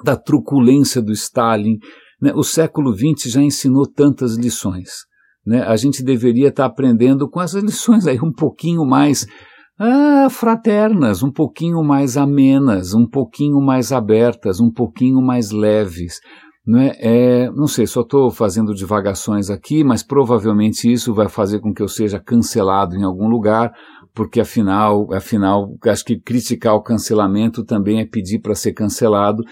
da 0.05 0.17
truculência 0.17 1.03
do 1.03 1.11
Stalin. 1.11 1.79
Né? 2.21 2.33
O 2.35 2.45
século 2.45 2.95
XX 2.95 3.33
já 3.33 3.43
ensinou 3.43 3.87
tantas 3.87 4.37
lições. 4.37 4.91
Né? 5.45 5.63
A 5.63 5.75
gente 5.77 6.05
deveria 6.05 6.49
estar 6.49 6.65
tá 6.65 6.69
aprendendo 6.69 7.29
com 7.29 7.41
essas 7.41 7.65
lições 7.65 8.07
aí 8.07 8.21
um 8.21 8.33
pouquinho 8.33 8.85
mais 8.85 9.27
ah, 9.79 10.29
fraternas, 10.29 11.23
um 11.23 11.31
pouquinho 11.31 11.83
mais 11.85 12.17
amenas, 12.17 12.95
um 12.95 13.07
pouquinho 13.07 13.61
mais 13.61 13.93
abertas, 13.93 14.59
um 14.59 14.71
pouquinho 14.71 15.23
mais 15.23 15.53
leves. 15.53 16.21
Não, 16.67 16.81
é, 16.81 16.97
é 17.01 17.51
não 17.51 17.67
sei, 17.67 17.87
só 17.87 18.01
estou 18.01 18.31
fazendo 18.31 18.75
divagações 18.75 19.49
aqui, 19.49 19.85
mas 19.85 20.03
provavelmente 20.03 20.93
isso 20.93 21.15
vai 21.15 21.29
fazer 21.29 21.61
com 21.61 21.73
que 21.73 21.83
eu 21.83 21.89
seja 21.89 22.19
cancelado 22.19 22.97
em 22.97 23.05
algum 23.05 23.29
lugar, 23.29 23.73
porque 24.19 24.41
afinal, 24.41 25.13
afinal, 25.13 25.79
acho 25.87 26.05
que 26.05 26.19
criticar 26.19 26.75
o 26.75 26.83
cancelamento 26.83 27.65
também 27.65 28.01
é 28.01 28.05
pedir 28.05 28.41
para 28.41 28.53
ser 28.53 28.73
cancelado 28.73 29.45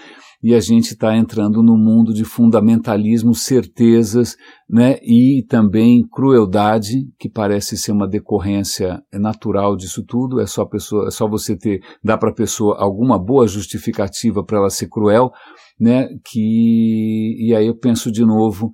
e 0.43 0.53
a 0.53 0.59
gente 0.59 0.87
está 0.87 1.15
entrando 1.15 1.63
no 1.63 1.77
mundo 1.77 2.13
de 2.13 2.25
fundamentalismo, 2.25 3.33
certezas, 3.33 4.35
né, 4.69 4.97
e 5.01 5.45
também 5.47 6.05
crueldade, 6.11 6.97
que 7.17 7.29
parece 7.29 7.77
ser 7.77 7.93
uma 7.93 8.09
decorrência 8.09 9.01
natural 9.13 9.77
disso 9.77 10.03
tudo. 10.05 10.41
É 10.41 10.45
só 10.45 10.65
pessoa, 10.65 11.07
é 11.07 11.11
só 11.11 11.29
você 11.29 11.57
ter, 11.57 11.79
dar 12.03 12.17
para 12.17 12.31
a 12.31 12.35
pessoa 12.35 12.75
alguma 12.77 13.17
boa 13.17 13.47
justificativa 13.47 14.43
para 14.43 14.57
ela 14.57 14.69
ser 14.69 14.89
cruel, 14.89 15.31
né, 15.79 16.09
que 16.25 17.37
e 17.39 17.55
aí 17.55 17.67
eu 17.67 17.77
penso 17.79 18.11
de 18.11 18.25
novo 18.25 18.69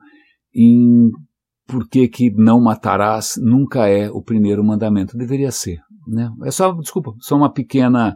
em 0.55 1.11
por 1.67 1.87
que, 1.87 2.07
que 2.07 2.31
não 2.31 2.61
matarás 2.61 3.33
nunca 3.37 3.87
é 3.87 4.09
o 4.09 4.21
primeiro 4.21 4.63
mandamento. 4.63 5.17
Deveria 5.17 5.51
ser. 5.51 5.79
Né? 6.07 6.29
É 6.43 6.51
só, 6.51 6.71
desculpa, 6.73 7.13
só 7.19 7.35
uma 7.35 7.51
pequena 7.51 8.15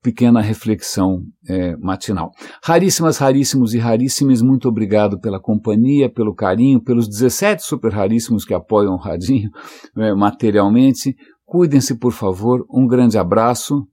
pequena 0.00 0.40
reflexão 0.40 1.22
é, 1.48 1.76
matinal. 1.76 2.30
Raríssimas, 2.62 3.18
raríssimos 3.18 3.74
e 3.74 3.78
raríssimas, 3.78 4.40
muito 4.40 4.68
obrigado 4.68 5.18
pela 5.20 5.40
companhia, 5.40 6.08
pelo 6.10 6.34
carinho, 6.34 6.80
pelos 6.80 7.08
17 7.08 7.62
super 7.62 7.92
raríssimos 7.92 8.44
que 8.44 8.54
apoiam 8.54 8.94
o 8.94 8.98
Radinho 8.98 9.50
é, 9.96 10.14
materialmente. 10.14 11.16
Cuidem-se, 11.44 11.98
por 11.98 12.12
favor, 12.12 12.64
um 12.70 12.86
grande 12.86 13.18
abraço 13.18 13.86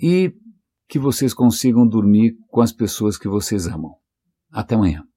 e 0.00 0.32
que 0.88 0.98
vocês 0.98 1.34
consigam 1.34 1.86
dormir 1.86 2.34
com 2.48 2.60
as 2.60 2.72
pessoas 2.72 3.18
que 3.18 3.28
vocês 3.28 3.66
amam. 3.66 3.94
Até 4.52 4.74
amanhã. 4.74 5.07